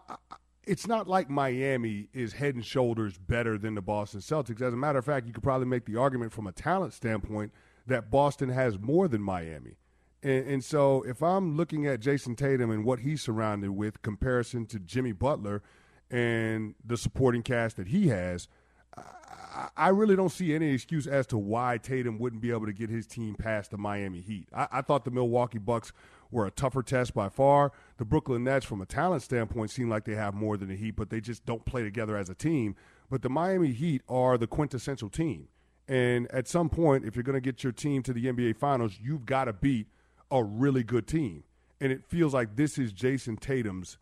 it's 0.68 0.86
not 0.86 1.08
like 1.08 1.30
Miami 1.30 2.08
is 2.12 2.34
head 2.34 2.54
and 2.54 2.64
shoulders 2.64 3.16
better 3.16 3.56
than 3.56 3.74
the 3.74 3.80
Boston 3.80 4.20
Celtics. 4.20 4.60
As 4.60 4.74
a 4.74 4.76
matter 4.76 4.98
of 4.98 5.04
fact, 5.04 5.26
you 5.26 5.32
could 5.32 5.42
probably 5.42 5.66
make 5.66 5.86
the 5.86 5.96
argument 5.96 6.30
from 6.30 6.46
a 6.46 6.52
talent 6.52 6.92
standpoint 6.92 7.52
that 7.86 8.10
Boston 8.10 8.50
has 8.50 8.78
more 8.78 9.08
than 9.08 9.22
Miami. 9.22 9.76
And, 10.22 10.46
and, 10.46 10.64
so 10.64 11.02
if 11.06 11.22
I'm 11.22 11.56
looking 11.56 11.86
at 11.86 12.00
Jayson 12.00 12.36
Tatum 12.36 12.70
and 12.70 12.84
what 12.84 13.00
he's 13.00 13.22
surrounded 13.22 13.70
with, 13.70 14.02
comparison 14.02 14.66
to 14.66 14.78
Jimmy 14.78 15.12
Butler 15.12 15.62
and 16.10 16.74
the 16.84 16.96
supporting 16.96 17.42
cast 17.42 17.76
that 17.76 17.88
he 17.88 18.08
has, 18.08 18.48
I, 18.96 19.68
I 19.76 19.88
really 19.88 20.16
don't 20.16 20.32
see 20.32 20.54
any 20.54 20.70
excuse 20.70 21.06
as 21.06 21.26
to 21.28 21.38
why 21.38 21.78
Tatum 21.78 22.18
wouldn't 22.18 22.42
be 22.42 22.50
able 22.50 22.66
to 22.66 22.72
get 22.72 22.90
his 22.90 23.06
team 23.06 23.36
past 23.36 23.70
the 23.70 23.78
Miami 23.78 24.20
Heat. 24.20 24.48
I, 24.52 24.68
I 24.72 24.82
thought 24.82 25.04
the 25.04 25.10
Milwaukee 25.10 25.58
Bucks 25.58 25.92
were 26.30 26.46
a 26.46 26.50
tougher 26.50 26.82
test 26.82 27.14
by 27.14 27.28
far. 27.28 27.72
The 27.96 28.04
Brooklyn 28.04 28.44
Nets, 28.44 28.66
from 28.66 28.80
a 28.80 28.86
talent 28.86 29.22
standpoint, 29.22 29.70
seem 29.70 29.88
like 29.88 30.04
they 30.04 30.14
have 30.14 30.34
more 30.34 30.56
than 30.56 30.68
the 30.68 30.76
Heat, 30.76 30.96
but 30.96 31.10
they 31.10 31.20
just 31.20 31.44
don't 31.46 31.64
play 31.64 31.82
together 31.82 32.16
as 32.16 32.28
a 32.28 32.34
team. 32.34 32.76
But 33.10 33.22
the 33.22 33.30
Miami 33.30 33.72
Heat 33.72 34.02
are 34.08 34.36
the 34.36 34.46
quintessential 34.46 35.08
team. 35.08 35.48
And 35.88 36.30
at 36.30 36.46
some 36.46 36.68
point, 36.68 37.06
if 37.06 37.16
you're 37.16 37.22
going 37.22 37.34
to 37.34 37.40
get 37.40 37.64
your 37.64 37.72
team 37.72 38.02
to 38.02 38.12
the 38.12 38.26
NBA 38.26 38.56
Finals, 38.56 38.98
you've 39.02 39.24
got 39.24 39.44
to 39.44 39.54
beat 39.54 39.86
a 40.30 40.44
really 40.44 40.82
good 40.82 41.06
team. 41.06 41.44
And 41.80 41.90
it 41.90 42.04
feels 42.06 42.34
like 42.34 42.56
this 42.56 42.76
is 42.76 42.92
Jayson 42.92 43.38
Tatum's 43.38 43.96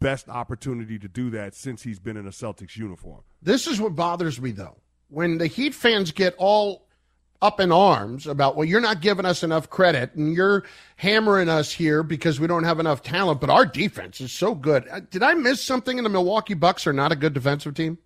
best 0.00 0.28
opportunity 0.28 0.98
to 0.98 1.08
do 1.08 1.30
that 1.30 1.54
since 1.54 1.82
he's 1.82 1.98
been 1.98 2.16
in 2.16 2.26
a 2.26 2.30
Celtics 2.30 2.76
uniform. 2.76 3.22
This 3.42 3.66
is 3.66 3.80
what 3.80 3.94
bothers 3.94 4.40
me, 4.40 4.52
though. 4.52 4.76
When 5.08 5.38
the 5.38 5.46
Heat 5.46 5.74
fans 5.74 6.10
get 6.10 6.34
all 6.38 6.85
up 7.42 7.60
in 7.60 7.70
arms 7.70 8.26
about, 8.26 8.56
well, 8.56 8.64
you're 8.64 8.80
not 8.80 9.00
giving 9.00 9.26
us 9.26 9.42
enough 9.42 9.70
credit 9.70 10.14
and 10.14 10.34
you're 10.34 10.64
hammering 10.96 11.48
us 11.48 11.72
here 11.72 12.02
because 12.02 12.40
we 12.40 12.46
don't 12.46 12.64
have 12.64 12.80
enough 12.80 13.02
talent, 13.02 13.40
but 13.40 13.50
our 13.50 13.66
defense 13.66 14.20
is 14.20 14.32
so 14.32 14.54
good. 14.54 14.86
Uh, 14.90 15.00
did 15.10 15.22
I 15.22 15.34
miss 15.34 15.62
something 15.62 15.98
in 15.98 16.04
the 16.04 16.10
Milwaukee 16.10 16.54
Bucks 16.54 16.86
are 16.86 16.92
not 16.92 17.12
a 17.12 17.16
good 17.16 17.34
defensive 17.34 17.74
team? 17.74 17.98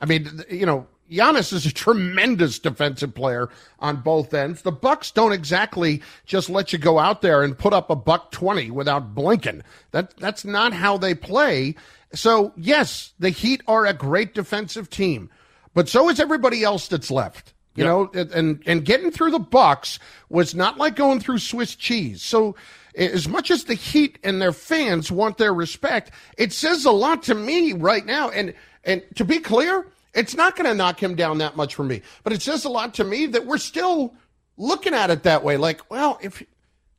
I 0.00 0.06
mean, 0.06 0.44
you 0.50 0.66
know, 0.66 0.86
Giannis 1.10 1.52
is 1.52 1.66
a 1.66 1.72
tremendous 1.72 2.58
defensive 2.58 3.14
player 3.14 3.48
on 3.78 3.96
both 3.96 4.32
ends. 4.32 4.62
The 4.62 4.72
Bucks 4.72 5.10
don't 5.10 5.32
exactly 5.32 6.02
just 6.24 6.50
let 6.50 6.72
you 6.72 6.78
go 6.78 6.98
out 6.98 7.22
there 7.22 7.42
and 7.42 7.56
put 7.56 7.72
up 7.72 7.90
a 7.90 7.96
buck 7.96 8.30
20 8.32 8.70
without 8.70 9.14
blinking. 9.14 9.62
That 9.92 10.16
that's 10.16 10.44
not 10.44 10.72
how 10.72 10.98
they 10.98 11.14
play. 11.14 11.74
So, 12.14 12.52
yes, 12.56 13.12
the 13.18 13.30
Heat 13.30 13.62
are 13.66 13.86
a 13.86 13.92
great 13.92 14.34
defensive 14.34 14.88
team, 14.88 15.30
but 15.74 15.88
so 15.88 16.08
is 16.08 16.20
everybody 16.20 16.62
else 16.62 16.88
that's 16.88 17.10
left. 17.10 17.53
You 17.74 17.84
yep. 17.84 18.14
know, 18.14 18.24
and 18.32 18.62
and 18.66 18.84
getting 18.84 19.10
through 19.10 19.32
the 19.32 19.38
Bucks 19.40 19.98
was 20.28 20.54
not 20.54 20.78
like 20.78 20.94
going 20.94 21.18
through 21.18 21.38
Swiss 21.38 21.74
cheese. 21.74 22.22
So 22.22 22.54
as 22.94 23.28
much 23.28 23.50
as 23.50 23.64
the 23.64 23.74
Heat 23.74 24.18
and 24.22 24.40
their 24.40 24.52
fans 24.52 25.10
want 25.10 25.38
their 25.38 25.52
respect, 25.52 26.12
it 26.38 26.52
says 26.52 26.84
a 26.84 26.92
lot 26.92 27.24
to 27.24 27.34
me 27.34 27.72
right 27.72 28.06
now. 28.06 28.30
And 28.30 28.54
and 28.84 29.02
to 29.16 29.24
be 29.24 29.38
clear, 29.38 29.86
it's 30.14 30.36
not 30.36 30.56
going 30.56 30.66
to 30.66 30.74
knock 30.74 31.02
him 31.02 31.16
down 31.16 31.38
that 31.38 31.56
much 31.56 31.74
for 31.74 31.84
me. 31.84 32.02
But 32.22 32.32
it 32.32 32.42
says 32.42 32.64
a 32.64 32.68
lot 32.68 32.94
to 32.94 33.04
me 33.04 33.26
that 33.26 33.46
we're 33.46 33.58
still 33.58 34.14
looking 34.56 34.94
at 34.94 35.10
it 35.10 35.24
that 35.24 35.42
way. 35.42 35.56
Like, 35.56 35.90
well, 35.90 36.18
if 36.22 36.42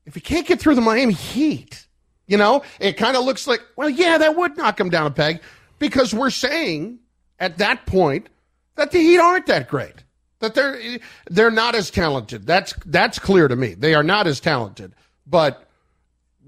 if 0.06 0.14
he 0.14 0.20
can't 0.20 0.46
get 0.46 0.60
through 0.60 0.76
the 0.76 0.82
Miami 0.82 1.14
Heat, 1.14 1.88
you 2.28 2.38
know, 2.38 2.64
it 2.80 2.98
kind 2.98 3.16
of 3.16 3.24
looks 3.24 3.48
like, 3.48 3.62
well, 3.76 3.90
yeah, 3.90 4.18
that 4.18 4.36
would 4.36 4.58
knock 4.58 4.80
him 4.80 4.90
down 4.90 5.08
a 5.08 5.12
peg 5.12 5.42
because 5.80 6.14
we're 6.14 6.30
saying 6.30 7.00
at 7.40 7.58
that 7.60 7.86
point 7.86 8.28
that 8.76 8.92
the 8.92 9.00
Heat 9.00 9.20
aren't 9.20 9.46
that 9.48 9.70
great 9.70 10.05
that 10.46 10.56
they're 10.56 11.00
they're 11.30 11.52
not 11.52 11.76
as 11.76 11.90
talented. 11.90 12.46
That's 12.46 12.74
that's 12.86 13.20
clear 13.20 13.48
to 13.48 13.56
me. 13.56 13.74
They 13.74 13.94
are 13.94 14.04
not 14.04 14.28
as 14.28 14.40
talented. 14.40 14.94
But 15.28 15.68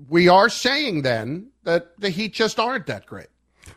we 0.07 0.27
are 0.27 0.49
saying 0.49 1.01
then 1.01 1.49
that 1.63 1.99
the 1.99 2.09
Heat 2.09 2.33
just 2.33 2.59
aren't 2.59 2.85
that 2.87 3.05
great. 3.05 3.27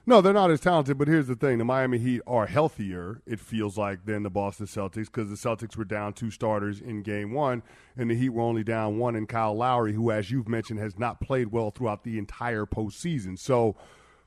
No, 0.07 0.21
they're 0.21 0.33
not 0.33 0.51
as 0.51 0.61
talented, 0.61 0.99
but 0.99 1.09
here's 1.09 1.27
the 1.27 1.35
thing. 1.35 1.59
The 1.59 1.65
Miami 1.65 1.99
Heat 1.99 2.23
are 2.27 2.47
healthier, 2.47 3.23
it 3.27 3.41
feels 3.41 3.77
like, 3.77 4.05
than 4.05 4.23
the 4.23 4.31
Boston 4.31 4.67
Celtics 4.67 5.07
because 5.07 5.29
the 5.29 5.37
Celtics 5.37 5.77
were 5.77 5.85
down 5.85 6.13
two 6.13 6.31
starters 6.31 6.81
in 6.81 7.03
game 7.03 7.33
one, 7.33 7.63
and 7.97 8.11
the 8.11 8.15
Heat 8.15 8.31
were 8.31 8.43
only 8.43 8.63
down 8.63 8.99
one 8.99 9.17
in 9.17 9.27
Kyle 9.27 9.57
Lowry, 9.57 9.93
who, 9.93 10.11
as 10.11 10.31
you've 10.31 10.49
mentioned, 10.49 10.79
has 10.79 10.99
not 10.99 11.21
played 11.21 11.49
well 11.53 11.71
throughout 11.71 12.05
the 12.05 12.19
entire 12.19 12.67
postseason. 12.67 13.39
So 13.39 13.77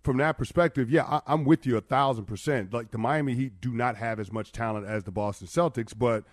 from 0.04 0.18
that 0.18 0.38
perspective, 0.38 0.92
yeah, 0.92 1.22
I, 1.26 1.34
am 1.34 1.46
with 1.46 1.66
you 1.66 1.78
a 1.78 1.82
thousand 1.82 2.26
percent. 2.26 2.74
Like 2.74 2.92
the 2.92 2.98
Miami 2.98 3.34
Heat 3.34 3.62
do 3.62 3.72
not 3.72 3.96
have 3.96 4.20
as 4.20 4.32
much 4.32 4.52
talent 4.52 4.86
as 4.86 5.04
the 5.04 5.12
Boston 5.12 5.48
Celtics, 5.48 5.94
but 5.98 6.26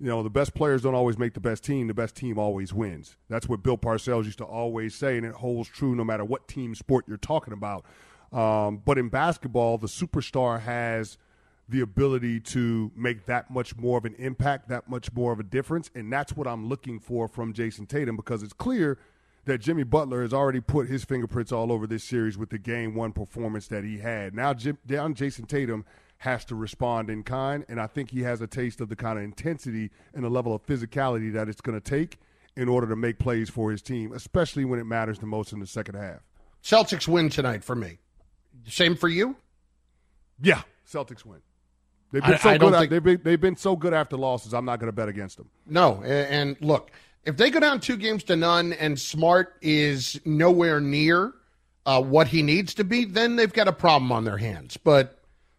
you 0.00 0.06
know 0.06 0.22
the 0.22 0.30
best 0.30 0.54
players 0.54 0.82
don't 0.82 0.94
always 0.94 1.18
make 1.18 1.34
the 1.34 1.40
best 1.40 1.62
team. 1.62 1.88
The 1.88 1.94
best 1.94 2.16
team 2.16 2.38
always 2.38 2.72
wins. 2.72 3.16
That's 3.28 3.48
what 3.48 3.62
Bill 3.62 3.76
Parcells 3.76 4.24
used 4.24 4.38
to 4.38 4.44
always 4.44 4.94
say, 4.94 5.16
and 5.16 5.26
it 5.26 5.34
holds 5.34 5.68
true 5.68 5.94
no 5.94 6.04
matter 6.04 6.24
what 6.24 6.48
team 6.48 6.74
sport 6.74 7.04
you're 7.06 7.18
talking 7.18 7.52
about. 7.52 7.84
Um, 8.32 8.82
but 8.84 8.98
in 8.98 9.08
basketball, 9.08 9.78
the 9.78 9.86
superstar 9.86 10.60
has 10.60 11.18
the 11.68 11.80
ability 11.82 12.40
to 12.40 12.90
make 12.96 13.26
that 13.26 13.50
much 13.50 13.76
more 13.76 13.98
of 13.98 14.06
an 14.06 14.14
impact, 14.14 14.68
that 14.70 14.88
much 14.88 15.12
more 15.12 15.32
of 15.32 15.40
a 15.40 15.42
difference, 15.42 15.90
and 15.94 16.10
that's 16.10 16.34
what 16.34 16.46
I'm 16.46 16.66
looking 16.66 16.98
for 16.98 17.28
from 17.28 17.52
Jayson 17.52 17.86
Tatum 17.86 18.16
because 18.16 18.42
it's 18.42 18.54
clear 18.54 18.98
that 19.48 19.58
Jimmy 19.58 19.82
Butler 19.82 20.22
has 20.22 20.32
already 20.32 20.60
put 20.60 20.88
his 20.88 21.04
fingerprints 21.04 21.52
all 21.52 21.72
over 21.72 21.86
this 21.86 22.04
series 22.04 22.36
with 22.36 22.50
the 22.50 22.58
game 22.58 22.94
one 22.94 23.12
performance 23.12 23.66
that 23.68 23.82
he 23.82 23.98
had. 23.98 24.34
Now, 24.34 24.54
Jim, 24.54 24.78
down 24.86 25.14
Jayson 25.14 25.46
Tatum 25.46 25.84
has 26.18 26.44
to 26.46 26.54
respond 26.54 27.08
in 27.10 27.22
kind, 27.22 27.64
and 27.68 27.80
I 27.80 27.86
think 27.86 28.10
he 28.10 28.22
has 28.22 28.40
a 28.40 28.46
taste 28.46 28.80
of 28.80 28.88
the 28.88 28.96
kind 28.96 29.18
of 29.18 29.24
intensity 29.24 29.90
and 30.14 30.24
the 30.24 30.28
level 30.28 30.54
of 30.54 30.66
physicality 30.66 31.32
that 31.32 31.48
it's 31.48 31.60
going 31.60 31.80
to 31.80 31.90
take 31.90 32.18
in 32.56 32.68
order 32.68 32.86
to 32.88 32.96
make 32.96 33.18
plays 33.18 33.48
for 33.48 33.70
his 33.70 33.80
team, 33.80 34.12
especially 34.12 34.64
when 34.64 34.80
it 34.80 34.84
matters 34.84 35.18
the 35.18 35.26
most 35.26 35.52
in 35.52 35.60
the 35.60 35.66
second 35.66 35.94
half. 35.94 36.20
Celtics 36.62 37.06
win 37.06 37.30
tonight 37.30 37.62
for 37.62 37.76
me. 37.76 37.98
Same 38.66 38.96
for 38.96 39.08
you? 39.08 39.36
Yeah, 40.40 40.62
Celtics 40.90 41.24
win. 41.24 41.40
They've 42.10 42.22
been 42.22 42.34
I, 42.34 42.36
so 42.38 42.50
I 42.50 42.58
good. 42.58 42.74
Think... 42.74 42.90
They've, 42.90 43.02
been, 43.02 43.20
they've 43.22 43.40
been 43.40 43.56
so 43.56 43.76
good 43.76 43.94
after 43.94 44.16
losses. 44.16 44.52
I'm 44.52 44.64
not 44.64 44.80
going 44.80 44.88
to 44.88 44.92
bet 44.92 45.08
against 45.08 45.36
them. 45.36 45.50
No, 45.66 46.02
and 46.02 46.56
look, 46.60 46.90
if 47.28 47.36
they 47.36 47.50
go 47.50 47.60
down 47.60 47.78
two 47.78 47.98
games 47.98 48.24
to 48.24 48.36
none 48.36 48.72
and 48.72 48.98
Smart 48.98 49.58
is 49.60 50.18
nowhere 50.24 50.80
near 50.80 51.34
uh, 51.84 52.00
what 52.00 52.26
he 52.26 52.42
needs 52.42 52.72
to 52.74 52.84
be, 52.84 53.04
then 53.04 53.36
they've 53.36 53.52
got 53.52 53.68
a 53.68 53.72
problem 53.72 54.10
on 54.10 54.24
their 54.24 54.38
hands. 54.38 54.78
But 54.78 55.18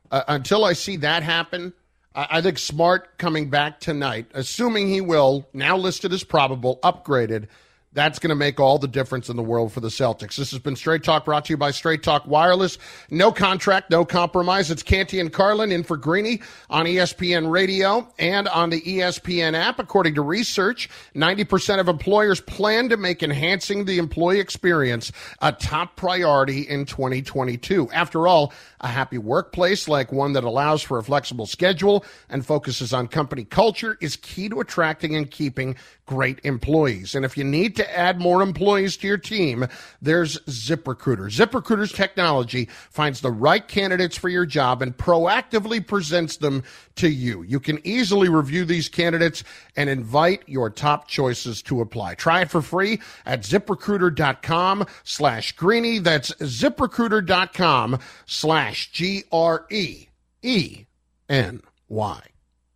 uh, 0.09 0.23
until 0.27 0.65
I 0.65 0.73
see 0.73 0.97
that 0.97 1.21
happen, 1.21 1.71
I-, 2.15 2.27
I 2.31 2.41
think 2.41 2.57
Smart 2.57 3.19
coming 3.19 3.51
back 3.51 3.79
tonight, 3.79 4.25
assuming 4.33 4.87
he 4.87 4.99
will, 4.99 5.47
now 5.53 5.77
listed 5.77 6.11
as 6.11 6.23
probable, 6.23 6.79
upgraded, 6.81 7.47
That's 7.91 8.19
going 8.19 8.29
to 8.29 8.35
make 8.35 8.59
all 8.59 8.77
the 8.77 8.87
difference 8.87 9.29
in 9.29 9.35
the 9.35 9.41
world 9.41 9.73
for 9.73 9.79
the 9.79 9.87
Celtics. 9.87 10.35
This 10.35 10.51
has 10.51 10.59
been 10.59 10.75
Straight 10.75 11.03
Talk 11.03 11.25
brought 11.25 11.45
to 11.45 11.53
you 11.53 11.57
by 11.57 11.71
Straight 11.71 12.03
Talk 12.03 12.27
Wireless. 12.27 12.77
No 13.09 13.31
contract, 13.31 13.89
no 13.89 14.05
compromise. 14.05 14.69
It's 14.69 14.83
Canty 14.83 15.19
and 15.19 15.33
Carlin 15.33 15.71
in 15.71 15.81
for 15.81 15.97
Greeny 15.97 16.39
on 16.69 16.85
ESPN 16.85 17.49
Radio 17.49 18.07
and 18.19 18.47
on 18.49 18.69
the 18.69 18.79
ESPN 18.81 19.55
app. 19.55 19.79
According 19.79 20.13
to 20.15 20.21
research, 20.21 20.87
90% 21.15 21.79
of 21.79 21.87
employers 21.87 22.39
plan 22.41 22.89
to 22.89 22.97
make 22.97 23.23
enhancing 23.23 23.85
the 23.85 23.97
employee 23.97 24.39
experience 24.39 25.11
a 25.41 25.51
top 25.51 25.95
priority 25.95 26.61
in 26.61 26.85
2022. 26.85 27.89
After 27.91 28.27
all, 28.27 28.53
a 28.81 28.87
happy 28.87 29.17
workplace 29.17 29.87
like 29.87 30.11
one 30.11 30.33
that 30.33 30.43
allows 30.43 30.83
for 30.83 30.99
a 30.99 31.03
flexible 31.03 31.47
schedule 31.47 32.05
and 32.29 32.45
focuses 32.45 32.93
on 32.93 33.07
company 33.07 33.45
culture 33.45 33.97
is 33.99 34.15
key 34.15 34.47
to 34.47 34.59
attracting 34.59 35.15
and 35.15 35.31
keeping 35.31 35.75
great 36.09 36.39
employees. 36.43 37.13
And 37.13 37.23
if 37.23 37.37
you 37.37 37.43
need 37.43 37.75
to 37.75 37.95
add 37.97 38.19
more 38.19 38.41
employees 38.41 38.97
to 38.97 39.05
your 39.05 39.19
team, 39.19 39.67
there's 40.01 40.39
ZipRecruiter. 40.39 41.29
ZipRecruiter's 41.29 41.91
technology 41.91 42.67
finds 42.89 43.21
the 43.21 43.29
right 43.29 43.67
candidates 43.67 44.17
for 44.17 44.27
your 44.27 44.47
job 44.47 44.81
and 44.81 44.97
proactively 44.97 45.85
presents 45.85 46.37
them 46.37 46.63
to 46.95 47.07
you. 47.07 47.43
You 47.43 47.59
can 47.59 47.79
easily 47.83 48.27
review 48.27 48.65
these 48.65 48.89
candidates 48.89 49.43
and 49.75 49.87
invite 49.87 50.41
your 50.47 50.71
top 50.71 51.07
choices 51.07 51.61
to 51.61 51.79
apply. 51.79 52.15
Try 52.15 52.41
it 52.41 52.49
for 52.49 52.63
free 52.63 52.99
at 53.27 53.41
ziprecruiter.com 53.41 54.87
slash 55.03 55.51
greeny. 55.51 55.99
That's 55.99 56.31
ziprecruiter.com 56.31 57.99
slash 58.25 58.91
G 58.91 59.25
R 59.31 59.67
E 59.69 60.07
E 60.41 60.85
N 61.29 61.61
Y. 61.87 62.21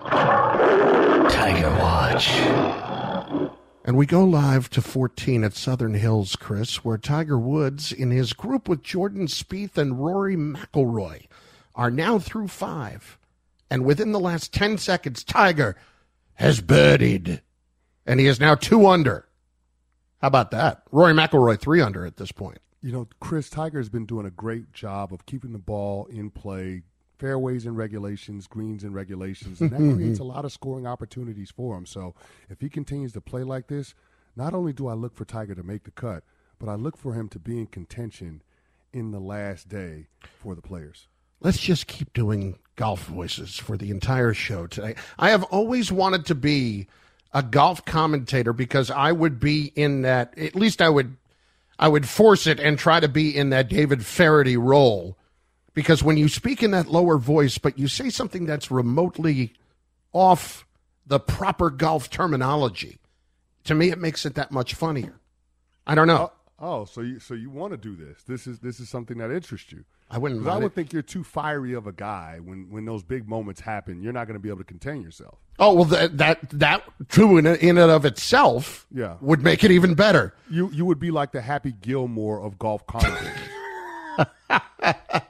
Tiger 0.04 1.72
Watch. 1.80 3.03
And 3.86 3.98
we 3.98 4.06
go 4.06 4.24
live 4.24 4.70
to 4.72 4.82
14 4.82 5.44
at 5.44 5.54
Southern 5.54 5.94
Hills, 5.94 6.38
Chris, 6.38 6.86
where 6.86 6.98
Tiger 6.98 7.38
Woods, 7.38 7.92
in 7.92 8.12
his 8.12 8.32
group 8.32 8.70
with 8.70 8.82
Jordan 8.82 9.28
Spieth 9.28 9.78
and 9.78 10.00
Rory 10.00 10.38
McIlroy, 10.38 11.28
are 11.76 11.92
now 11.92 12.18
through 12.18 12.48
five. 12.48 13.18
And 13.70 13.84
within 13.84 14.14
the 14.14 14.22
last 14.22 14.54
10 14.54 14.78
seconds, 14.78 15.24
Tiger 15.24 15.76
has 16.36 16.62
birdied. 16.62 17.42
And 18.06 18.22
he 18.22 18.28
is 18.28 18.40
now 18.40 18.56
two 18.56 18.88
under. 18.88 19.28
How 20.22 20.28
about 20.28 20.52
that? 20.52 20.84
Rory 20.92 21.14
McIlroy 21.14 21.60
three 21.60 21.82
under 21.82 22.06
at 22.06 22.16
this 22.16 22.32
point. 22.32 22.60
You 22.82 22.94
know, 22.94 23.08
Chris 23.20 23.50
Tiger's 23.50 23.90
been 23.90 24.06
doing 24.06 24.26
a 24.26 24.32
great 24.32 24.72
job 24.72 25.14
of 25.14 25.26
keeping 25.26 25.52
the 25.52 25.60
ball 25.60 26.06
in 26.06 26.30
play, 26.30 26.84
fairways 27.24 27.66
and 27.66 27.78
regulations, 27.78 28.48
greens 28.48 28.84
and 28.84 28.94
regulations, 28.94 29.62
and 29.62 29.72
that 29.72 29.78
creates 29.96 30.20
a 30.20 30.26
lot 30.26 30.44
of 30.44 30.52
scoring 30.52 30.86
opportunities 30.86 31.50
for 31.50 31.78
him. 31.78 31.86
So 31.86 32.14
if 32.50 32.60
he 32.60 32.68
continues 32.68 33.14
to 33.14 33.22
play 33.22 33.44
like 33.44 33.68
this, 33.68 33.96
not 34.36 34.54
only 34.54 34.74
do 34.74 34.90
I 34.90 34.94
look 34.94 35.16
for 35.16 35.24
Tiger 35.24 35.56
to 35.56 35.64
make 35.64 35.86
the 35.86 35.92
cut, 35.92 36.26
but 36.60 36.68
I 36.68 36.76
look 36.76 36.98
for 36.98 37.14
him 37.14 37.30
to 37.30 37.40
be 37.40 37.58
in 37.60 37.68
contention 37.68 38.42
in 38.92 39.12
the 39.12 39.22
last 39.22 39.70
day 39.70 40.08
for 40.22 40.54
the 40.54 40.62
players. 40.62 41.08
Let's 41.40 41.60
just 41.60 41.88
keep 41.88 42.12
doing 42.12 42.60
golf 42.76 43.06
voices 43.06 43.58
for 43.58 43.78
the 43.78 43.90
entire 43.90 44.34
show 44.34 44.68
today. 44.68 44.96
I 45.18 45.30
have 45.30 45.44
always 45.44 45.94
wanted 45.94 46.26
to 46.26 46.36
be 46.36 46.88
a 47.34 47.42
golf 47.42 47.86
commentator 47.86 48.52
because 48.52 48.92
I 48.92 49.14
would 49.14 49.40
be 49.40 49.72
in 49.78 50.02
that 50.02 50.38
at 50.38 50.58
least 50.58 50.82
I 50.82 50.90
would 50.90 51.16
I 51.80 51.88
would 51.88 52.06
force 52.06 52.48
it 52.48 52.60
and 52.60 52.78
try 52.78 53.00
to 53.00 53.08
be 53.08 53.34
in 53.34 53.52
that 53.52 53.70
David 53.70 54.06
Feherty 54.06 54.58
role 54.58 55.18
because 55.74 56.04
when 56.04 56.18
you 56.18 56.28
speak 56.28 56.62
in 56.64 56.72
that 56.72 56.88
lower 56.88 57.18
voice, 57.18 57.58
but 57.58 57.78
you 57.80 57.88
say 57.88 58.10
something 58.10 58.46
that's 58.46 58.70
remotely 58.72 59.54
off 60.12 60.66
the 61.06 61.20
proper 61.20 61.70
golf 61.70 62.10
terminology, 62.10 63.00
to 63.66 63.76
me 63.76 63.90
it 63.90 64.00
makes 64.00 64.26
it 64.26 64.36
that 64.36 64.52
much 64.52 64.74
funnier. 64.74 65.20
I 65.86 65.96
don't 65.96 66.08
know. 66.08 66.32
Oh, 66.60 66.82
oh 66.82 66.86
so 66.86 67.02
you 67.02 67.20
so 67.20 67.34
you 67.34 67.50
want 67.50 67.72
to 67.72 67.78
do 67.78 67.96
this? 67.96 68.24
This 68.24 68.48
is 68.48 68.60
this 68.60 68.80
is 68.80 68.90
something 68.90 69.18
that 69.18 69.32
interests 69.32 69.72
you. 69.72 69.84
I 70.10 70.20
wouldn't. 70.20 70.48
I 70.48 70.58
would 70.58 70.66
it. 70.66 70.76
think 70.76 70.94
you're 70.94 71.02
too 71.02 71.24
fiery 71.24 71.74
of 71.74 71.88
a 71.88 71.92
guy 71.92 72.40
when 72.44 72.70
when 72.70 72.86
those 72.86 73.04
big 73.04 73.28
moments 73.28 73.62
happen. 73.62 74.02
You're 74.04 74.14
not 74.14 74.28
going 74.28 74.36
to 74.36 74.40
be 74.40 74.50
able 74.50 74.60
to 74.60 74.64
contain 74.64 75.02
yourself. 75.02 75.40
Oh 75.58 75.74
well, 75.74 75.86
that 75.86 76.18
that 76.20 76.50
that 76.52 76.84
too 77.10 77.38
in 77.38 77.48
in 77.48 77.78
and 77.80 77.90
of 77.92 78.06
itself, 78.06 78.86
Yeah. 78.94 79.16
would 79.22 79.44
make 79.44 79.64
it 79.64 79.72
even 79.72 79.96
better. 79.96 80.36
You 80.52 80.70
you 80.72 80.86
would 80.86 81.00
be 81.00 81.10
like 81.10 81.32
the 81.32 81.42
Happy 81.42 81.72
Gilmore 81.72 82.42
of 82.42 82.60
golf 82.60 82.86
commentators. 82.86 83.40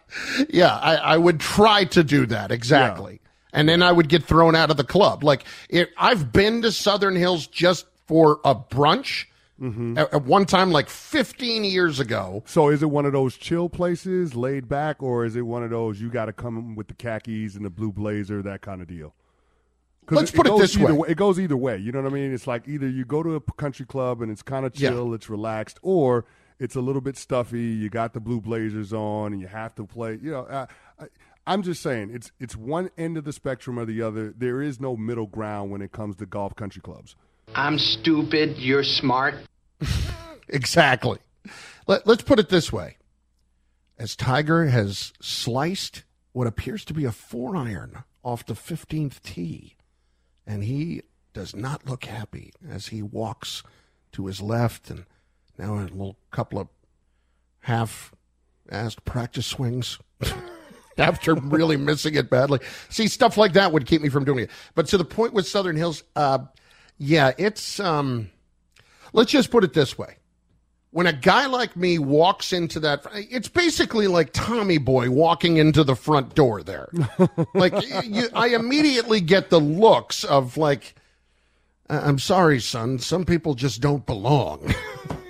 Yeah, 0.50 0.76
I, 0.76 0.96
I 0.96 1.18
would 1.18 1.40
try 1.40 1.86
to 1.86 2.04
do 2.04 2.26
that 2.28 2.52
exactly, 2.52 3.22
and 3.52 3.68
then 3.68 3.82
I 3.82 3.92
would 3.92 4.10
get 4.10 4.24
thrown 4.24 4.56
out 4.56 4.72
of 4.72 4.78
the 4.78 4.84
club. 4.84 5.24
Like 5.24 5.46
it, 5.70 5.92
I've 5.98 6.32
been 6.32 6.62
to 6.62 6.72
Southern 6.72 7.16
Hills 7.16 7.48
just 7.48 7.86
for 8.06 8.40
a 8.44 8.54
brunch 8.56 9.26
mm-hmm. 9.60 9.98
at, 9.98 10.14
at 10.14 10.24
one 10.24 10.46
time, 10.46 10.72
like 10.72 10.90
15 10.90 11.64
years 11.64 12.00
ago. 12.00 12.44
so 12.46 12.70
is 12.70 12.84
it 12.84 12.90
one 12.90 13.06
of 13.06 13.14
those 13.14 13.38
chill 13.38 13.70
places, 13.70 14.36
laid 14.36 14.68
back, 14.68 15.02
or 15.02 15.26
is 15.26 15.36
it 15.36 15.42
one 15.42 15.64
of 15.64 15.70
those 15.70 16.02
you 16.02 16.10
got 16.10 16.26
to 16.26 16.34
come 16.34 16.76
with 16.76 16.88
the 16.88 16.94
khakis 16.94 17.56
and 17.56 17.66
the 17.66 17.70
blue 17.70 17.92
blazer, 17.92 18.42
that 18.42 18.62
kind 18.62 18.82
of 18.82 18.88
deal? 18.88 19.14
Let's 20.10 20.32
put 20.32 20.46
it 20.46 20.50
goes 20.50 20.60
this 20.60 20.78
either 20.78 20.96
way. 20.96 21.10
It 21.10 21.18
goes 21.18 21.40
either 21.40 21.56
way. 21.56 21.78
You 21.78 21.92
know 21.94 22.02
what 22.02 22.12
I 22.12 22.14
mean? 22.14 22.34
It's 22.34 22.46
like 22.46 22.68
either 22.68 22.90
you 22.90 23.06
go 23.06 23.24
to 23.24 23.36
a 23.36 23.42
country 23.54 23.86
club 23.86 24.22
and 24.22 24.30
it's 24.30 24.42
kind 24.42 24.66
of 24.66 24.78
Yeah. 24.78 24.90
chill, 24.90 25.14
it's 25.14 25.30
relaxed, 25.30 25.80
or 25.82 26.26
it's 26.60 26.76
a 26.76 26.82
little 26.82 27.02
bit 27.02 27.18
stuffy. 27.18 27.62
You 27.62 27.90
got 27.90 28.14
the 28.14 28.20
blue 28.20 28.42
blazers 28.42 28.94
on, 28.94 29.34
and 29.34 29.42
you 29.42 29.48
have 29.48 29.76
to 29.76 29.86
play. 29.86 30.20
You 30.22 30.32
know, 30.32 30.42
uh, 30.42 30.66
I, 31.00 31.06
I'm 31.46 31.62
just 31.62 31.82
saying 31.82 32.12
it's 32.14 32.32
it's 32.40 32.56
one 32.56 32.90
end 32.98 33.18
of 33.18 33.24
the 33.24 33.34
spectrum 33.34 33.78
or 33.78 33.86
the 33.86 34.02
other. 34.02 34.34
There 34.36 34.62
is 34.62 34.80
no 34.80 34.96
middle 34.96 35.28
ground 35.28 35.72
when 35.72 35.82
it 35.82 35.92
comes 35.92 36.16
to 36.18 36.26
golf 36.26 36.56
country 36.56 36.82
clubs. 36.82 37.16
I'm 37.56 37.78
stupid. 37.78 38.58
You're 38.58 38.84
smart. 38.84 39.36
Exactly. 40.50 41.18
Let, 41.88 42.06
let's 42.06 42.22
put 42.22 42.38
it 42.38 42.50
this 42.50 42.72
way: 42.72 42.98
as 43.98 44.16
Tiger 44.16 44.66
has 44.66 45.14
sliced 45.22 46.04
what 46.32 46.48
appears 46.48 46.84
to 46.86 46.94
be 46.94 47.06
a 47.06 47.12
four 47.12 47.56
iron 47.56 48.04
off 48.24 48.46
the 48.46 48.54
15th 48.54 49.22
tee, 49.22 49.76
and 50.46 50.64
he 50.64 51.02
does 51.34 51.56
not 51.56 51.88
look 51.88 52.06
happy 52.06 52.52
as 52.68 52.88
he 52.88 53.02
walks 53.02 53.64
to 54.12 54.28
his 54.28 54.42
left, 54.42 54.90
and 54.90 55.06
now 55.58 55.76
a 55.76 55.82
little 55.82 56.18
couple 56.32 56.60
of 56.60 56.68
half-assed 57.62 59.04
practice 59.06 59.46
swings. 59.46 60.00
After 60.98 61.34
really 61.34 61.76
missing 61.76 62.14
it 62.14 62.30
badly, 62.30 62.60
see 62.90 63.08
stuff 63.08 63.36
like 63.36 63.54
that 63.54 63.72
would 63.72 63.88
keep 63.88 64.04
me 64.04 64.10
from 64.10 64.26
doing 64.26 64.44
it. 64.44 64.52
But 64.76 64.88
to 64.90 64.98
the 65.00 65.04
point 65.06 65.34
with 65.34 65.48
Southern 65.48 65.76
Hills, 65.76 66.04
uh, 66.16 66.38
yeah, 67.00 67.32
it's 67.40 67.80
um, 67.80 68.30
let's 69.12 69.32
just 69.32 69.50
put 69.50 69.64
it 69.64 69.74
this 69.74 69.98
way 69.98 70.18
when 70.94 71.08
a 71.08 71.14
guy 71.14 71.48
like 71.48 71.76
me 71.76 71.98
walks 71.98 72.54
into 72.54 72.80
that 72.80 73.04
it's 73.16 73.50
basically 73.50 74.08
like 74.08 74.32
tommy 74.32 74.78
boy 74.78 75.10
walking 75.10 75.58
into 75.58 75.84
the 75.84 75.96
front 75.96 76.36
door 76.36 76.62
there 76.62 76.88
like 77.56 77.74
you, 78.06 78.28
i 78.34 78.50
immediately 78.50 79.20
get 79.20 79.50
the 79.50 79.60
looks 79.60 80.24
of 80.24 80.56
like 80.56 80.94
"I- 81.90 81.98
i'm 82.08 82.20
sorry 82.20 82.60
son 82.60 83.00
some 83.00 83.26
people 83.26 83.56
just 83.56 83.82
don't 83.82 84.06
belong 84.06 84.74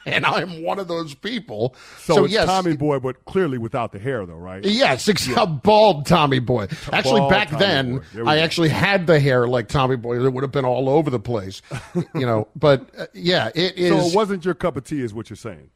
and 0.06 0.24
i'm 0.26 0.62
one 0.62 0.78
of 0.78 0.88
those 0.88 1.14
people 1.14 1.74
So, 1.98 2.14
so, 2.14 2.24
it's 2.24 2.32
yes 2.32 2.46
Tommy 2.46 2.76
Boy, 2.76 2.98
but 2.98 3.24
clearly 3.26 3.58
without 3.58 3.92
the 3.92 3.98
hair, 3.98 4.24
though, 4.26 4.34
right? 4.34 4.64
Yes, 4.64 5.08
ex- 5.08 5.28
a 5.36 5.46
bald 5.46 6.06
Tommy 6.06 6.38
Boy. 6.38 6.68
Actually, 6.92 7.20
Bald 7.20 7.30
back 7.30 7.50
Tommy 7.50 7.60
then, 7.64 7.96
Boy. 7.98 8.04
There 8.14 8.24
we 8.24 8.30
I 8.30 8.36
go. 8.36 8.42
actually 8.42 8.68
had 8.70 9.06
the 9.06 9.20
hair 9.20 9.46
like 9.46 9.68
Tommy 9.68 9.96
Boy. 9.96 10.24
It 10.24 10.32
would 10.32 10.42
have 10.42 10.52
been 10.52 10.64
all 10.64 10.88
over 10.88 11.10
the 11.10 11.20
place, 11.20 11.60
you 12.14 12.26
know. 12.26 12.48
But 12.56 12.88
uh, 12.98 13.06
yeah, 13.14 13.50
it 13.54 13.76
is. 13.76 13.90
So 13.90 14.08
it 14.08 14.14
wasn't 14.14 14.44
your 14.44 14.54
cup 14.54 14.76
of 14.76 14.84
tea, 14.84 15.02
is 15.02 15.12
what 15.12 15.28
you're 15.30 15.36
saying. 15.36 15.70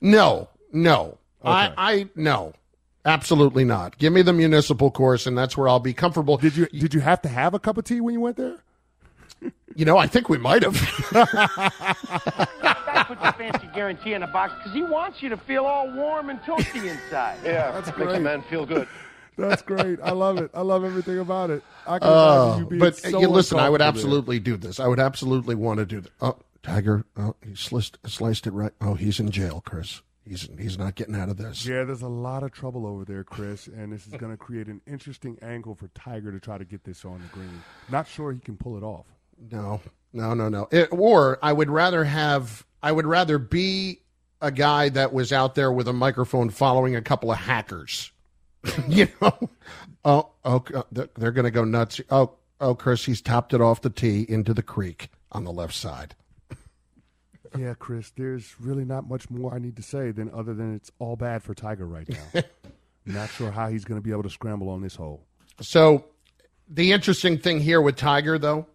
No, 0.00 0.48
no. 0.72 1.18
Okay. 1.42 1.50
I, 1.50 1.72
I 1.76 2.08
no, 2.14 2.52
absolutely 3.04 3.64
not. 3.64 3.96
Give 3.98 4.12
me 4.12 4.22
the 4.22 4.32
municipal 4.34 4.90
course, 4.90 5.26
and 5.26 5.36
that's 5.38 5.56
where 5.56 5.68
I'll 5.68 5.80
be 5.80 5.94
comfortable. 5.94 6.36
Did 6.36 6.56
you 6.56 6.66
did 6.66 6.92
you 6.94 7.00
have 7.00 7.22
to 7.22 7.28
have 7.28 7.54
a 7.54 7.58
cup 7.58 7.78
of 7.78 7.84
tea 7.84 8.00
when 8.00 8.12
you 8.14 8.20
went 8.20 8.36
there? 8.36 8.58
You 9.74 9.84
know, 9.86 9.96
I 9.96 10.06
think 10.06 10.28
we 10.28 10.36
might 10.36 10.62
have. 10.62 10.76
Guy 13.14 13.30
puts 13.30 13.36
a 13.36 13.38
fancy 13.38 13.68
guarantee 13.74 14.14
in 14.14 14.22
a 14.22 14.26
box 14.26 14.54
because 14.56 14.72
he 14.72 14.82
wants 14.82 15.22
you 15.22 15.28
to 15.30 15.36
feel 15.36 15.64
all 15.64 15.90
warm 15.92 16.30
and 16.30 16.40
toasty 16.40 16.84
inside. 16.84 17.38
Yeah, 17.44 17.70
That's 17.72 17.86
makes 17.88 17.96
great. 17.96 18.16
a 18.16 18.20
man 18.20 18.42
feel 18.42 18.66
good. 18.66 18.88
That's 19.36 19.62
great. 19.62 19.98
I 20.02 20.10
love 20.10 20.38
it. 20.38 20.50
I 20.54 20.60
love 20.60 20.84
everything 20.84 21.18
about 21.18 21.50
it. 21.50 21.62
I 21.86 21.98
can 21.98 22.08
Uh, 22.08 22.56
you 22.58 22.66
being 22.66 22.80
but 22.80 22.96
so 22.96 23.20
you 23.20 23.28
listen, 23.28 23.58
I 23.58 23.70
would 23.70 23.80
absolutely 23.80 24.38
do 24.38 24.56
this. 24.56 24.78
I 24.78 24.86
would 24.86 25.00
absolutely 25.00 25.54
want 25.54 25.78
to 25.78 25.86
do 25.86 26.00
that. 26.02 26.10
Oh, 26.20 26.36
Tiger, 26.62 27.04
oh, 27.16 27.34
he 27.46 27.54
sliced, 27.54 27.98
sliced 28.06 28.46
it 28.46 28.52
right. 28.52 28.72
Oh, 28.82 28.94
he's 28.94 29.18
in 29.18 29.30
jail, 29.30 29.62
Chris. 29.64 30.02
He's 30.26 30.48
he's 30.58 30.76
not 30.78 30.94
getting 30.94 31.14
out 31.14 31.30
of 31.30 31.38
this. 31.38 31.64
Yeah, 31.64 31.84
there's 31.84 32.02
a 32.02 32.08
lot 32.08 32.42
of 32.42 32.52
trouble 32.52 32.86
over 32.86 33.04
there, 33.06 33.24
Chris, 33.24 33.66
and 33.66 33.92
this 33.92 34.06
is 34.06 34.12
going 34.12 34.30
to 34.30 34.36
create 34.36 34.66
an 34.68 34.82
interesting 34.86 35.38
angle 35.40 35.74
for 35.74 35.88
Tiger 35.88 36.30
to 36.30 36.38
try 36.38 36.58
to 36.58 36.64
get 36.64 36.84
this 36.84 37.04
on 37.06 37.20
the 37.22 37.26
green. 37.28 37.62
Not 37.88 38.06
sure 38.06 38.30
he 38.32 38.38
can 38.40 38.56
pull 38.58 38.76
it 38.76 38.82
off. 38.82 39.06
No, 39.50 39.80
no, 40.12 40.34
no, 40.34 40.50
no. 40.50 40.68
It, 40.70 40.88
or 40.92 41.38
I 41.42 41.52
would 41.54 41.70
rather 41.70 42.04
have. 42.04 42.66
I 42.82 42.92
would 42.92 43.06
rather 43.06 43.38
be 43.38 44.00
a 44.40 44.50
guy 44.50 44.88
that 44.90 45.12
was 45.12 45.32
out 45.32 45.54
there 45.54 45.70
with 45.70 45.86
a 45.88 45.92
microphone 45.92 46.50
following 46.50 46.96
a 46.96 47.02
couple 47.02 47.30
of 47.30 47.38
hackers. 47.38 48.10
you 48.88 49.08
know. 49.20 49.50
Oh, 50.04 50.30
oh, 50.44 50.64
uh, 50.74 50.82
they're- 50.90 51.10
they're 51.16 51.32
going 51.32 51.44
to 51.44 51.50
go 51.50 51.64
nuts. 51.64 52.00
Oh, 52.10 52.34
oh, 52.60 52.74
Chris, 52.74 53.04
he's 53.04 53.20
topped 53.20 53.52
it 53.54 53.60
off 53.60 53.82
the 53.82 53.90
tee 53.90 54.24
into 54.28 54.54
the 54.54 54.62
creek 54.62 55.10
on 55.32 55.44
the 55.44 55.52
left 55.52 55.74
side. 55.74 56.14
Yeah, 57.58 57.74
Chris, 57.76 58.10
there's 58.10 58.54
really 58.60 58.84
not 58.84 59.08
much 59.08 59.28
more 59.28 59.52
I 59.52 59.58
need 59.58 59.74
to 59.74 59.82
say 59.82 60.12
than 60.12 60.30
other 60.32 60.54
than 60.54 60.72
it's 60.76 60.92
all 61.00 61.16
bad 61.16 61.42
for 61.42 61.52
Tiger 61.52 61.84
right 61.84 62.08
now. 62.08 62.42
not 63.06 63.28
sure 63.30 63.50
how 63.50 63.68
he's 63.68 63.84
going 63.84 64.00
to 64.00 64.04
be 64.04 64.12
able 64.12 64.22
to 64.22 64.30
scramble 64.30 64.68
on 64.68 64.82
this 64.82 64.94
hole. 64.94 65.26
So, 65.60 66.04
the 66.68 66.92
interesting 66.92 67.38
thing 67.38 67.58
here 67.58 67.80
with 67.80 67.96
Tiger, 67.96 68.38
though, 68.38 68.66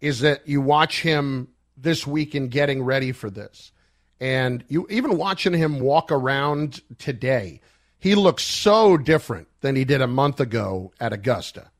is 0.00 0.20
that 0.20 0.48
you 0.48 0.62
watch 0.62 1.02
him 1.02 1.48
this 1.76 2.06
week 2.06 2.34
in 2.34 2.48
getting 2.48 2.82
ready 2.82 3.12
for 3.12 3.30
this. 3.30 3.72
And 4.20 4.64
you 4.68 4.86
even 4.88 5.18
watching 5.18 5.52
him 5.52 5.80
walk 5.80 6.10
around 6.10 6.80
today, 6.98 7.60
he 7.98 8.14
looks 8.14 8.44
so 8.44 8.96
different 8.96 9.48
than 9.60 9.76
he 9.76 9.84
did 9.84 10.00
a 10.00 10.06
month 10.06 10.40
ago 10.40 10.92
at 11.00 11.12
Augusta. 11.12 11.70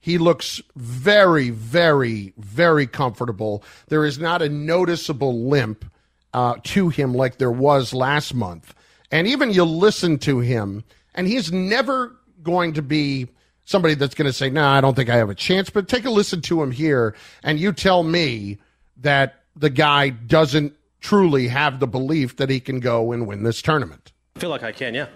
He 0.00 0.18
looks 0.18 0.60
very, 0.76 1.50
very, 1.50 2.32
very 2.36 2.86
comfortable. 2.86 3.64
There 3.88 4.04
is 4.04 4.18
not 4.18 4.40
a 4.40 4.48
noticeable 4.48 5.48
limp 5.48 5.84
uh, 6.32 6.56
to 6.62 6.90
him 6.90 7.14
like 7.14 7.38
there 7.38 7.50
was 7.50 7.92
last 7.92 8.34
month. 8.34 8.74
And 9.10 9.26
even 9.26 9.52
you 9.52 9.64
listen 9.64 10.18
to 10.18 10.40
him, 10.40 10.84
and 11.14 11.26
he's 11.26 11.50
never 11.50 12.14
going 12.42 12.74
to 12.74 12.82
be 12.82 13.28
somebody 13.64 13.94
that's 13.94 14.14
going 14.14 14.26
to 14.26 14.32
say, 14.32 14.50
"No, 14.50 14.60
nah, 14.60 14.76
I 14.76 14.80
don't 14.80 14.94
think 14.94 15.08
I 15.08 15.16
have 15.16 15.30
a 15.30 15.34
chance." 15.34 15.70
But 15.70 15.88
take 15.88 16.04
a 16.04 16.10
listen 16.10 16.40
to 16.42 16.62
him 16.62 16.72
here, 16.72 17.14
and 17.42 17.58
you 17.58 17.72
tell 17.72 18.02
me 18.02 18.58
that 18.98 19.42
the 19.56 19.70
guy 19.70 20.10
doesn't 20.10 20.74
truly 21.00 21.48
have 21.48 21.80
the 21.80 21.86
belief 21.86 22.36
that 22.36 22.50
he 22.50 22.60
can 22.60 22.80
go 22.80 23.12
and 23.12 23.26
win 23.26 23.42
this 23.42 23.62
tournament. 23.62 24.12
I 24.36 24.40
feel 24.40 24.50
like 24.50 24.62
I 24.62 24.72
can, 24.72 24.94
yeah, 24.94 25.08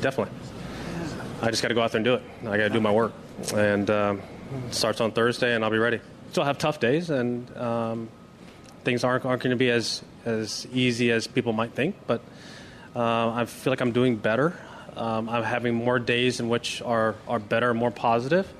definitely. 0.00 0.34
I 1.42 1.50
just 1.50 1.62
got 1.62 1.68
to 1.68 1.74
go 1.74 1.82
out 1.82 1.92
there 1.92 1.98
and 1.98 2.04
do 2.04 2.14
it. 2.14 2.22
I 2.42 2.56
got 2.56 2.64
to 2.64 2.70
do 2.70 2.80
my 2.80 2.92
work, 2.92 3.12
and 3.54 3.90
um, 3.90 4.22
starts 4.70 5.00
on 5.00 5.12
Thursday, 5.12 5.54
and 5.54 5.64
I'll 5.64 5.70
be 5.70 5.78
ready. 5.78 6.00
Still 6.30 6.44
have 6.44 6.58
tough 6.58 6.80
days, 6.80 7.10
and 7.10 7.54
um, 7.56 8.08
things 8.84 9.04
aren't, 9.04 9.24
aren't 9.24 9.42
going 9.42 9.50
to 9.50 9.56
be 9.56 9.70
as 9.70 10.02
as 10.24 10.66
easy 10.72 11.10
as 11.10 11.26
people 11.26 11.52
might 11.52 11.72
think. 11.72 11.96
But 12.06 12.22
uh, 12.96 13.30
I 13.30 13.44
feel 13.44 13.72
like 13.72 13.80
I'm 13.80 13.92
doing 13.92 14.16
better. 14.16 14.56
Um, 14.96 15.28
I'm 15.28 15.42
having 15.42 15.74
more 15.74 15.98
days 15.98 16.40
in 16.40 16.48
which 16.48 16.80
are 16.82 17.16
are 17.28 17.38
better, 17.40 17.74
more 17.74 17.90
positive. 17.90 18.50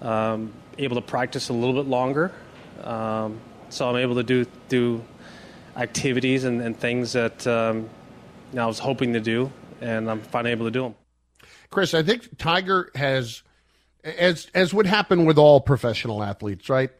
Um, 0.00 0.52
able 0.78 0.96
to 0.96 1.02
practice 1.02 1.48
a 1.48 1.52
little 1.52 1.74
bit 1.74 1.88
longer, 1.88 2.32
um, 2.82 3.40
so 3.72 3.88
I'm 3.88 3.96
able 3.96 4.16
to 4.16 4.22
do 4.22 4.44
do 4.68 5.02
activities 5.76 6.44
and, 6.44 6.60
and 6.60 6.78
things 6.78 7.12
that 7.12 7.46
um, 7.46 7.88
I 8.56 8.66
was 8.66 8.78
hoping 8.78 9.14
to 9.14 9.20
do, 9.20 9.50
and 9.80 10.10
I'm 10.10 10.20
finally 10.20 10.52
able 10.52 10.66
to 10.66 10.70
do 10.70 10.82
them. 10.82 10.94
Chris, 11.70 11.94
I 11.94 12.02
think 12.02 12.36
Tiger 12.38 12.90
has, 12.94 13.42
as 14.04 14.48
as 14.54 14.74
would 14.74 14.86
happen 14.86 15.24
with 15.24 15.38
all 15.38 15.60
professional 15.60 16.22
athletes, 16.22 16.68
right? 16.68 16.90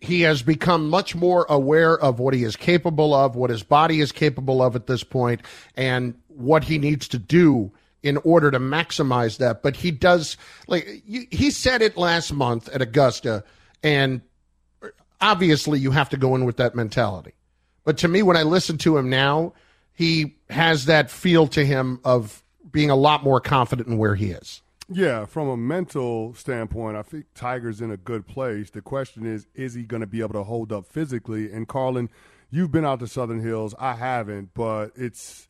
He 0.00 0.22
has 0.22 0.42
become 0.42 0.90
much 0.90 1.14
more 1.14 1.46
aware 1.48 1.96
of 1.96 2.18
what 2.18 2.34
he 2.34 2.42
is 2.42 2.56
capable 2.56 3.14
of, 3.14 3.36
what 3.36 3.50
his 3.50 3.62
body 3.62 4.00
is 4.00 4.10
capable 4.10 4.60
of 4.60 4.74
at 4.74 4.86
this 4.88 5.04
point, 5.04 5.40
and 5.76 6.14
what 6.28 6.64
he 6.64 6.76
needs 6.78 7.08
to 7.08 7.18
do 7.18 7.72
in 8.02 8.16
order 8.18 8.50
to 8.50 8.58
maximize 8.58 9.38
that. 9.38 9.62
But 9.62 9.76
he 9.76 9.92
does, 9.92 10.36
like 10.66 11.02
he 11.06 11.50
said 11.50 11.82
it 11.82 11.96
last 11.96 12.32
month 12.32 12.68
at 12.68 12.82
Augusta, 12.82 13.44
and 13.82 14.20
obviously 15.20 15.78
you 15.78 15.90
have 15.90 16.08
to 16.10 16.16
go 16.16 16.34
in 16.34 16.44
with 16.44 16.56
that 16.56 16.74
mentality. 16.74 17.32
But 17.84 17.98
to 17.98 18.08
me, 18.08 18.22
when 18.22 18.36
I 18.36 18.42
listen 18.42 18.78
to 18.78 18.96
him 18.96 19.08
now, 19.08 19.52
he 19.92 20.36
has 20.50 20.86
that 20.86 21.10
feel 21.10 21.46
to 21.48 21.64
him 21.64 22.00
of 22.04 22.42
being 22.70 22.90
a 22.90 22.96
lot 22.96 23.24
more 23.24 23.40
confident 23.40 23.88
in 23.88 23.96
where 23.96 24.14
he 24.14 24.30
is. 24.30 24.62
Yeah, 24.88 25.24
from 25.24 25.48
a 25.48 25.56
mental 25.56 26.34
standpoint, 26.34 26.96
I 26.96 27.02
think 27.02 27.26
Tiger's 27.34 27.80
in 27.80 27.90
a 27.90 27.96
good 27.96 28.26
place. 28.26 28.70
The 28.70 28.82
question 28.82 29.26
is, 29.26 29.46
is 29.54 29.74
he 29.74 29.82
going 29.82 30.02
to 30.02 30.06
be 30.06 30.20
able 30.20 30.34
to 30.34 30.44
hold 30.44 30.72
up 30.72 30.86
physically? 30.86 31.50
And 31.50 31.66
Carlin, 31.66 32.08
you've 32.50 32.70
been 32.70 32.84
out 32.84 33.00
to 33.00 33.08
Southern 33.08 33.40
Hills. 33.40 33.74
I 33.80 33.94
haven't, 33.94 34.54
but 34.54 34.92
it's 34.94 35.48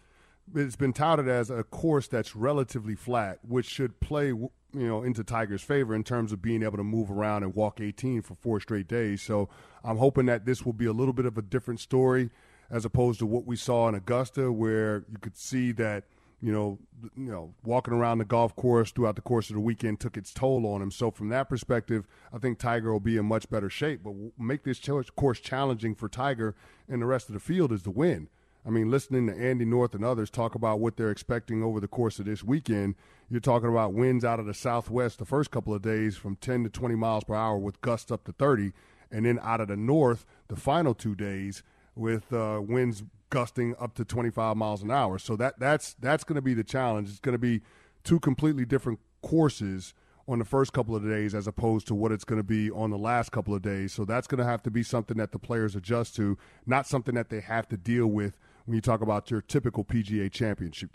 it's 0.55 0.77
been 0.77 0.93
touted 0.93 1.29
as 1.29 1.51
a 1.51 1.65
course 1.65 2.07
that's 2.07 2.37
relatively 2.37 2.95
flat, 2.95 3.41
which 3.43 3.67
should 3.67 4.01
play 4.01 4.33
you 4.77 4.87
know 4.87 5.03
into 5.03 5.25
Tiger's 5.25 5.63
favor 5.63 5.95
in 5.95 6.05
terms 6.05 6.33
of 6.33 6.43
being 6.43 6.63
able 6.63 6.77
to 6.77 6.85
move 6.85 7.11
around 7.11 7.43
and 7.43 7.55
walk 7.55 7.81
18 7.81 8.23
for 8.23 8.35
four 8.35 8.61
straight 8.61 8.89
days. 8.89 9.23
So 9.23 9.49
I'm 9.83 9.97
hoping 9.97 10.27
that 10.27 10.45
this 10.45 10.65
will 10.65 10.73
be 10.73 10.87
a 10.87 10.93
little 10.93 11.15
bit 11.15 11.27
of 11.27 11.39
a 11.39 11.43
different 11.43 11.81
story 11.81 12.31
as 12.71 12.85
opposed 12.85 13.19
to 13.21 13.27
what 13.27 13.47
we 13.47 13.57
saw 13.57 13.89
in 13.89 13.95
Augusta, 13.95 14.53
where 14.53 15.05
you 15.11 15.19
could 15.19 15.37
see 15.37 15.73
that 15.73 16.05
you 16.41 16.53
know, 16.53 16.79
you 17.17 17.33
know, 17.33 17.55
walking 17.65 17.95
around 17.95 18.19
the 18.19 18.25
golf 18.25 18.55
course 18.57 18.91
throughout 18.91 19.17
the 19.17 19.23
course 19.23 19.49
of 19.49 19.55
the 19.55 19.61
weekend 19.61 20.01
took 20.01 20.17
its 20.17 20.35
toll 20.35 20.67
on 20.67 20.83
him. 20.83 20.91
So 20.91 21.11
from 21.11 21.31
that 21.31 21.49
perspective, 21.49 22.07
I 22.33 22.39
think 22.39 22.59
Tiger 22.59 22.93
will 22.93 23.01
be 23.01 23.17
in 23.17 23.25
much 23.25 23.49
better 23.49 23.71
shape. 23.71 24.03
But 24.05 24.15
make 24.39 24.63
this 24.63 24.81
course 25.17 25.41
challenging 25.41 25.95
for 25.95 26.09
Tiger 26.09 26.55
and 26.89 27.01
the 27.01 27.07
rest 27.07 27.29
of 27.29 27.33
the 27.33 27.41
field 27.41 27.73
is 27.73 27.83
the 27.85 27.91
win. 27.91 28.29
I 28.67 28.71
mean, 28.71 28.91
listening 28.91 29.29
to 29.29 29.33
Andy 29.33 29.65
North 29.65 29.95
and 29.95 30.05
others 30.05 30.29
talk 30.29 30.57
about 30.57 30.81
what 30.81 30.97
they're 30.97 31.11
expecting 31.11 31.63
over 31.63 31.79
the 31.79 31.87
course 31.87 32.19
of 32.19 32.25
this 32.25 32.43
weekend, 32.43 32.97
you're 33.31 33.41
talking 33.41 33.69
about 33.69 33.93
winds 33.93 34.25
out 34.25 34.41
of 34.41 34.47
the 34.47 34.55
southwest 34.55 35.21
the 35.21 35.25
first 35.25 35.53
couple 35.53 35.73
of 35.73 35.83
days 35.83 36.17
from 36.17 36.35
10 36.37 36.65
to 36.65 36.71
20 36.71 36.97
miles 36.97 37.23
per 37.23 37.35
hour 37.35 37.57
with 37.59 37.81
gusts 37.81 38.11
up 38.11 38.25
to 38.25 38.33
30, 38.33 38.73
and 39.13 39.25
then 39.25 39.39
out 39.41 39.61
of 39.61 39.69
the 39.69 39.77
north 39.77 40.27
the 40.49 40.57
final 40.57 40.95
two 40.95 41.15
days 41.15 41.63
with 41.95 42.33
uh, 42.33 42.61
winds 42.61 43.05
gusting 43.31 43.77
up 43.79 43.95
to 43.95 44.05
25 44.05 44.57
miles 44.57 44.83
an 44.83 44.91
hour. 44.91 45.19
So 45.19 45.37
that 45.37 45.59
that's 45.61 45.95
that's 45.95 46.25
going 46.25 46.37
to 46.37 46.43
be 46.43 46.55
the 46.55 46.65
challenge. 46.65 47.09
It's 47.09 47.21
going 47.21 47.35
to 47.35 47.39
be 47.39 47.63
two 48.03 48.19
completely 48.19 48.65
different 48.65 48.99
courses 49.23 49.95
on 50.29 50.41
the 50.41 50.45
first 50.45 50.73
couple 50.73 50.97
of 50.97 51.05
days 51.05 51.37
as 51.37 51.47
opposed 51.47 51.87
to 51.87 51.95
what 51.95 52.11
it's 52.11 52.25
going 52.25 52.41
to 52.41 52.45
be 52.45 52.69
on 52.73 52.91
the 52.91 52.99
last 52.99 53.31
couple 53.31 53.55
of 53.55 53.63
days. 53.63 53.93
So 53.93 54.05
that's 54.05 54.27
going 54.27 54.39
to 54.39 54.45
have 54.45 54.63
to 54.65 54.73
be 54.73 54.83
something 54.83 55.17
that 55.19 55.31
the 55.31 55.39
players 55.39 55.77
adjust 55.77 56.17
to, 56.17 56.37
not 56.67 56.87
something 56.87 57.15
that 57.15 57.29
they 57.29 57.41
have 57.41 57.69
to 57.69 57.77
deal 57.77 58.09
with 58.09 58.37
when 58.67 58.75
you 58.75 58.81
talk 58.81 59.01
about 59.01 59.31
your 59.31 59.41
typical 59.41 59.85
PGA 59.85 60.31
championship. 60.31 60.91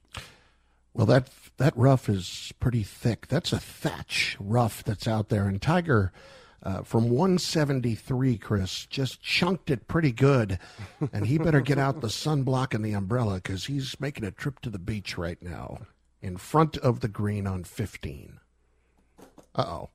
Well, 0.94 1.06
that 1.08 1.30
that 1.58 1.76
rough 1.76 2.10
is 2.10 2.54
pretty 2.60 2.84
thick. 2.84 3.28
That's 3.28 3.54
a 3.54 3.60
thatch 3.60 4.38
rough 4.40 4.84
that's 4.84 5.08
out 5.08 5.30
there, 5.30 5.48
and 5.48 5.62
Tiger 5.62 6.12
uh, 6.64 6.84
from 6.84 7.10
173, 7.10 8.38
Chris, 8.38 8.86
just 8.86 9.22
chunked 9.22 9.72
it 9.72 9.88
pretty 9.88 10.12
good. 10.12 10.60
And 11.12 11.26
he 11.26 11.40
better 11.40 11.62
get 11.62 11.80
out 11.80 12.02
the 12.02 12.08
sunblock 12.08 12.76
and 12.76 12.86
the 12.86 12.94
umbrella 12.94 13.36
because 13.36 13.66
he's 13.66 14.00
making 14.00 14.26
a 14.26 14.32
trip 14.32 14.60
to 14.60 14.70
the 14.70 14.78
beach 14.78 15.18
right 15.18 15.42
now 15.42 15.80
in 16.22 16.38
front 16.38 16.78
of 16.78 17.00
the 17.00 17.08
green 17.08 17.48
on 17.48 17.64
15. 17.64 18.40
Uh 19.56 19.62
oh. 19.62 19.90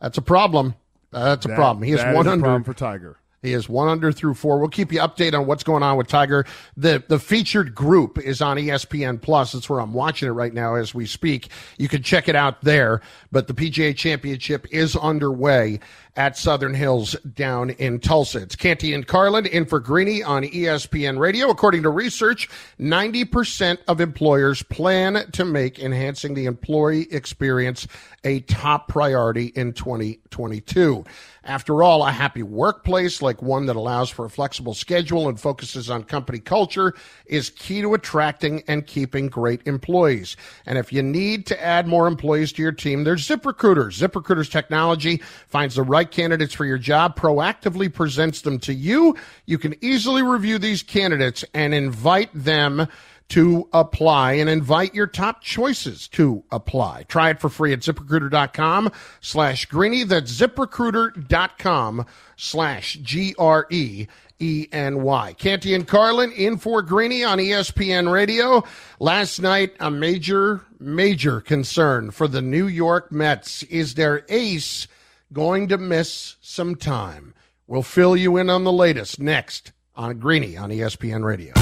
That's 0.00 0.18
a 0.18 0.22
problem. 0.22 0.76
That's 1.10 1.44
a 1.44 1.48
that, 1.48 1.56
problem. 1.56 1.82
He 1.82 1.92
is 1.92 1.98
that 1.98 2.14
100 2.14 2.36
is 2.36 2.42
problem 2.42 2.64
for 2.64 2.74
Tiger. 2.74 3.18
He 3.42 3.52
is 3.52 3.68
one 3.68 3.88
under 3.88 4.10
through 4.10 4.34
four. 4.34 4.58
We'll 4.58 4.68
keep 4.68 4.92
you 4.92 4.98
updated 5.00 5.38
on 5.38 5.46
what's 5.46 5.62
going 5.62 5.82
on 5.82 5.96
with 5.96 6.08
Tiger. 6.08 6.44
The 6.76 7.02
the 7.06 7.18
featured 7.18 7.74
group 7.74 8.18
is 8.18 8.42
on 8.42 8.56
ESPN 8.56 9.20
Plus. 9.20 9.52
That's 9.52 9.70
where 9.70 9.80
I'm 9.80 9.92
watching 9.92 10.28
it 10.28 10.32
right 10.32 10.52
now 10.52 10.74
as 10.74 10.94
we 10.94 11.06
speak. 11.06 11.50
You 11.78 11.88
can 11.88 12.02
check 12.02 12.28
it 12.28 12.34
out 12.34 12.62
there. 12.62 13.00
But 13.30 13.46
the 13.46 13.54
PGA 13.54 13.96
Championship 13.96 14.66
is 14.72 14.96
underway 14.96 15.78
at 16.16 16.36
Southern 16.36 16.74
Hills 16.74 17.14
down 17.34 17.70
in 17.70 18.00
Tulsa. 18.00 18.38
It's 18.40 18.56
Canty 18.56 18.92
and 18.92 19.06
Carlin 19.06 19.46
in 19.46 19.64
for 19.64 19.78
Greeny 19.78 20.22
on 20.22 20.42
ESPN 20.42 21.18
Radio. 21.18 21.48
According 21.48 21.84
to 21.84 21.90
research, 21.90 22.48
90% 22.80 23.78
of 23.86 24.00
employers 24.00 24.64
plan 24.64 25.30
to 25.30 25.44
make 25.44 25.78
enhancing 25.78 26.34
the 26.34 26.46
employee 26.46 27.06
experience 27.12 27.86
a 28.24 28.40
top 28.40 28.88
priority 28.88 29.46
in 29.46 29.72
2022. 29.72 31.04
After 31.44 31.82
all, 31.82 32.04
a 32.04 32.10
happy 32.10 32.42
workplace, 32.42 33.22
like 33.22 33.40
one 33.40 33.66
that 33.66 33.76
allows 33.76 34.10
for 34.10 34.24
a 34.24 34.30
flexible 34.30 34.74
schedule 34.74 35.28
and 35.28 35.40
focuses 35.40 35.88
on 35.88 36.02
company 36.04 36.40
culture, 36.40 36.94
is 37.26 37.50
key 37.50 37.80
to 37.80 37.94
attracting 37.94 38.62
and 38.66 38.86
keeping 38.86 39.28
great 39.28 39.66
employees. 39.66 40.36
And 40.66 40.78
if 40.78 40.92
you 40.92 41.02
need 41.02 41.46
to 41.46 41.64
add 41.64 41.86
more 41.86 42.06
employees 42.06 42.52
to 42.52 42.62
your 42.62 42.72
team, 42.72 43.04
there's 43.04 43.26
ZipRecruiter. 43.26 43.86
ZipRecruiter's 43.86 44.48
technology 44.48 45.22
finds 45.46 45.76
the 45.76 45.82
right 45.82 46.10
candidates 46.10 46.54
for 46.54 46.64
your 46.64 46.78
job, 46.78 47.16
proactively 47.16 47.92
presents 47.92 48.42
them 48.42 48.58
to 48.60 48.74
you. 48.74 49.16
You 49.46 49.58
can 49.58 49.74
easily 49.80 50.22
review 50.22 50.58
these 50.58 50.82
candidates 50.82 51.44
and 51.54 51.72
invite 51.72 52.30
them 52.34 52.88
to 53.28 53.68
apply 53.72 54.32
and 54.32 54.48
invite 54.48 54.94
your 54.94 55.06
top 55.06 55.42
choices 55.42 56.08
to 56.08 56.44
apply. 56.50 57.04
Try 57.08 57.30
it 57.30 57.40
for 57.40 57.48
free 57.48 57.72
at 57.72 57.80
ziprecruiter.com 57.80 58.90
slash 59.20 59.66
greeny. 59.66 60.04
That's 60.04 60.32
ziprecruiter.com 60.32 62.06
slash 62.36 62.94
G 63.02 63.34
R 63.38 63.66
E 63.70 64.06
E 64.38 64.68
N 64.72 65.02
Y. 65.02 65.34
Canty 65.34 65.74
and 65.74 65.86
Carlin 65.86 66.32
in 66.32 66.56
for 66.56 66.80
Greeny 66.82 67.24
on 67.24 67.38
ESPN 67.38 68.10
Radio. 68.10 68.64
Last 68.98 69.40
night, 69.40 69.74
a 69.80 69.90
major, 69.90 70.62
major 70.78 71.40
concern 71.40 72.10
for 72.10 72.28
the 72.28 72.42
New 72.42 72.66
York 72.66 73.12
Mets 73.12 73.62
is 73.64 73.94
their 73.94 74.24
ace 74.28 74.88
going 75.32 75.68
to 75.68 75.76
miss 75.76 76.36
some 76.40 76.76
time. 76.76 77.34
We'll 77.66 77.82
fill 77.82 78.16
you 78.16 78.38
in 78.38 78.48
on 78.48 78.64
the 78.64 78.72
latest 78.72 79.20
next 79.20 79.72
on 79.94 80.18
Greeny 80.18 80.56
on 80.56 80.70
ESPN 80.70 81.24
Radio. 81.24 81.52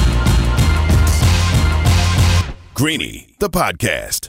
Greeny, 2.76 3.34
the 3.38 3.48
podcast. 3.48 4.28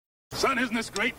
Son, 0.33 0.57
isn't 0.57 0.75
this 0.75 0.89
great? 0.89 1.13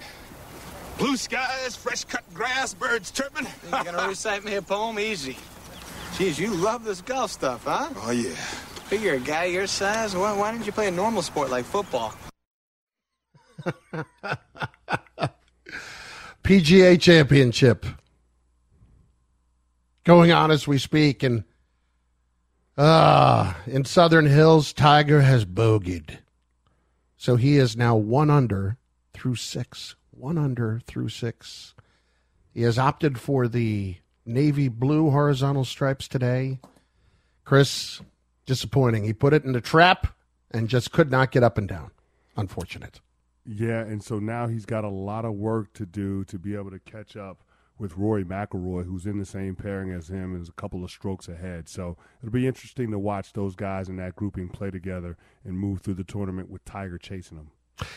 Blue 0.98 1.16
skies, 1.16 1.76
fresh 1.76 2.04
cut 2.04 2.22
grass, 2.34 2.74
birds 2.74 3.10
chirping. 3.10 3.46
You're 3.70 3.84
gonna 3.84 4.08
recite 4.08 4.44
me 4.44 4.54
a 4.56 4.62
poem 4.62 4.98
easy. 4.98 5.36
Geez, 6.16 6.38
you 6.38 6.52
love 6.54 6.84
this 6.84 7.00
golf 7.00 7.30
stuff, 7.30 7.64
huh? 7.64 7.88
Oh, 7.96 8.10
yeah. 8.10 8.34
Figure 8.88 9.14
a 9.14 9.20
guy 9.20 9.44
your 9.44 9.66
size, 9.66 10.14
why, 10.14 10.36
why 10.36 10.52
didn't 10.52 10.66
you 10.66 10.72
play 10.72 10.88
a 10.88 10.90
normal 10.90 11.22
sport 11.22 11.50
like 11.50 11.64
football? 11.64 12.14
PGA 16.42 17.00
Championship 17.00 17.86
going 20.04 20.32
on 20.32 20.50
as 20.50 20.66
we 20.66 20.78
speak, 20.78 21.22
and 21.22 21.44
ah, 22.76 23.56
in 23.66 23.84
Southern 23.84 24.26
Hills, 24.26 24.72
Tiger 24.72 25.20
has 25.20 25.44
bogeyed, 25.44 26.18
so 27.16 27.36
he 27.36 27.56
is 27.56 27.76
now 27.76 27.94
one 27.94 28.28
under 28.28 28.76
through 29.22 29.36
six. 29.36 29.94
One 30.10 30.36
under 30.36 30.80
through 30.84 31.10
six. 31.10 31.74
He 32.52 32.62
has 32.62 32.76
opted 32.76 33.20
for 33.20 33.46
the 33.46 33.96
navy 34.26 34.66
blue 34.66 35.10
horizontal 35.10 35.64
stripes 35.64 36.08
today. 36.08 36.58
Chris, 37.44 38.00
disappointing. 38.46 39.04
He 39.04 39.12
put 39.12 39.32
it 39.32 39.44
in 39.44 39.52
the 39.52 39.60
trap 39.60 40.08
and 40.50 40.68
just 40.68 40.90
could 40.90 41.08
not 41.08 41.30
get 41.30 41.44
up 41.44 41.56
and 41.56 41.68
down. 41.68 41.92
Unfortunate. 42.36 43.00
Yeah, 43.46 43.82
and 43.82 44.02
so 44.02 44.18
now 44.18 44.48
he's 44.48 44.66
got 44.66 44.82
a 44.82 44.88
lot 44.88 45.24
of 45.24 45.34
work 45.34 45.72
to 45.74 45.86
do 45.86 46.24
to 46.24 46.36
be 46.36 46.56
able 46.56 46.72
to 46.72 46.80
catch 46.80 47.16
up 47.16 47.44
with 47.78 47.96
Rory 47.96 48.24
McIlroy, 48.24 48.86
who's 48.86 49.06
in 49.06 49.18
the 49.18 49.24
same 49.24 49.54
pairing 49.54 49.92
as 49.92 50.08
him 50.08 50.34
and 50.34 50.42
is 50.42 50.48
a 50.48 50.52
couple 50.52 50.82
of 50.82 50.90
strokes 50.90 51.28
ahead. 51.28 51.68
So 51.68 51.96
it'll 52.20 52.32
be 52.32 52.48
interesting 52.48 52.90
to 52.90 52.98
watch 52.98 53.34
those 53.34 53.54
guys 53.54 53.88
in 53.88 53.96
that 53.98 54.16
grouping 54.16 54.48
play 54.48 54.72
together 54.72 55.16
and 55.44 55.56
move 55.56 55.80
through 55.80 55.94
the 55.94 56.02
tournament 56.02 56.50
with 56.50 56.64
Tiger 56.64 56.98
chasing 56.98 57.36
them. 57.36 57.52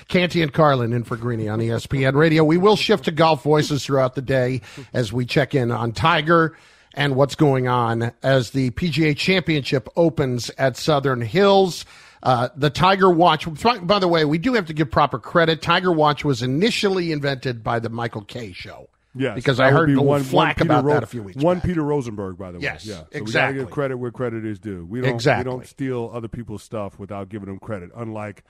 Canty 0.07 0.41
and 0.41 0.51
Carlin 0.53 0.93
in 0.93 1.03
for 1.03 1.15
Greeny 1.17 1.47
on 1.47 1.59
ESPN 1.59 2.13
Radio. 2.15 2.43
We 2.43 2.57
will 2.57 2.75
shift 2.75 3.05
to 3.05 3.11
golf 3.11 3.43
voices 3.43 3.85
throughout 3.85 4.15
the 4.15 4.21
day 4.21 4.61
as 4.93 5.11
we 5.13 5.25
check 5.25 5.53
in 5.53 5.71
on 5.71 5.91
Tiger 5.91 6.55
and 6.93 7.15
what's 7.15 7.35
going 7.35 7.67
on 7.67 8.11
as 8.23 8.51
the 8.51 8.71
PGA 8.71 9.15
Championship 9.15 9.89
opens 9.95 10.49
at 10.57 10.77
Southern 10.77 11.21
Hills. 11.21 11.85
Uh, 12.23 12.49
the 12.55 12.69
Tiger 12.71 13.09
Watch, 13.11 13.45
by 13.83 13.99
the 13.99 14.07
way, 14.07 14.25
we 14.25 14.37
do 14.39 14.53
have 14.53 14.65
to 14.67 14.73
give 14.73 14.89
proper 14.89 15.19
credit. 15.19 15.61
Tiger 15.61 15.91
Watch 15.91 16.25
was 16.25 16.41
initially 16.41 17.11
invented 17.11 17.63
by 17.63 17.79
the 17.79 17.89
Michael 17.89 18.23
Kay 18.23 18.51
show. 18.53 18.89
Yes, 19.17 19.35
because 19.35 19.59
I 19.61 19.71
heard 19.71 19.85
be 19.87 19.93
a 19.93 19.95
little 19.95 20.07
one, 20.09 20.23
flack 20.23 20.57
one 20.59 20.67
about 20.67 20.83
Ro- 20.83 20.93
that 20.95 21.03
a 21.03 21.07
few 21.07 21.23
weeks 21.23 21.41
One 21.41 21.57
back. 21.59 21.65
Peter 21.65 21.81
Rosenberg, 21.83 22.37
by 22.37 22.51
the 22.51 22.59
Yes, 22.59 22.85
way. 22.85 22.93
Yeah, 22.93 22.99
so 22.99 23.07
exactly. 23.13 23.19
we 23.21 23.31
gotta 23.33 23.53
give 23.65 23.69
credit 23.73 23.97
where 23.97 24.11
credit 24.11 24.45
is 24.45 24.59
due. 24.59 24.85
We 24.85 24.99
don't, 25.01 25.11
Exactly. 25.11 25.49
we 25.49 25.57
don't 25.57 25.67
steal 25.67 26.11
other 26.13 26.27
people's 26.27 26.63
stuff 26.63 26.99
without 26.99 27.29
giving 27.29 27.47
them 27.47 27.59
credit. 27.59 27.91
Unlike 27.95 28.43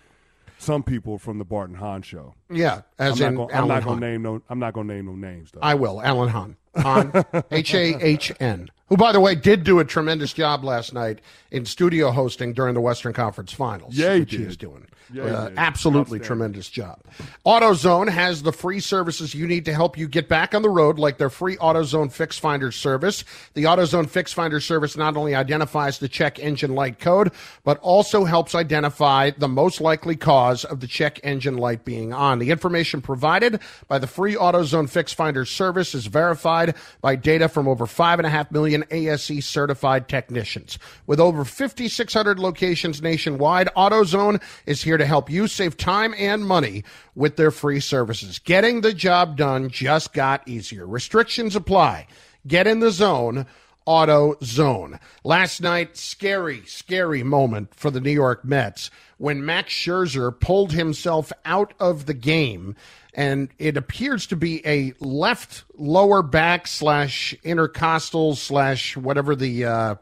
some 0.58 0.84
people 0.84 1.18
from 1.18 1.38
the 1.38 1.45
Bart 1.45 1.70
and 1.70 1.78
Hahn 1.78 2.01
show. 2.01 2.34
Yeah, 2.49 2.82
as 2.99 3.22
I'm 3.22 3.28
in 3.28 3.36
not 3.36 3.47
gonna, 3.49 3.62
I'm 3.62 3.68
not 3.68 3.84
gonna 3.84 3.99
name 3.99 4.22
no. 4.22 4.41
I'm 4.49 4.60
not 4.60 4.74
gonna 4.74 4.93
name 4.93 5.06
no 5.06 5.16
names 5.16 5.51
though. 5.51 5.60
I 5.62 5.74
will. 5.76 6.01
Alan 6.01 6.30
Hahn. 6.30 6.56
Hahn. 6.76 7.12
H 7.51 7.74
A 7.74 7.97
H 8.06 8.32
N. 8.39 8.70
Who, 8.88 8.97
by 8.97 9.12
the 9.12 9.20
way, 9.20 9.34
did 9.34 9.64
do 9.64 9.80
a 9.80 9.86
tremendous 9.86 10.32
job 10.34 10.64
last 10.64 10.93
night 10.93 11.20
in 11.51 11.66
studio 11.66 12.12
hosting 12.12 12.53
during 12.53 12.76
the 12.76 12.82
Western 12.82 13.14
Conference 13.14 13.51
Finals. 13.51 13.95
Yeah, 13.95 14.14
he 14.14 14.20
which 14.22 14.32
he 14.32 14.38
did. 14.38 14.47
is 14.47 14.58
doing. 14.58 14.86
Yeah, 15.14 15.24
Uh, 15.24 15.49
absolutely 15.58 16.20
tremendous 16.20 16.70
job. 16.70 16.99
AutoZone 17.45 18.10
has 18.10 18.43
the 18.43 18.51
free 18.51 18.80
services 18.80 19.36
you 19.36 19.45
need 19.47 19.66
to 19.66 19.74
help 19.74 19.97
you 19.97 20.08
get 20.08 20.28
back 20.28 20.56
on 20.56 20.62
the 20.62 20.70
road, 20.70 20.97
like 20.97 21.18
their 21.18 21.30
free 21.30 21.58
AutoZone 21.58 22.12
Fix 22.12 22.38
Finder 22.39 22.72
service. 22.72 23.24
The 23.53 23.66
AutoZone 23.66 24.10
Fix 24.10 24.34
Finder 24.34 24.60
service 24.60 24.97
not 24.97 25.16
only 25.16 25.36
identifies 25.36 25.99
the 25.99 26.08
check 26.08 26.39
engine 26.39 26.74
light 26.74 26.99
code, 26.99 27.32
but 27.64 27.78
also 27.80 28.26
helps 28.26 28.56
identify 28.56 29.32
the 29.38 29.47
most 29.47 29.80
likely 29.82 30.16
cause 30.16 30.66
of 30.66 30.80
the 30.80 30.88
check 30.88 31.20
engine 31.24 31.58
light 31.58 31.86
being 31.86 32.14
on. 32.14 32.39
The 32.39 32.49
information 32.51 33.01
provided 33.01 33.60
by 33.88 33.99
the 33.99 34.08
free 34.08 34.36
AutoZone 34.36 34.89
Fix 34.89 35.14
Finder 35.14 35.45
service 35.45 35.93
is 35.93 36.08
verified 36.08 36.76
by 37.01 37.16
data 37.16 37.47
from 37.47 37.68
over 37.68 37.86
5.5 37.86 38.51
million 38.51 38.84
ASE 38.91 39.45
certified 39.45 40.08
technicians. 40.08 40.80
With 41.06 41.20
over 41.20 41.45
5,600 41.45 42.39
locations 42.39 43.01
nationwide, 43.01 43.70
AutoZone 43.78 44.41
is 44.66 44.82
here 44.82 44.95
to 44.98 45.06
help 45.06 45.30
you 45.30 45.48
save 45.48 45.78
time 45.78 46.14
and 46.18 46.46
money 46.46 46.84
with 47.16 47.36
their 47.36 47.52
free 47.52 47.80
services. 47.80 48.39
Getting 48.39 48.82
the 48.82 48.93
job 48.93 49.38
done 49.38 49.70
just 49.70 50.14
got 50.14 50.48
easier. 50.48 50.86
Restrictions 50.86 51.56
apply. 51.56 52.08
Get 52.48 52.68
in 52.68 52.80
the 52.80 52.91
zone. 52.91 53.46
Auto 53.86 54.36
Zone. 54.43 55.00
Last 55.24 55.62
night, 55.62 55.96
scary, 55.96 56.64
scary 56.66 57.22
moment 57.22 57.76
for 57.76 57.91
the 57.91 58.02
New 58.02 58.12
York 58.12 58.43
Mets 58.43 58.89
when 59.18 59.46
Max 59.46 59.74
Scherzer 59.74 60.38
pulled 60.38 60.72
himself 60.72 61.32
out 61.46 61.74
of 61.80 62.06
the 62.06 62.14
game, 62.14 62.76
and 63.14 63.50
it 63.60 63.78
appears 63.78 64.26
to 64.28 64.36
be 64.36 64.66
a 64.66 64.93
left 65.00 65.64
lower 65.76 66.22
back 66.22 66.68
slash 66.68 67.34
intercostal 67.43 68.36
slash 68.36 68.98
whatever 68.98 69.36
the 69.36 69.66
uh, 69.66 69.96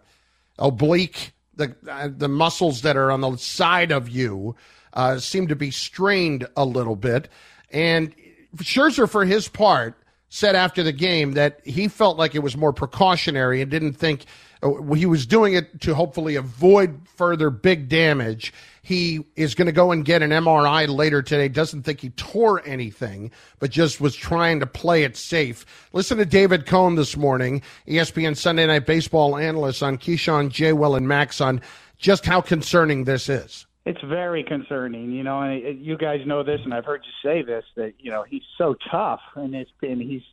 oblique, 0.58 1.34
the 1.56 1.76
uh, 1.88 2.10
the 2.16 2.30
muscles 2.30 2.82
that 2.82 2.98
are 2.98 3.12
on 3.12 3.22
the 3.22 3.36
side 3.38 3.92
of 3.92 4.10
you 4.10 4.56
uh, 4.94 5.20
seem 5.20 5.48
to 5.48 5.56
be 5.56 5.72
strained 5.72 6.48
a 6.56 6.66
little 6.66 6.96
bit, 6.96 7.30
and 7.72 8.14
Scherzer, 8.58 9.10
for 9.10 9.26
his 9.26 9.48
part, 9.48 9.96
said 10.30 10.56
after 10.56 10.82
the 10.82 10.92
game 10.92 11.34
that 11.34 11.60
he 11.64 11.88
felt 11.88 12.18
like 12.18 12.34
it 12.34 12.40
was 12.40 12.58
more 12.58 12.74
precautionary 12.74 13.62
and 13.62 13.70
didn't 13.70 13.94
think 13.94 14.26
uh, 14.64 14.82
he 14.94 15.06
was 15.06 15.26
doing 15.26 15.54
it 15.54 15.80
to 15.82 15.94
hopefully 15.94 16.36
avoid 16.36 17.00
further 17.16 17.50
big 17.50 17.88
damage. 17.88 18.54
He 18.82 19.26
is 19.36 19.54
going 19.54 19.68
to 19.68 19.72
go 19.72 19.92
and 19.92 20.04
get 20.04 20.24
an 20.24 20.32
MRI 20.32 20.88
later 20.88 21.22
today. 21.22 21.50
Doesn't 21.50 21.84
think 21.84 22.02
he 22.02 22.10
tore 22.12 22.66
anything, 22.66 23.32
but 23.60 23.70
just 23.70 24.02
was 24.02 24.16
trying 24.16 24.60
to 24.60 24.66
play 24.66 25.04
it 25.04 25.18
safe. 25.18 25.88
Listen 25.94 26.18
to 26.18 26.26
David 26.26 26.66
Cone 26.66 26.96
this 26.96 27.16
morning, 27.16 27.62
ESPN 27.88 28.36
Sunday 28.36 28.66
Night 28.66 28.86
Baseball 28.88 29.38
analyst 29.38 29.84
on 29.84 29.98
Keyshawn, 29.98 30.50
J. 30.50 30.74
Will, 30.74 30.96
and 30.96 31.08
Max 31.08 31.42
on 31.42 31.62
just 31.98 32.26
how 32.26 32.42
concerning 32.42 33.04
this 33.04 33.30
is. 33.30 33.68
It's 33.86 34.02
very 34.02 34.44
concerning, 34.44 35.12
you 35.12 35.24
know. 35.24 35.42
And 35.42 35.62
it- 35.62 35.78
you 35.78 35.98
guys 35.98 36.26
know 36.26 36.44
this, 36.44 36.62
and 36.64 36.74
I've 36.74 36.86
heard 36.86 37.04
you 37.06 37.12
say 37.30 37.42
this 37.42 37.66
that 37.76 37.94
you 38.00 38.12
know 38.12 38.24
he's 38.24 38.44
so 38.58 38.76
tough, 38.90 39.22
and 39.36 39.54
it's 39.54 39.72
been 39.82 40.00
he's 40.00 40.24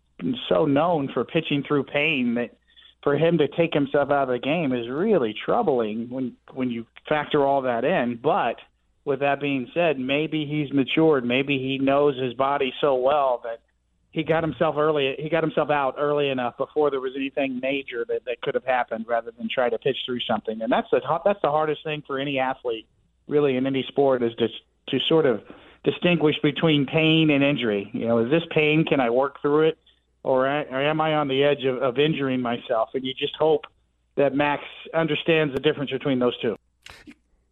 so 0.49 0.67
known 0.67 1.09
for 1.09 1.25
pitching 1.25 1.63
through 1.63 1.85
pain 1.85 2.35
that 2.35 2.51
for 3.03 3.17
him 3.17 3.39
to 3.39 3.49
take 3.49 3.73
himself 3.73 4.11
out 4.11 4.25
of 4.25 4.29
the 4.29 4.39
game 4.39 4.73
is 4.73 4.89
really 4.89 5.33
troubling 5.33 6.09
when 6.11 6.37
when 6.53 6.71
you 6.71 6.87
factor 7.09 7.45
all 7.45 7.63
that 7.63 7.85
in. 7.85 8.17
But 8.23 8.57
with 9.05 9.21
that 9.21 9.41
being 9.41 9.71
said, 9.73 9.99
maybe 9.99 10.45
he's 10.45 10.73
matured. 10.73 11.25
Maybe 11.25 11.59
he 11.59 11.79
knows 11.79 12.17
his 12.19 12.35
body 12.35 12.73
so 12.81 12.95
well 12.95 13.41
that 13.45 13.61
he 14.13 14.23
got 14.23 14.43
himself 14.43 14.77
early. 14.77 15.17
He 15.19 15.29
got 15.29 15.43
himself 15.43 15.71
out 15.71 15.95
early 15.99 16.29
enough 16.29 16.57
before 16.59 16.91
there 16.91 17.01
was 17.01 17.15
anything 17.17 17.61
major 17.61 18.05
that, 18.09 18.25
that 18.27 18.41
could 18.43 18.55
have 18.55 18.65
happened, 18.65 19.07
rather 19.09 19.31
than 19.31 19.49
try 19.49 19.71
to 19.71 19.79
pitch 19.79 19.97
through 20.05 20.21
something. 20.21 20.61
And 20.61 20.71
that's 20.71 20.89
the 20.91 21.01
that's 21.25 21.41
the 21.43 21.51
hardest 21.51 21.83
thing 21.83 22.03
for 22.07 22.19
any 22.19 22.39
athlete, 22.39 22.87
really, 23.31 23.57
in 23.57 23.67
any 23.67 23.85
sport, 23.89 24.23
is 24.23 24.35
to 24.35 24.49
to 24.89 24.99
sort 25.09 25.25
of 25.25 25.41
distinguish 25.85 26.37
between 26.43 26.85
pain 26.85 27.31
and 27.31 27.43
injury. 27.43 27.89
You 27.95 28.07
know, 28.07 28.19
is 28.19 28.31
this 28.31 28.43
pain? 28.51 28.85
Can 28.85 29.01
I 29.01 29.09
work 29.09 29.41
through 29.41 29.69
it, 29.69 29.79
or, 30.23 30.47
or 30.47 30.83
am 30.83 31.01
I 31.01 31.15
on 31.15 31.29
the 31.29 31.43
edge 31.45 31.65
of, 31.65 31.77
of 31.79 31.99
injuring 31.99 32.41
myself? 32.43 32.91
And 32.95 33.05
you 33.05 33.15
just 33.15 33.37
hope 33.37 33.65
that 34.17 34.35
Max 34.35 34.63
understands 34.93 35.55
the 35.55 35.61
difference 35.61 35.91
between 35.91 36.19
those 36.19 36.37
two. 36.41 36.57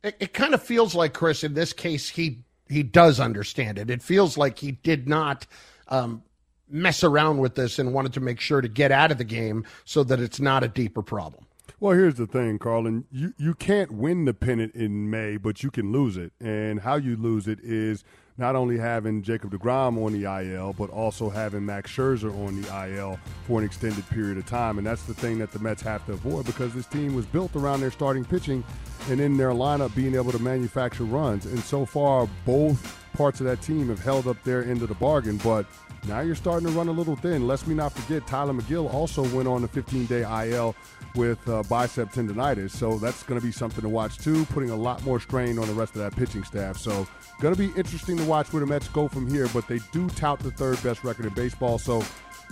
it, 0.02 0.16
it 0.20 0.32
kind 0.34 0.54
of 0.54 0.62
feels 0.62 0.94
like 0.94 1.12
Chris 1.14 1.44
in 1.44 1.54
this 1.54 1.72
case 1.72 2.08
he 2.08 2.40
he 2.68 2.82
does 2.82 3.18
understand 3.18 3.78
it. 3.78 3.88
It 3.88 4.02
feels 4.02 4.36
like 4.36 4.58
he 4.58 4.72
did 4.72 5.08
not 5.08 5.46
um, 5.88 6.22
mess 6.68 7.02
around 7.02 7.38
with 7.38 7.54
this 7.54 7.78
and 7.78 7.94
wanted 7.94 8.12
to 8.14 8.20
make 8.20 8.40
sure 8.40 8.60
to 8.60 8.68
get 8.68 8.92
out 8.92 9.10
of 9.10 9.16
the 9.16 9.24
game 9.24 9.64
so 9.84 10.04
that 10.04 10.20
it's 10.20 10.38
not 10.38 10.62
a 10.62 10.68
deeper 10.68 11.02
problem. 11.02 11.46
Well, 11.80 11.96
here's 11.96 12.16
the 12.16 12.26
thing, 12.26 12.58
Carlin. 12.58 13.04
You 13.12 13.34
you 13.38 13.54
can't 13.54 13.92
win 13.92 14.24
the 14.24 14.34
pennant 14.34 14.74
in 14.74 15.10
May, 15.10 15.36
but 15.36 15.62
you 15.62 15.70
can 15.70 15.92
lose 15.92 16.16
it. 16.16 16.32
And 16.40 16.80
how 16.80 16.96
you 16.96 17.14
lose 17.16 17.46
it 17.46 17.60
is 17.60 18.02
not 18.36 18.56
only 18.56 18.78
having 18.78 19.22
Jacob 19.22 19.52
DeGrom 19.52 20.04
on 20.04 20.12
the 20.12 20.24
IL, 20.24 20.72
but 20.72 20.90
also 20.90 21.30
having 21.30 21.64
Max 21.64 21.92
Scherzer 21.92 22.36
on 22.46 22.60
the 22.60 22.88
IL 22.88 23.20
for 23.46 23.60
an 23.60 23.64
extended 23.64 24.08
period 24.10 24.38
of 24.38 24.46
time. 24.46 24.78
And 24.78 24.86
that's 24.86 25.04
the 25.04 25.14
thing 25.14 25.38
that 25.38 25.52
the 25.52 25.60
Mets 25.60 25.82
have 25.82 26.04
to 26.06 26.14
avoid 26.14 26.46
because 26.46 26.74
this 26.74 26.86
team 26.86 27.14
was 27.14 27.26
built 27.26 27.54
around 27.54 27.80
their 27.80 27.92
starting 27.92 28.24
pitching 28.24 28.64
and 29.08 29.20
in 29.20 29.36
their 29.36 29.50
lineup 29.50 29.94
being 29.94 30.16
able 30.16 30.32
to 30.32 30.38
manufacture 30.40 31.04
runs. 31.04 31.46
And 31.46 31.60
so 31.60 31.86
far, 31.86 32.28
both 32.44 32.96
parts 33.12 33.38
of 33.38 33.46
that 33.46 33.62
team 33.62 33.88
have 33.88 34.02
held 34.02 34.26
up 34.26 34.42
their 34.42 34.64
end 34.64 34.82
of 34.82 34.88
the 34.88 34.94
bargain. 34.96 35.36
But 35.38 35.64
now 36.08 36.20
you're 36.20 36.34
starting 36.34 36.66
to 36.66 36.72
run 36.72 36.88
a 36.88 36.92
little 36.92 37.16
thin. 37.16 37.46
Let's 37.46 37.66
me 37.66 37.74
not 37.74 37.92
forget, 37.92 38.26
Tylor 38.26 38.54
Megill 38.54 38.92
also 38.92 39.22
went 39.36 39.46
on 39.46 39.62
a 39.64 39.68
15 39.68 40.06
day 40.06 40.22
IL 40.50 40.74
with 41.14 41.46
uh, 41.48 41.62
bicep 41.64 42.10
tendonitis. 42.10 42.70
So 42.70 42.98
that's 42.98 43.22
going 43.22 43.38
to 43.40 43.46
be 43.46 43.52
something 43.52 43.82
to 43.82 43.88
watch 43.88 44.18
too, 44.18 44.44
putting 44.46 44.70
a 44.70 44.76
lot 44.76 45.04
more 45.04 45.20
strain 45.20 45.58
on 45.58 45.66
the 45.66 45.74
rest 45.74 45.94
of 45.94 46.00
that 46.00 46.16
pitching 46.16 46.44
staff. 46.44 46.78
So 46.78 47.06
going 47.40 47.54
to 47.54 47.58
be 47.58 47.72
interesting 47.78 48.16
to 48.16 48.24
watch 48.24 48.52
where 48.52 48.60
the 48.60 48.66
Mets 48.66 48.88
go 48.88 49.08
from 49.08 49.28
here, 49.28 49.48
but 49.52 49.68
they 49.68 49.80
do 49.92 50.08
tout 50.10 50.40
the 50.40 50.50
third 50.50 50.82
best 50.82 51.04
record 51.04 51.26
in 51.26 51.34
baseball. 51.34 51.78
So 51.78 52.02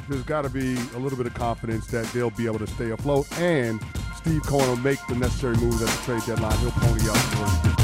there's 0.08 0.22
got 0.22 0.42
to 0.42 0.50
be 0.50 0.74
a 0.94 0.98
little 0.98 1.16
bit 1.16 1.26
of 1.26 1.34
confidence 1.34 1.86
that 1.88 2.04
they'll 2.12 2.30
be 2.30 2.46
able 2.46 2.58
to 2.58 2.66
stay 2.66 2.90
afloat. 2.90 3.26
And 3.40 3.80
Steve 4.16 4.42
Cohen 4.42 4.68
will 4.68 4.76
make 4.76 4.98
the 5.08 5.14
necessary 5.14 5.56
moves 5.56 5.80
at 5.82 5.88
the 5.88 6.04
trade 6.04 6.22
deadline. 6.26 6.58
He'll 6.58 6.70
pony 6.72 7.08
up. 7.08 7.75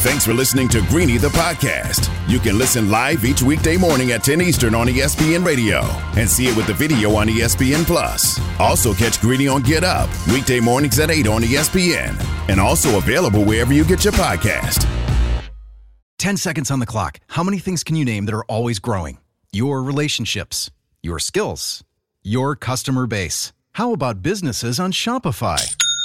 Thanks 0.00 0.24
for 0.24 0.32
listening 0.32 0.66
to 0.68 0.80
Greeny 0.88 1.18
the 1.18 1.28
podcast. 1.28 2.08
You 2.26 2.38
can 2.38 2.56
listen 2.56 2.90
live 2.90 3.22
each 3.22 3.42
weekday 3.42 3.76
morning 3.76 4.12
at 4.12 4.24
10 4.24 4.40
Eastern 4.40 4.74
on 4.74 4.86
ESPN 4.86 5.44
Radio 5.44 5.80
and 6.16 6.26
see 6.26 6.46
it 6.46 6.56
with 6.56 6.66
the 6.66 6.72
video 6.72 7.14
on 7.16 7.26
ESPN 7.28 7.84
Plus. 7.84 8.40
Also 8.58 8.94
catch 8.94 9.20
Greeny 9.20 9.46
on 9.46 9.60
Get 9.60 9.84
Up 9.84 10.08
weekday 10.28 10.58
mornings 10.58 10.98
at 10.98 11.10
8 11.10 11.26
on 11.26 11.42
ESPN 11.42 12.18
and 12.48 12.58
also 12.58 12.96
available 12.96 13.44
wherever 13.44 13.74
you 13.74 13.84
get 13.84 14.02
your 14.02 14.14
podcast. 14.14 14.88
10 16.18 16.38
seconds 16.38 16.70
on 16.70 16.78
the 16.78 16.86
clock. 16.86 17.20
How 17.28 17.42
many 17.42 17.58
things 17.58 17.84
can 17.84 17.94
you 17.94 18.06
name 18.06 18.24
that 18.24 18.34
are 18.34 18.44
always 18.44 18.78
growing? 18.78 19.18
Your 19.52 19.82
relationships, 19.82 20.70
your 21.02 21.18
skills, 21.18 21.84
your 22.22 22.56
customer 22.56 23.06
base. 23.06 23.52
How 23.72 23.92
about 23.92 24.22
businesses 24.22 24.80
on 24.80 24.92
Shopify? 24.92 25.76